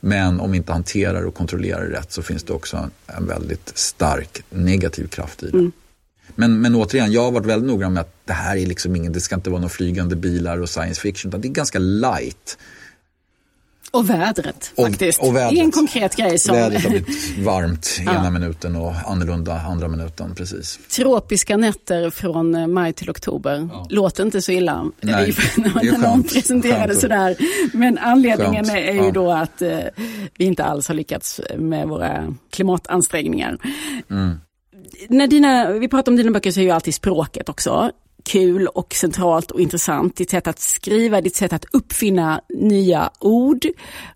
Men 0.00 0.40
om 0.40 0.50
vi 0.50 0.56
inte 0.56 0.72
hanterar 0.72 1.22
och 1.22 1.34
kontrollerar 1.34 1.84
det 1.84 1.98
rätt 1.98 2.12
så 2.12 2.22
finns 2.22 2.42
det 2.42 2.52
också 2.52 2.76
en, 2.76 2.90
en 3.06 3.26
väldigt 3.26 3.72
stark 3.74 4.42
negativ 4.50 5.06
kraft 5.06 5.42
i 5.42 5.46
det. 5.46 5.58
Mm. 5.58 5.72
Men, 6.36 6.60
men 6.60 6.74
återigen, 6.74 7.12
jag 7.12 7.22
har 7.22 7.30
varit 7.30 7.46
väldigt 7.46 7.68
noga 7.68 7.88
med 7.90 8.00
att 8.00 8.14
det 8.24 8.32
här 8.32 8.56
är 8.56 8.66
liksom 8.66 8.96
ingen, 8.96 9.12
det 9.12 9.20
ska 9.20 9.34
inte 9.34 9.50
vara 9.50 9.60
några 9.60 9.70
flygande 9.70 10.16
bilar 10.16 10.60
och 10.60 10.68
science 10.68 11.00
fiction, 11.00 11.28
utan 11.28 11.40
det 11.40 11.48
är 11.48 11.52
ganska 11.52 11.78
light. 11.78 12.58
Och 13.90 14.10
vädret 14.10 14.72
faktiskt. 14.76 15.20
Och, 15.20 15.28
och 15.28 15.36
vädret. 15.36 15.50
Det 15.50 15.60
är 15.60 15.64
en 15.64 15.72
konkret 15.72 16.16
grej. 16.16 16.38
Som... 16.38 16.56
Vädret 16.56 16.82
har 16.82 16.90
blivit 16.90 17.38
varmt 17.38 17.98
ena 18.00 18.24
ja. 18.24 18.30
minuten 18.30 18.76
och 18.76 18.94
annorlunda 19.06 19.60
andra 19.60 19.88
minuten. 19.88 20.34
Precis. 20.34 20.78
Tropiska 20.88 21.56
nätter 21.56 22.10
från 22.10 22.54
eh, 22.54 22.66
maj 22.66 22.92
till 22.92 23.10
oktober. 23.10 23.68
Ja. 23.72 23.86
Låter 23.90 24.22
inte 24.22 24.42
så 24.42 24.52
illa. 24.52 24.84
Nej, 25.00 25.34
det 25.56 25.88
är 25.88 25.98
någon 26.08 26.22
presenterade 26.22 26.94
sådär. 26.94 27.36
Men 27.72 27.98
anledningen 27.98 28.64
skönt. 28.64 28.78
är 28.78 28.92
ju 28.92 29.04
ja. 29.04 29.10
då 29.10 29.32
att 29.32 29.62
eh, 29.62 29.78
vi 30.38 30.44
inte 30.44 30.64
alls 30.64 30.88
har 30.88 30.94
lyckats 30.94 31.40
med 31.58 31.88
våra 31.88 32.34
klimatansträngningar. 32.50 33.58
Mm. 34.10 34.40
När 35.08 35.26
dina, 35.26 35.72
vi 35.72 35.88
pratar 35.88 36.12
om 36.12 36.16
dina 36.16 36.30
böcker 36.30 36.50
så 36.50 36.60
är 36.60 36.64
ju 36.64 36.70
alltid 36.70 36.94
språket 36.94 37.48
också 37.48 37.90
kul 38.24 38.66
och 38.66 38.94
centralt 38.94 39.50
och 39.50 39.60
intressant. 39.60 40.16
Ditt 40.16 40.30
sätt 40.30 40.46
att 40.46 40.58
skriva, 40.58 41.20
ditt 41.20 41.36
sätt 41.36 41.52
att 41.52 41.64
uppfinna 41.72 42.40
nya 42.48 43.10
ord 43.20 43.66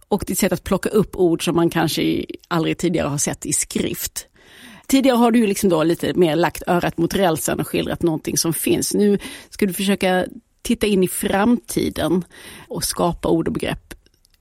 och 0.09 0.25
ditt 0.27 0.39
sätt 0.39 0.53
att 0.53 0.65
plocka 0.65 0.89
upp 0.89 1.17
ord 1.17 1.45
som 1.45 1.57
man 1.57 1.71
kanske 1.71 2.25
aldrig 2.49 2.79
tidigare 2.79 3.09
har 3.09 3.19
sett 3.19 3.47
i 3.47 3.53
skrift. 3.53 4.27
Tidigare 4.87 5.17
har 5.17 5.31
du 5.31 5.47
liksom 5.47 5.71
då 5.71 5.85
lite 5.85 6.15
mer 6.15 6.37
lagt 6.37 6.63
örat 6.67 6.99
mot 6.99 7.15
rälsen 7.15 7.61
och 7.61 7.69
skildrat 7.69 8.03
någonting 8.03 8.37
som 8.37 8.53
finns. 8.53 8.95
Nu 8.95 9.19
ska 9.51 9.67
du 9.67 9.73
försöka 9.73 10.27
titta 10.63 10.87
in 10.87 11.05
i 11.05 11.09
framtiden 11.09 12.25
och 12.69 12.85
skapa 12.85 13.29
ord 13.29 13.49
och 13.49 13.55
begrepp 13.55 13.95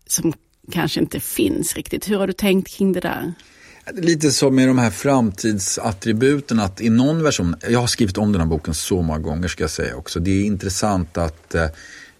som 0.07 0.33
kanske 0.71 0.99
inte 0.99 1.19
finns 1.19 1.75
riktigt. 1.75 2.09
Hur 2.09 2.17
har 2.17 2.27
du 2.27 2.33
tänkt 2.33 2.77
kring 2.77 2.93
det 2.93 2.99
där? 2.99 3.33
Lite 3.93 4.31
som 4.31 4.55
med 4.55 4.67
de 4.67 4.77
här 4.77 4.89
framtidsattributen 4.89 6.59
att 6.59 6.81
i 6.81 6.89
någon 6.89 7.23
version, 7.23 7.55
jag 7.69 7.79
har 7.79 7.87
skrivit 7.87 8.17
om 8.17 8.31
den 8.31 8.41
här 8.41 8.47
boken 8.47 8.73
så 8.73 9.01
många 9.01 9.19
gånger 9.19 9.47
ska 9.47 9.63
jag 9.63 9.71
säga 9.71 9.95
också. 9.95 10.19
Det 10.19 10.31
är 10.31 10.45
intressant 10.45 11.17
att 11.17 11.55
eh, 11.55 11.65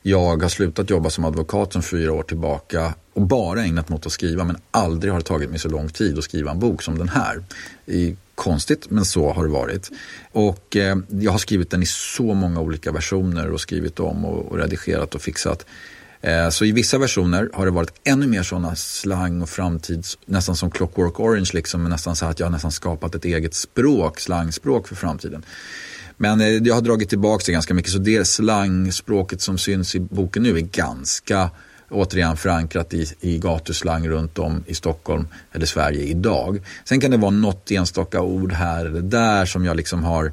jag 0.02 0.42
har 0.42 0.50
slutat 0.50 0.90
jobba 0.90 1.10
som 1.10 1.26
advokat 1.26 1.74
som 1.74 1.84
fyra 1.84 2.14
år 2.14 2.24
tillbaka 2.24 2.94
och 3.14 3.22
bara 3.22 3.64
ägnat 3.64 3.90
mig 3.90 3.98
åt 3.98 4.06
att 4.06 4.12
skriva 4.12 4.44
men 4.44 4.58
aldrig 4.72 5.14
har 5.14 5.20
det 5.20 5.26
tagit 5.26 5.50
mig 5.50 5.60
så 5.60 5.70
lång 5.70 5.90
tid 5.90 6.18
att 6.18 6.24
skriva 6.24 6.52
en 6.52 6.60
bok 6.60 6.82
som 6.82 6.98
den 6.98 7.10
här. 7.10 7.44
I, 7.86 8.16
konstigt 8.36 8.90
men 8.90 9.06
så 9.06 9.34
har 9.34 9.44
det 9.44 9.50
varit. 9.50 9.90
Och 10.32 10.76
eh, 10.76 10.98
jag 11.10 11.32
har 11.32 11.40
skrivit 11.40 11.70
den 11.70 11.84
i 11.84 11.86
så 11.86 12.34
många 12.34 12.62
olika 12.62 12.92
versioner 12.92 13.52
och 13.52 13.62
skrivit 13.62 14.00
om 14.00 14.26
och, 14.26 14.52
och 14.52 14.58
redigerat 14.58 15.16
och 15.16 15.22
fixat. 15.22 15.66
Eh, 16.22 16.50
så 16.50 16.66
i 16.66 16.72
vissa 16.72 16.98
versioner 16.98 17.50
har 17.54 17.66
det 17.66 17.72
varit 17.72 17.94
ännu 18.04 18.28
mer 18.28 18.44
sådana 18.44 18.76
slang 18.76 19.42
och 19.42 19.50
framtids, 19.50 20.18
nästan 20.26 20.56
som 20.56 20.72
Clockwork 20.72 21.20
Orange, 21.20 21.50
liksom, 21.54 21.84
nästan 21.84 22.16
så 22.16 22.26
att 22.26 22.40
jag 22.40 22.48
har 22.48 22.52
nästan 22.52 22.72
skapat 22.72 23.16
ett 23.16 23.26
eget 23.26 23.54
språk, 23.54 24.20
slangspråk 24.20 24.88
för 24.88 24.96
framtiden. 24.96 25.44
Men 26.18 26.42
eh, 26.42 26.48
jag 26.48 26.76
har 26.76 26.82
dragit 26.82 27.10
tillbaka 27.10 27.44
det 27.46 27.52
ganska 27.52 27.74
mycket, 27.74 27.92
så 27.92 27.98
det 27.98 28.28
slangspråket 28.28 29.42
som 29.42 29.58
syns 29.58 29.96
i 29.96 30.00
boken 30.00 30.44
nu 30.44 30.58
är 30.58 30.62
ganska 30.62 31.50
återigen 31.90 32.38
förankrat 32.38 32.94
i, 32.94 33.06
i 33.20 33.38
gatuslang 33.38 34.08
runt 34.08 34.40
om 34.40 34.64
i 34.68 34.76
Stockholm 34.76 35.28
eller 35.52 35.66
Sverige 35.66 36.04
idag. 36.04 36.62
Sen 36.84 37.00
kan 37.00 37.12
det 37.12 37.18
vara 37.18 37.32
något 37.32 37.72
enstaka 37.72 38.22
ord 38.22 38.54
här 38.54 38.86
eller 38.86 39.02
där 39.02 39.46
som 39.46 39.66
jag 39.66 39.78
liksom 39.78 40.04
har 40.04 40.32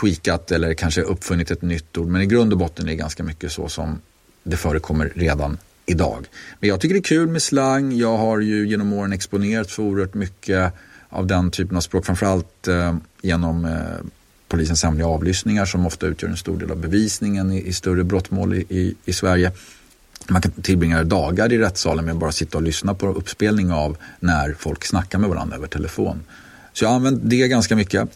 tweakat 0.00 0.50
eller 0.50 0.74
kanske 0.74 1.02
uppfunnit 1.02 1.50
ett 1.50 1.62
nytt 1.62 1.98
ord. 1.98 2.06
Men 2.06 2.22
i 2.22 2.26
grund 2.26 2.52
och 2.52 2.58
botten 2.58 2.86
är 2.86 2.90
det 2.90 2.96
ganska 2.96 3.22
mycket 3.22 3.52
så 3.52 3.68
som 3.68 4.00
det 4.42 4.56
förekommer 4.56 5.12
redan 5.14 5.58
idag. 5.86 6.26
Men 6.60 6.68
jag 6.68 6.80
tycker 6.80 6.94
det 6.94 6.98
är 6.98 7.02
kul 7.02 7.28
med 7.28 7.42
slang. 7.42 7.92
Jag 7.96 8.16
har 8.16 8.40
ju 8.40 8.68
genom 8.68 8.92
åren 8.92 9.12
exponerat 9.12 9.70
för 9.70 9.82
oerhört 9.82 10.14
mycket 10.14 10.72
av 11.08 11.26
den 11.26 11.50
typen 11.50 11.76
av 11.76 11.80
språk. 11.80 12.06
Framförallt 12.06 12.68
eh, 12.68 12.96
genom 13.22 13.64
eh, 13.64 14.06
polisens 14.48 14.82
hemliga 14.84 15.06
avlyssningar 15.06 15.64
som 15.64 15.86
ofta 15.86 16.06
utgör 16.06 16.28
en 16.28 16.36
stor 16.36 16.58
del 16.58 16.70
av 16.70 16.76
bevisningen 16.76 17.52
i, 17.52 17.66
i 17.66 17.72
större 17.72 18.04
brottmål 18.04 18.54
i, 18.54 18.66
i, 18.68 18.94
i, 19.04 19.12
Sverige. 19.12 19.52
Man 20.28 20.42
kan 20.42 20.52
tillbringa 20.52 21.04
dagar 21.04 21.52
i 21.52 21.58
rättssalen 21.58 22.04
med 22.04 22.12
att 22.12 22.20
bara 22.20 22.32
sitta 22.32 22.58
och 22.58 22.62
lyssna 22.62 22.94
på 22.94 23.06
uppspelning 23.06 23.72
av 23.72 23.96
när 24.20 24.54
folk 24.58 24.84
snackar 24.84 25.18
med 25.18 25.30
varandra 25.30 25.56
över 25.56 25.66
telefon. 25.66 26.20
Så 26.72 26.84
jag 26.84 26.88
har 26.88 26.96
använt 26.96 27.20
det 27.24 27.48
ganska 27.48 27.76
mycket. 27.76 28.08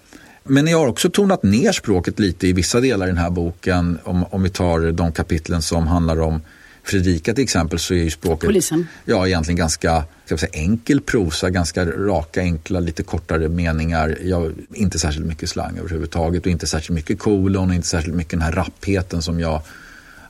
Men 0.47 0.67
jag 0.67 0.79
har 0.79 0.87
också 0.87 1.11
tonat 1.11 1.43
ner 1.43 1.73
språket 1.73 2.19
lite 2.19 2.49
i 2.49 2.53
vissa 2.53 2.81
delar 2.81 3.07
i 3.07 3.09
den 3.09 3.19
här 3.19 3.31
boken. 3.31 3.99
Om, 4.05 4.25
om 4.25 4.43
vi 4.43 4.51
tar 4.51 4.93
de 4.93 5.13
kapitlen 5.13 5.63
som 5.63 5.87
handlar 5.87 6.21
om 6.21 6.41
Fredrika 6.85 7.35
till 7.35 7.45
exempel 7.45 7.79
så 7.79 7.95
är 7.95 7.99
ju 7.99 8.11
språket 8.11 8.47
Polisen. 8.47 8.87
Ja, 9.05 9.27
egentligen 9.27 9.57
ganska 9.57 10.05
ska 10.27 10.37
säga, 10.37 10.51
enkel 10.53 11.01
prosa, 11.01 11.51
ganska 11.51 11.85
raka, 11.85 12.41
enkla, 12.41 12.81
lite 12.81 13.03
kortare 13.03 13.49
meningar. 13.49 14.19
Ja, 14.23 14.49
inte 14.75 14.99
särskilt 14.99 15.27
mycket 15.27 15.49
slang 15.49 15.79
överhuvudtaget 15.79 16.43
och 16.47 16.53
inte 16.53 16.67
särskilt 16.67 16.95
mycket 16.95 17.19
kolon 17.19 17.69
och 17.69 17.75
inte 17.75 17.89
särskilt 17.89 18.17
mycket 18.17 18.31
den 18.31 18.43
här 18.43 18.53
rappheten 18.53 19.23
som 19.23 19.41
jag 19.41 19.63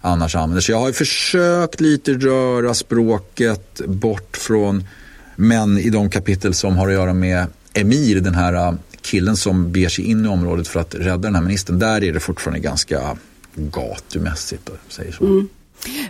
annars 0.01 0.37
använder. 0.37 0.61
Så 0.61 0.73
jag 0.73 0.81
har 0.81 0.93
försökt 0.93 1.81
lite 1.81 2.12
röra 2.12 2.75
språket 2.75 3.81
bort 3.87 4.37
från 4.37 4.85
men 5.37 5.79
i 5.79 5.91
de 5.91 6.11
kapitel 6.11 6.55
som 6.55 6.77
har 6.77 6.89
att 6.89 6.95
göra 6.95 7.12
med 7.12 7.47
Emir, 7.73 8.21
den 8.21 8.35
här 8.35 8.77
killen 9.07 9.37
som 9.37 9.73
beger 9.73 9.89
sig 9.89 10.05
in 10.05 10.25
i 10.25 10.29
området 10.29 10.69
för 10.69 10.81
att 10.81 10.95
rädda 10.95 11.17
den 11.17 11.35
här 11.35 11.43
ministern, 11.43 11.79
där 11.79 12.05
är 12.05 12.13
det 12.13 12.21
fortfarande 12.21 12.61
ganska 12.61 13.17
gatumässigt. 13.55 14.71
Säger 14.89 15.13
så. 15.13 15.25
Mm. 15.25 15.49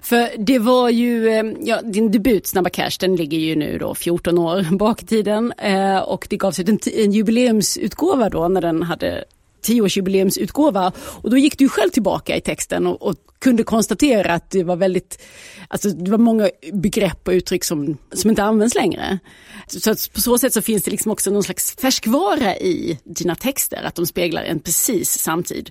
För 0.03 0.29
det 0.39 0.59
var 0.59 0.89
ju, 0.89 1.29
eh, 1.29 1.45
ja, 1.61 1.83
din 1.83 2.11
debut 2.11 2.47
Snabba 2.47 2.71
Cash 2.71 2.91
den 3.01 3.17
ligger 3.17 3.39
ju 3.39 3.57
nu 3.57 3.79
då 3.79 3.95
14 3.95 4.39
år 4.39 4.67
bak 4.79 5.03
i 5.03 5.07
tiden 5.07 5.53
eh, 5.59 5.99
och 5.99 6.27
det 6.31 6.37
gavs 6.37 6.61
ut 6.61 6.69
en, 6.69 6.79
en 6.95 7.13
jubileumsutgåva 7.13 8.31
då 8.31 8.49
när 8.49 8.61
den 8.61 8.83
hade 8.83 9.25
tioårsjubileumsutgåva 9.67 10.93
och 10.99 11.31
då 11.31 11.37
gick 11.37 11.59
du 11.59 11.69
själv 11.69 11.91
tillbaka 11.91 12.37
i 12.37 12.41
texten 12.41 12.87
och, 12.87 13.03
och, 13.03 13.15
kunde 13.39 13.63
konstatera 13.63 14.35
att 14.35 14.51
det 14.51 14.65
var 14.65 14.77
väldigt, 14.77 15.23
alltså 15.69 15.89
det 15.89 16.11
var 16.11 16.19
många 16.19 16.51
begrepp 16.73 17.29
och 17.29 17.33
uttryck 17.33 17.65
som, 17.65 17.97
som 18.13 18.31
inte 18.31 18.43
används 18.43 18.75
längre. 18.75 19.19
Så 19.67 19.91
att 19.91 20.13
på 20.15 20.21
så 20.21 20.39
sätt 20.39 20.53
så 20.53 20.63
finns 20.63 20.83
det 20.83 20.91
liksom 20.91 21.13
också 21.13 21.31
någon 21.31 21.43
slags 21.43 21.77
färskvara 21.77 22.57
i 22.57 22.99
dina 23.05 23.35
texter, 23.35 23.83
att 23.85 23.95
de 23.95 24.07
speglar 24.07 24.43
en 24.43 24.61
precis 24.61 25.19
samtid. 25.19 25.71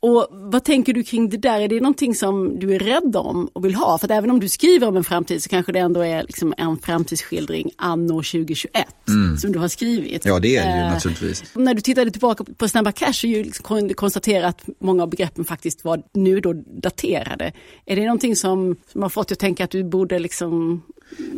Och 0.00 0.28
vad 0.30 0.64
tänker 0.64 0.92
du 0.92 1.02
kring 1.02 1.28
det 1.28 1.36
där? 1.36 1.60
Är 1.60 1.68
det 1.68 1.80
någonting 1.80 2.14
som 2.14 2.58
du 2.58 2.74
är 2.74 2.78
rädd 2.78 3.16
om 3.16 3.46
och 3.52 3.64
vill 3.64 3.74
ha? 3.74 3.98
För 3.98 4.10
även 4.10 4.30
om 4.30 4.40
du 4.40 4.48
skriver 4.48 4.88
om 4.88 4.96
en 4.96 5.04
framtid 5.04 5.42
så 5.42 5.48
kanske 5.48 5.72
det 5.72 5.78
ändå 5.78 6.00
är 6.00 6.22
liksom 6.22 6.54
en 6.56 6.78
framtidsskildring 6.78 7.70
anno 7.76 8.14
2021 8.14 8.86
mm. 9.08 9.36
som 9.36 9.52
du 9.52 9.58
har 9.58 9.68
skrivit. 9.68 10.24
Ja, 10.24 10.38
det 10.38 10.56
är 10.56 10.66
det 10.66 10.76
ju 10.76 10.84
eh, 10.84 10.92
naturligtvis. 10.92 11.44
När 11.54 11.74
du 11.74 11.80
tittade 11.80 12.10
tillbaka 12.10 12.44
på 12.56 12.68
Snabba 12.68 12.92
Cash 12.92 13.12
så 13.12 13.26
liksom 13.26 13.88
konstatera 13.94 14.46
att 14.46 14.68
många 14.80 15.02
av 15.02 15.10
begreppen 15.10 15.44
faktiskt 15.44 15.84
var 15.84 16.02
nu 16.12 16.40
då 16.40 16.52
daterade. 16.82 17.52
Är 17.86 17.96
det 17.96 18.04
någonting 18.04 18.36
som, 18.36 18.76
som 18.92 19.02
har 19.02 19.08
fått 19.08 19.28
dig 19.28 19.34
att 19.34 19.38
tänka 19.38 19.64
att 19.64 19.70
du 19.70 19.84
borde 19.84 20.18
liksom 20.18 20.82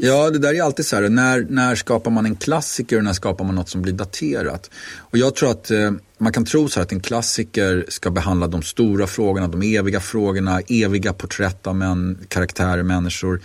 Ja, 0.01 0.31
det 0.31 0.39
där 0.39 0.55
är 0.55 0.63
alltid 0.63 0.87
så 0.87 0.97
här, 0.97 1.09
när, 1.09 1.47
när 1.51 1.75
skapar 1.75 2.11
man 2.11 2.27
en 2.27 2.37
klassiker 2.37 2.97
och 2.97 3.05
när 3.05 3.13
skapar 3.13 3.45
man 3.45 3.55
något 3.55 3.69
som 3.69 3.83
blir 3.83 3.93
daterat? 3.93 4.71
Och 4.97 5.19
jag 5.19 5.35
tror 5.35 5.51
att 5.51 5.71
eh, 5.71 5.91
man 6.19 6.33
kan 6.33 6.45
tro 6.45 6.69
så 6.69 6.81
här 6.81 6.85
att 6.85 6.93
en 6.93 7.01
klassiker 7.01 7.85
ska 7.89 8.11
behandla 8.11 8.47
de 8.47 8.63
stora 8.63 9.07
frågorna, 9.07 9.49
de 9.49 9.63
eviga 9.63 10.01
frågorna, 10.01 10.61
eviga 10.61 11.13
porträtt 11.13 11.67
av 11.67 11.77
män, 11.77 12.19
karaktärer, 12.29 12.83
människor. 12.83 13.41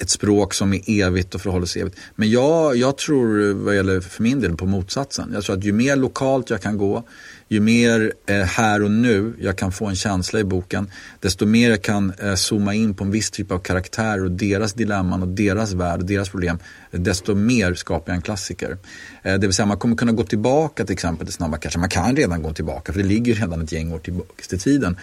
Ett 0.00 0.10
språk 0.10 0.54
som 0.54 0.72
är 0.72 0.80
evigt 0.86 1.34
och 1.34 1.40
förhåller 1.40 1.66
sig 1.66 1.82
evigt. 1.82 1.98
Men 2.14 2.30
jag, 2.30 2.76
jag 2.76 2.98
tror 2.98 3.48
eh, 3.48 3.54
vad 3.54 3.76
gäller 3.76 4.00
för 4.00 4.22
min 4.22 4.40
del 4.40 4.56
på 4.56 4.66
motsatsen. 4.66 5.30
Jag 5.34 5.44
tror 5.44 5.56
att 5.56 5.64
ju 5.64 5.72
mer 5.72 5.96
lokalt 5.96 6.50
jag 6.50 6.62
kan 6.62 6.78
gå, 6.78 7.04
ju 7.48 7.60
mer 7.60 8.12
eh, 8.26 8.36
här 8.36 8.82
och 8.82 8.90
nu 8.90 9.34
jag 9.40 9.58
kan 9.58 9.72
få 9.72 9.86
en 9.86 9.96
känsla 9.96 10.40
i 10.40 10.44
boken, 10.44 10.90
desto 11.20 11.46
mer 11.46 11.70
jag 11.70 11.82
kan 11.82 12.12
eh, 12.18 12.34
zooma 12.34 12.74
in 12.74 12.94
på 12.94 13.04
en 13.04 13.10
viss 13.10 13.30
typ 13.30 13.50
av 13.50 13.58
karaktär 13.58 14.24
och 14.24 14.30
deras 14.30 14.72
dilemman 14.72 15.22
och 15.22 15.28
deras 15.28 15.72
värld 15.72 16.00
och 16.00 16.06
deras 16.06 16.28
problem, 16.28 16.58
desto 16.90 17.34
mer 17.34 17.74
skapar 17.74 18.12
jag 18.12 18.16
en 18.16 18.22
klassiker. 18.22 18.78
Eh, 19.22 19.34
det 19.34 19.46
vill 19.46 19.52
säga 19.52 19.66
man 19.66 19.78
kommer 19.78 19.96
kunna 19.96 20.12
gå 20.12 20.24
tillbaka 20.24 20.84
till 20.84 20.92
exempel 20.92 21.26
till 21.26 21.34
Snabba 21.34 21.56
Cash. 21.56 21.78
Man 21.78 21.88
kan 21.88 22.16
redan 22.16 22.42
gå 22.42 22.52
tillbaka 22.52 22.92
för 22.92 23.00
det 23.00 23.06
ligger 23.08 23.34
redan 23.34 23.62
ett 23.62 23.72
gäng 23.72 23.92
år 23.92 23.98
tillbaka 23.98 24.42
till 24.48 24.60
tiden. 24.60 24.96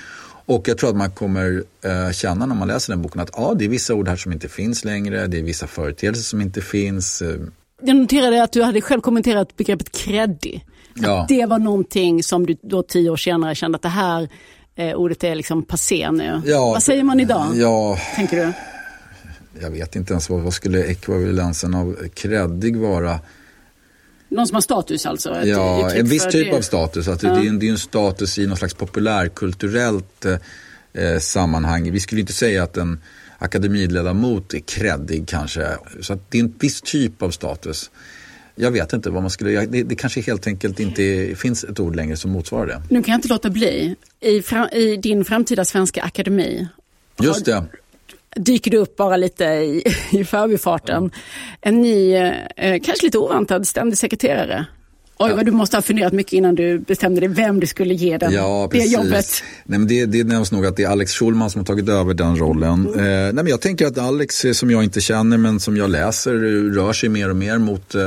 Och 0.46 0.68
jag 0.68 0.78
tror 0.78 0.90
att 0.90 0.96
man 0.96 1.12
kommer 1.12 1.64
eh, 1.82 2.12
känna 2.12 2.46
när 2.46 2.56
man 2.56 2.68
läser 2.68 2.94
den 2.94 3.02
boken 3.02 3.22
att 3.22 3.30
ja, 3.34 3.54
det 3.58 3.66
är 3.66 3.70
vissa 3.70 3.94
ord 3.94 4.08
här 4.08 4.16
som 4.16 4.32
inte 4.32 4.50
finns 4.50 4.86
längre, 4.86 5.28
det 5.28 5.40
är 5.40 5.44
vissa 5.44 5.68
företeelser 5.68 6.24
som 6.24 6.42
inte 6.42 6.62
finns. 6.62 7.22
Eh, 7.22 7.40
jag 7.86 7.96
noterade 7.96 8.44
att 8.44 8.52
du 8.52 8.64
hade 8.64 8.82
själv 8.82 9.02
kommenterat 9.02 9.58
begreppet 9.58 9.92
kreddig. 9.92 10.66
Ja. 10.94 11.26
Det 11.30 11.46
var 11.46 11.60
någonting 11.60 12.24
som 12.24 12.46
du 12.46 12.56
då 12.62 12.84
tio 12.84 13.10
år 13.10 13.18
senare 13.18 13.56
kände 13.56 13.76
att 13.76 13.82
det 13.82 13.90
här 13.90 14.30
eh, 14.76 14.94
ordet 14.94 15.24
är 15.24 15.36
liksom 15.36 15.64
passé 15.64 16.12
nu. 16.12 16.42
Ja, 16.46 16.66
vad 16.66 16.84
säger 16.84 17.04
man 17.04 17.20
idag? 17.20 17.48
Ja, 17.56 17.98
tänker 18.16 18.38
du? 18.38 18.54
Jag 19.62 19.72
vet 19.72 19.96
inte 19.96 20.14
ens 20.14 20.30
vad, 20.30 20.42
vad 20.42 20.54
skulle 20.54 20.86
ekvivalensen 20.86 21.74
av 21.74 21.98
kreddig 22.14 22.78
vara? 22.78 23.20
Någon 24.30 24.48
som 24.48 24.56
har 24.56 24.62
status 24.62 25.06
alltså? 25.06 25.46
Ja, 25.46 25.92
en 25.92 26.08
viss 26.08 26.28
typ 26.28 26.52
det. 26.52 26.58
av 26.58 26.62
status. 26.62 27.08
Att 27.08 27.24
ja. 27.24 27.30
det, 27.34 27.46
är 27.46 27.50
en, 27.50 27.60
det 27.60 27.68
är 27.68 27.72
en 27.72 27.78
status 27.78 28.38
i 28.38 28.48
något 28.48 28.58
slags 28.58 28.74
populärkulturellt 28.74 30.26
eh, 30.26 31.20
sammanhang. 31.20 31.92
Vi 31.92 32.00
skulle 32.00 32.22
inte 32.22 32.34
säga 32.34 32.64
att 32.64 32.78
en 32.78 33.02
akademiledamot 33.44 34.54
är 34.54 34.60
kreddig 34.60 35.28
kanske. 35.28 35.78
Så 36.02 36.20
det 36.30 36.38
är 36.38 36.44
en 36.44 36.54
viss 36.60 36.82
typ 36.82 37.22
av 37.22 37.32
status. 37.32 37.92
Jag 38.56 38.72
vet 38.72 38.94
inte 38.94 39.10
vad 39.10 39.22
man 39.22 39.30
skulle 39.30 39.66
det, 39.66 39.84
det 39.84 39.96
kanske 39.96 40.22
helt 40.22 40.48
enkelt 40.48 40.80
inte 40.80 41.36
finns 41.36 41.64
ett 41.64 41.80
ord 41.80 41.96
längre 41.96 42.18
som 42.18 42.32
motsvarar 42.32 42.68
det. 42.68 42.82
Nu 42.90 43.04
kan 43.04 43.12
jag 43.12 43.18
inte 43.18 43.28
låta 43.28 43.50
bli. 43.50 43.96
I, 44.20 44.42
fram, 44.42 44.68
i 44.70 44.98
din 44.98 45.26
framtida 45.26 45.66
svenska 45.66 46.02
akademi. 46.02 46.68
Just 47.22 47.46
det. 47.46 47.64
dyker 48.36 48.72
det 48.72 48.78
upp 48.78 48.96
bara 48.96 49.18
lite 49.18 49.44
i, 49.44 49.84
i 50.12 50.26
förbifarten. 50.26 51.12
En 51.62 51.82
ny, 51.82 52.14
eh, 52.14 52.82
kanske 52.84 53.06
lite 53.06 53.18
ovantad 53.18 53.68
ständig 53.68 53.98
sekreterare. 53.98 54.66
Oj, 55.18 55.30
ja. 55.30 55.36
vad 55.36 55.46
du 55.46 55.52
måste 55.52 55.78
ha 55.78 55.82
funderat 55.82 56.14
mycket 56.14 56.34
innan 56.34 56.56
du 56.56 56.80
bestämde 56.80 57.20
dig 57.20 57.30
vem 57.30 57.60
du 57.60 57.68
skulle 57.68 57.94
ge 57.94 58.18
den, 58.18 58.34
ja, 58.34 58.70
det 58.72 58.78
jobbet. 58.78 59.44
Nej, 59.64 59.80
men 59.80 59.88
det, 59.88 60.06
det 60.06 60.24
nämns 60.24 60.52
nog 60.52 60.66
att 60.66 60.78
det 60.78 60.84
är 60.84 60.90
Alex 60.90 61.12
Schulman 61.12 61.50
som 61.50 61.60
har 61.60 61.66
tagit 61.66 61.90
över 61.90 62.14
den 62.14 62.38
rollen. 62.38 62.88
Mm. 62.88 63.00
Eh, 63.00 63.06
nej, 63.06 63.34
men 63.34 63.48
jag 63.48 63.62
tänker 63.62 63.88
att 63.88 63.98
Alex, 63.98 64.46
som 64.54 64.72
jag 64.72 64.84
inte 64.84 65.02
känner 65.02 65.38
men 65.38 65.60
som 65.60 65.78
jag 65.78 65.90
läser, 65.90 66.34
rör 66.74 66.94
sig 66.94 67.10
mer 67.10 67.30
och 67.30 67.36
mer 67.36 67.58
mot 67.58 67.96
eh, 67.96 68.02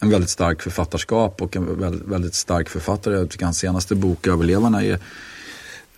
en 0.00 0.10
väldigt 0.10 0.30
stark 0.30 0.62
författarskap 0.62 1.42
och 1.42 1.56
en 1.56 1.80
väldigt, 1.80 2.08
väldigt 2.08 2.34
stark 2.34 2.68
författare. 2.68 3.14
Jag 3.14 3.30
tycker 3.30 3.44
hans 3.44 3.58
senaste 3.58 3.94
bok, 3.94 4.26
Överlevarna, 4.26 4.84
är 4.84 4.98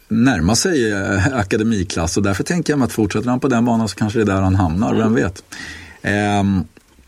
närma 0.09 0.57
sig 0.57 0.93
eh, 0.93 1.37
akademiklass 1.37 2.17
och 2.17 2.23
därför 2.23 2.45
tänker 2.45 2.73
jag 2.73 2.79
mig 2.79 2.87
att 2.87 2.93
fortsätter 2.93 3.29
han 3.29 3.41
på 3.41 3.49
den 3.49 3.65
banan 3.65 3.89
så 3.89 3.97
kanske 3.97 4.19
det 4.19 4.23
är 4.23 4.35
där 4.35 4.43
han 4.43 4.55
hamnar, 4.55 4.95
mm. 4.95 4.99
vem 5.03 5.15
vet. 5.15 5.43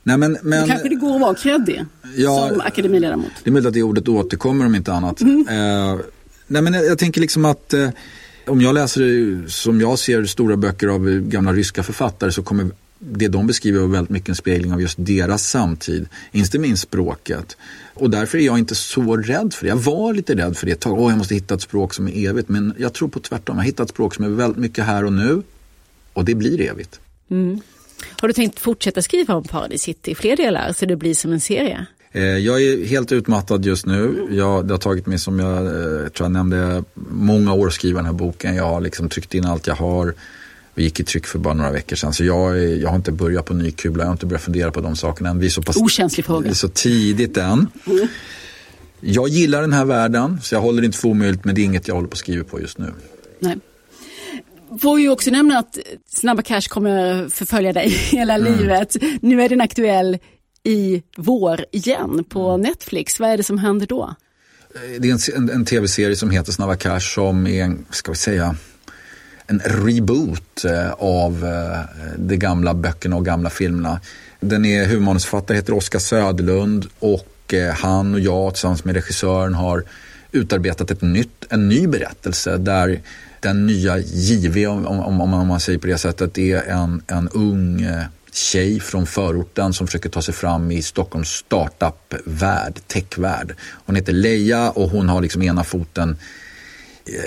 Eh, 0.05 0.16
nej 0.16 0.16
men, 0.16 0.38
men, 0.42 0.68
kanske 0.68 0.88
det 0.88 0.94
går 0.94 1.14
att 1.14 1.20
vara 1.20 1.34
kreddig 1.34 1.84
ja, 2.16 2.48
som 2.48 2.61
akademiledamot. 2.61 3.30
Det 3.44 3.51
är 3.51 3.53
möjligt 3.53 3.68
att 3.68 3.74
det 3.74 3.82
ordet 3.82 4.09
återkommer 4.09 4.66
om 4.66 4.74
inte 4.74 4.92
annat. 4.92 5.20
Mm. 5.20 5.46
Eh, 5.48 6.01
nej 6.46 6.62
men 6.62 6.72
jag, 6.72 6.86
jag, 6.86 6.98
tänker 6.98 7.20
liksom 7.20 7.44
att 7.44 7.74
eh, 7.74 7.88
om 8.46 8.61
jag 8.61 8.74
läser 8.74 9.48
som 9.48 9.80
jag 9.80 9.98
ser 9.98 10.24
stora 10.24 10.57
böcker 10.57 10.88
av 10.88 11.20
gamla 11.20 11.53
ryska 11.53 11.82
författare 11.82 12.32
så 12.32 12.42
kommer 12.42 12.70
det 13.03 13.28
de 13.28 13.46
beskriver 13.46 13.86
väldigt 13.86 14.11
mycket 14.11 14.28
en 14.28 14.34
spegling 14.34 14.72
av 14.72 14.80
just 14.80 14.96
deras 14.98 15.48
samtid, 15.51 16.09
inte 16.32 16.59
minst 16.59 16.82
språket. 16.82 17.57
Och 17.94 18.11
därför 18.11 18.38
är 18.38 18.42
jag 18.42 18.59
inte 18.59 18.74
så 18.74 19.16
rädd 19.16 19.55
för 19.55 19.64
det. 19.64 19.68
Jag 19.68 19.76
var 19.76 20.14
lite 20.14 20.34
rädd 20.34 20.57
för 20.57 20.66
det 20.66 20.72
ett 20.72 20.80
tag. 20.80 20.98
Åh, 20.98 21.11
jag 21.11 21.18
måste 21.18 21.34
hitta 21.34 21.55
ett 21.55 21.62
språk 21.62 21.94
som 21.94 22.09
är 22.09 22.28
evigt. 22.28 22.48
Men 22.48 22.74
jag 22.78 22.92
tror 22.92 23.09
på 23.09 23.20
tvärtom. 23.20 23.57
Jag 23.57 23.62
har 23.62 23.66
hittat 23.66 23.84
ett 23.84 23.94
språk 23.94 24.14
som 24.14 24.24
är 24.24 24.28
väldigt 24.28 24.59
mycket 24.59 24.84
här 24.84 25.05
och 25.05 25.12
nu. 25.12 25.42
Och 26.12 26.24
det 26.24 26.34
blir 26.34 26.61
evigt. 26.61 27.01
Mm. 27.30 27.61
Har 28.09 28.28
du 28.28 28.34
tänkt 28.34 28.59
fortsätta 28.59 29.03
skriva 29.03 29.34
om 29.34 29.44
Paradise 29.44 29.84
City 29.84 30.11
i 30.11 30.14
fler 30.14 30.36
delar 30.36 30.72
så 30.72 30.86
det 30.86 30.96
blir 30.96 31.14
som 31.14 31.32
en 31.32 31.40
serie? 31.40 31.86
Eh, 32.12 32.22
jag 32.22 32.62
är 32.62 32.86
helt 32.86 33.12
utmattad 33.12 33.64
just 33.64 33.86
nu. 33.86 34.26
Jag, 34.30 34.66
det 34.66 34.74
har 34.74 34.78
tagit 34.78 35.07
mig, 35.07 35.18
som 35.18 35.38
jag 35.38 35.66
eh, 35.66 36.09
tror 36.09 36.24
jag 36.24 36.32
nämnde, 36.32 36.84
många 37.11 37.53
år 37.53 37.66
att 37.66 37.72
skriva 37.72 37.98
den 37.98 38.07
här 38.07 38.12
boken. 38.12 38.57
Jag 38.57 38.64
har 38.64 38.80
liksom 38.80 39.09
tryckt 39.09 39.34
in 39.34 39.44
allt 39.44 39.66
jag 39.66 39.74
har 39.74 40.14
och 40.74 40.80
gick 40.80 41.01
i 41.01 41.05
tryck 41.05 41.26
för 41.26 41.38
bara 41.38 41.55
några 41.55 41.70
veckor 41.70 41.96
sedan. 41.96 42.12
Så 42.12 42.24
jag, 42.24 42.68
jag 42.68 42.88
har 42.88 42.96
inte 42.96 43.12
börjat 43.12 43.44
på 43.44 43.55
ny 43.55 43.70
kula, 43.70 44.03
jag 44.03 44.07
har 44.07 44.12
inte 44.12 44.26
börjat 44.26 44.42
fundera 44.42 44.70
på 44.70 44.80
de 44.80 44.96
sakerna 44.96 45.30
än. 45.30 45.38
Vi 45.38 45.46
är 45.46 45.51
så 45.51 45.62
pass, 45.62 45.76
Okänslig 45.76 46.26
fråga. 46.26 46.44
Vi 46.44 46.51
är 46.51 46.55
så 46.55 46.68
tidigt 46.68 47.36
än. 47.36 47.66
Mm. 47.86 48.09
Jag 49.01 49.28
gillar 49.28 49.61
den 49.61 49.72
här 49.72 49.84
världen, 49.84 50.40
så 50.42 50.55
jag 50.55 50.61
håller 50.61 50.82
inte 50.82 50.98
för 50.98 51.09
omöjligt, 51.09 51.44
men 51.44 51.55
det 51.55 51.61
är 51.61 51.64
inget 51.64 51.88
jag 51.88 51.94
håller 51.94 52.09
på 52.09 52.12
att 52.12 52.18
skriva 52.18 52.44
på 52.44 52.61
just 52.61 52.78
nu. 52.78 52.92
Nej. 53.38 53.57
Får 54.79 55.01
ju 55.01 55.09
också 55.09 55.31
nämna 55.31 55.59
att 55.59 55.79
Snabba 56.09 56.43
Cash 56.43 56.68
kommer 56.68 57.29
förfölja 57.29 57.73
dig 57.73 57.89
hela 58.11 58.35
mm. 58.35 58.59
livet. 58.59 58.97
Nu 59.23 59.43
är 59.43 59.49
den 59.49 59.61
aktuell 59.61 60.18
i 60.62 61.03
vår 61.16 61.64
igen 61.73 62.25
på 62.25 62.49
mm. 62.49 62.61
Netflix. 62.61 63.21
Vad 63.21 63.31
är 63.31 63.37
det 63.37 63.43
som 63.43 63.59
händer 63.59 63.87
då? 63.87 64.14
Det 64.99 65.09
är 65.09 65.12
en, 65.12 65.43
en, 65.43 65.51
en 65.51 65.64
tv-serie 65.64 66.16
som 66.16 66.31
heter 66.31 66.53
Snabba 66.53 66.77
Cash 66.77 67.01
som 67.01 67.47
är, 67.47 67.64
en, 67.64 67.87
ska 67.91 68.12
vi 68.12 68.18
säga, 68.18 68.57
en 69.47 69.61
reboot 69.64 70.64
eh, 70.64 70.93
av 70.93 71.45
eh, 71.45 71.81
de 72.16 72.37
gamla 72.37 72.75
böckerna 72.75 73.16
och 73.16 73.25
gamla 73.25 73.51
filmerna. 73.51 74.01
Den 74.41 74.64
är 74.64 74.87
huvudmanusförfattare 74.87 75.57
heter 75.57 75.75
Oskar 75.75 75.99
Söderlund 75.99 76.87
och 76.99 77.55
eh, 77.55 77.75
han 77.75 78.14
och 78.14 78.21
jag 78.21 78.55
tillsammans 78.55 78.85
med 78.85 78.95
regissören 78.95 79.55
har 79.55 79.85
utarbetat 80.33 80.91
ett 80.91 81.03
nytt, 81.03 81.47
en 81.49 81.68
ny 81.68 81.87
berättelse 81.87 82.57
där 82.57 83.01
den 83.41 83.66
nya 83.66 83.99
JV, 83.99 84.66
om, 84.66 84.86
om, 84.86 85.20
om 85.20 85.47
man 85.49 85.61
säger 85.61 85.78
på 85.78 85.86
det 85.86 85.99
sättet, 85.99 86.38
är 86.38 86.62
en, 86.62 87.03
en 87.07 87.28
ung 87.28 87.82
eh, 87.82 88.03
tjej 88.32 88.80
från 88.80 89.07
förorten 89.07 89.72
som 89.72 89.86
försöker 89.86 90.09
ta 90.09 90.22
sig 90.22 90.34
fram 90.34 90.70
i 90.70 90.82
Stockholms 90.82 91.28
startup-värld, 91.28 92.80
tech-värld. 92.86 93.55
Hon 93.86 93.97
heter 93.97 94.12
Leia 94.12 94.70
och 94.70 94.91
hon 94.91 95.09
har 95.09 95.20
liksom 95.20 95.43
ena 95.43 95.64
foten 95.64 96.16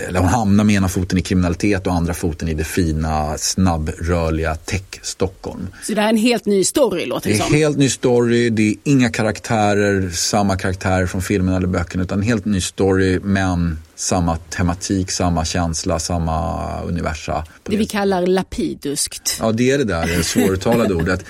eller 0.07 0.19
hon 0.19 0.29
hamnar 0.29 0.63
med 0.63 0.75
ena 0.75 0.89
foten 0.89 1.17
i 1.17 1.21
kriminalitet 1.21 1.87
och 1.87 1.93
andra 1.93 2.13
foten 2.13 2.49
i 2.49 2.53
det 2.53 2.63
fina, 2.63 3.37
snabbrörliga 3.37 4.55
tech-Stockholm. 4.55 5.67
Så 5.83 5.93
det 5.93 6.01
här 6.01 6.07
är 6.07 6.13
en 6.13 6.17
helt 6.17 6.45
ny 6.45 6.63
story 6.63 7.05
låter 7.05 7.29
det 7.29 7.37
som? 7.37 7.45
Det 7.51 7.55
är 7.55 7.57
en 7.57 7.63
helt 7.63 7.77
ny 7.77 7.89
story, 7.89 8.49
det 8.49 8.69
är 8.69 8.75
inga 8.83 9.09
karaktärer, 9.09 10.09
samma 10.09 10.57
karaktärer 10.57 11.05
från 11.05 11.21
filmen 11.21 11.55
eller 11.55 11.67
böckerna 11.67 12.03
utan 12.03 12.19
en 12.19 12.25
helt 12.25 12.45
ny 12.45 12.61
story 12.61 13.19
men 13.23 13.79
samma 13.95 14.37
tematik, 14.37 15.11
samma 15.11 15.45
känsla, 15.45 15.99
samma 15.99 16.81
universa. 16.81 17.45
Det 17.63 17.77
vi 17.77 17.85
kallar 17.85 18.27
lapiduskt. 18.27 19.37
Ja, 19.39 19.51
det 19.51 19.71
är 19.71 19.77
det 19.77 19.83
där 19.83 20.23
svåruttalade 20.23 20.93
ordet. 21.03 21.25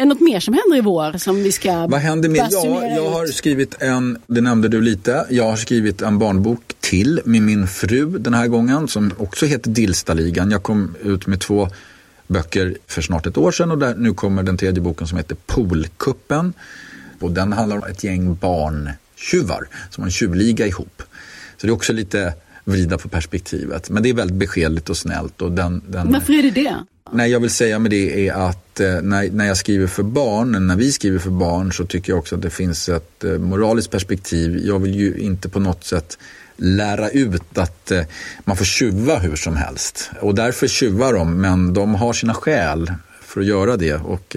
Är 0.00 0.04
det 0.04 0.08
något 0.08 0.20
mer 0.20 0.40
som 0.40 0.54
händer 0.54 0.76
i 0.76 0.80
vår 0.80 1.18
som 1.18 1.42
vi 1.42 1.52
ska 1.52 1.86
Vad 1.86 2.00
händer 2.00 2.28
med? 2.28 2.48
Ja, 2.50 2.84
jag 2.84 3.10
har 3.10 3.26
skrivit 3.26 3.82
en, 3.82 4.18
det 4.26 4.40
nämnde 4.40 4.68
du 4.68 4.80
lite, 4.80 5.26
jag 5.30 5.44
har 5.44 5.56
skrivit 5.56 6.02
en 6.02 6.18
barnbok 6.18 6.74
till 6.80 7.20
med 7.24 7.42
min 7.42 7.66
fru 7.66 8.18
den 8.18 8.34
här 8.34 8.46
gången 8.46 8.88
som 8.88 9.10
också 9.18 9.46
heter 9.46 9.70
Dillstaligan. 9.70 10.50
Jag 10.50 10.62
kom 10.62 10.94
ut 11.02 11.26
med 11.26 11.40
två 11.40 11.68
böcker 12.26 12.76
för 12.86 13.02
snart 13.02 13.26
ett 13.26 13.36
år 13.36 13.52
sedan 13.52 13.70
och 13.70 13.78
där, 13.78 13.94
nu 13.94 14.14
kommer 14.14 14.42
den 14.42 14.56
tredje 14.56 14.80
boken 14.80 15.06
som 15.06 15.18
heter 15.18 15.36
Poolkuppen. 15.46 16.52
Och 17.20 17.30
den 17.30 17.52
handlar 17.52 17.76
om 17.76 17.84
ett 17.84 18.04
gäng 18.04 18.34
barntjuvar 18.34 19.68
som 19.90 20.02
har 20.02 20.06
en 20.06 20.12
tjuvliga 20.12 20.66
ihop. 20.66 21.02
Så 21.56 21.66
det 21.66 21.70
är 21.70 21.74
också 21.74 21.92
lite 21.92 22.34
vrida 22.68 22.98
på 22.98 23.08
perspektivet. 23.08 23.90
Men 23.90 24.02
det 24.02 24.08
är 24.08 24.14
väldigt 24.14 24.36
beskedligt 24.36 24.90
och 24.90 24.96
snällt. 24.96 25.42
Och 25.42 25.52
den, 25.52 25.82
den... 25.88 26.12
Varför 26.12 26.32
är 26.32 26.42
det 26.42 26.50
det? 26.50 26.76
Nej, 27.12 27.30
jag 27.30 27.40
vill 27.40 27.50
säga 27.50 27.78
med 27.78 27.90
det 27.90 28.28
är 28.28 28.32
att 28.32 28.80
eh, 28.80 29.02
när, 29.02 29.30
när 29.30 29.46
jag 29.46 29.56
skriver 29.56 29.86
för 29.86 30.02
barn, 30.02 30.66
när 30.66 30.76
vi 30.76 30.92
skriver 30.92 31.18
för 31.18 31.30
barn 31.30 31.72
så 31.72 31.86
tycker 31.86 32.12
jag 32.12 32.18
också 32.18 32.34
att 32.34 32.42
det 32.42 32.50
finns 32.50 32.88
ett 32.88 33.24
eh, 33.24 33.38
moraliskt 33.38 33.90
perspektiv. 33.90 34.60
Jag 34.64 34.78
vill 34.78 34.94
ju 34.94 35.18
inte 35.18 35.48
på 35.48 35.60
något 35.60 35.84
sätt 35.84 36.18
lära 36.56 37.10
ut 37.10 37.58
att 37.58 37.90
eh, 37.90 38.02
man 38.44 38.56
får 38.56 38.64
tjuva 38.64 39.18
hur 39.18 39.36
som 39.36 39.56
helst. 39.56 40.10
Och 40.20 40.34
därför 40.34 40.66
tjuvar 40.66 41.12
de, 41.12 41.40
men 41.40 41.74
de 41.74 41.94
har 41.94 42.12
sina 42.12 42.34
skäl 42.34 42.92
för 43.22 43.40
att 43.40 43.46
göra 43.46 43.76
det. 43.76 43.94
Och, 43.94 44.36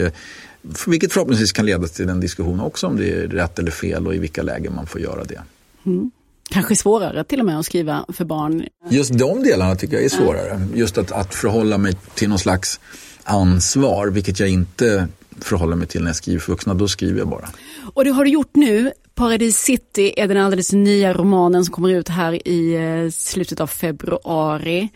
vilket 0.87 1.13
förhoppningsvis 1.13 1.51
kan 1.51 1.65
leda 1.65 1.87
till 1.87 2.09
en 2.09 2.19
diskussion 2.19 2.59
också 2.59 2.87
om 2.87 2.97
det 2.97 3.11
är 3.11 3.27
rätt 3.27 3.59
eller 3.59 3.71
fel 3.71 4.07
och 4.07 4.15
i 4.15 4.17
vilka 4.17 4.41
lägen 4.41 4.75
man 4.75 4.87
får 4.87 5.01
göra 5.01 5.23
det. 5.23 5.41
Mm. 5.85 6.11
Kanske 6.51 6.75
svårare 6.75 7.23
till 7.23 7.39
och 7.39 7.45
med 7.45 7.59
att 7.59 7.65
skriva 7.65 8.05
för 8.13 8.25
barn. 8.25 8.65
Just 8.89 9.13
de 9.13 9.43
delarna 9.43 9.75
tycker 9.75 9.93
jag 9.95 10.05
är 10.05 10.09
svårare. 10.09 10.67
Just 10.75 10.97
att, 10.97 11.11
att 11.11 11.35
förhålla 11.35 11.77
mig 11.77 11.93
till 12.13 12.29
någon 12.29 12.39
slags 12.39 12.79
ansvar, 13.23 14.07
vilket 14.07 14.39
jag 14.39 14.49
inte 14.49 15.07
förhåller 15.39 15.75
mig 15.75 15.87
till 15.87 16.01
när 16.01 16.09
jag 16.09 16.15
skriver 16.15 16.39
för 16.39 16.51
vuxna. 16.51 16.73
Då 16.73 16.87
skriver 16.87 17.19
jag 17.19 17.27
bara. 17.27 17.49
Och 17.93 18.03
det 18.03 18.11
har 18.11 18.25
du 18.25 18.31
gjort 18.31 18.55
nu. 18.55 18.91
Paradise 19.15 19.59
City 19.59 20.13
är 20.17 20.27
den 20.27 20.37
alldeles 20.37 20.73
nya 20.73 21.13
romanen 21.13 21.65
som 21.65 21.73
kommer 21.73 21.89
ut 21.89 22.09
här 22.09 22.47
i 22.47 22.75
eh, 22.75 23.11
slutet 23.11 23.59
av 23.59 23.67
februari. 23.67 24.89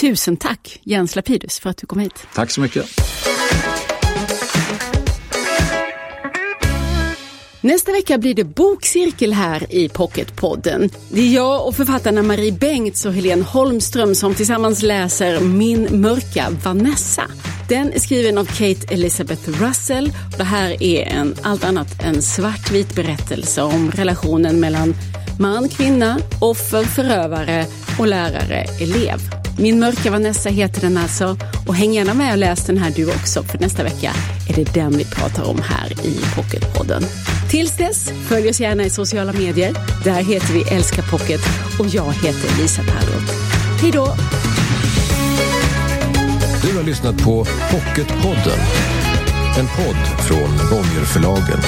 Tusen 0.00 0.36
tack 0.36 0.80
Jens 0.82 1.16
Lapidus 1.16 1.58
för 1.58 1.70
att 1.70 1.76
du 1.76 1.86
kom 1.86 1.98
hit. 1.98 2.26
Tack 2.34 2.50
så 2.50 2.60
mycket. 2.60 2.86
Nästa 7.68 7.92
vecka 7.92 8.18
blir 8.18 8.34
det 8.34 8.44
bokcirkel 8.44 9.32
här 9.32 9.74
i 9.74 9.88
Pocketpodden. 9.88 10.90
Det 11.08 11.20
är 11.20 11.34
jag 11.34 11.66
och 11.66 11.76
författarna 11.76 12.22
Marie 12.22 12.52
Bengts 12.52 13.06
och 13.06 13.12
Helene 13.12 13.42
Holmström 13.42 14.14
som 14.14 14.34
tillsammans 14.34 14.82
läser 14.82 15.40
Min 15.40 16.00
mörka 16.00 16.46
Vanessa. 16.64 17.22
Den 17.68 17.92
är 17.92 17.98
skriven 17.98 18.38
av 18.38 18.44
Kate 18.44 18.94
Elizabeth 18.94 19.50
Russell. 19.50 20.12
Det 20.38 20.44
här 20.44 20.82
är 20.82 21.02
en 21.02 21.34
allt 21.42 21.64
annat 21.64 22.02
än 22.04 22.22
svartvit 22.22 22.94
berättelse 22.94 23.62
om 23.62 23.90
relationen 23.90 24.60
mellan 24.60 24.94
man, 25.38 25.68
kvinna, 25.68 26.18
offer, 26.40 26.84
förövare 26.84 27.66
och 27.98 28.06
lärare, 28.06 28.66
elev. 28.80 29.18
Min 29.58 29.78
mörka 29.78 30.10
Vanessa 30.10 30.48
heter 30.48 30.80
den 30.80 30.96
alltså 30.96 31.36
och 31.66 31.74
häng 31.74 31.92
gärna 31.92 32.14
med 32.14 32.32
och 32.32 32.38
läs 32.38 32.66
den 32.66 32.78
här 32.78 32.92
du 32.96 33.06
också 33.06 33.42
för 33.42 33.58
nästa 33.58 33.84
vecka 33.84 34.12
är 34.48 34.54
det 34.54 34.74
den 34.74 34.98
vi 34.98 35.04
pratar 35.04 35.50
om 35.50 35.62
här 35.62 35.92
i 36.06 36.20
Pocketpodden. 36.36 37.02
Tills 37.58 37.76
dess, 37.76 38.12
följ 38.28 38.48
oss 38.48 38.60
gärna 38.60 38.84
i 38.84 38.90
sociala 38.90 39.32
medier. 39.32 39.74
Där 40.04 40.22
heter 40.22 40.54
vi 40.54 40.62
Älska 40.62 41.02
Pocket 41.02 41.40
och 41.78 41.86
jag 41.86 42.12
heter 42.12 42.62
Lisa 42.62 42.82
Tallroth. 42.82 43.32
Hej 43.80 43.90
då! 43.90 44.14
Du 46.62 46.76
har 46.76 46.84
lyssnat 46.84 47.24
på 47.24 47.44
Pocketpodden. 47.44 48.58
En 49.58 49.66
podd 49.66 50.26
från 50.26 50.48
Bonnierförlagen. 50.70 51.58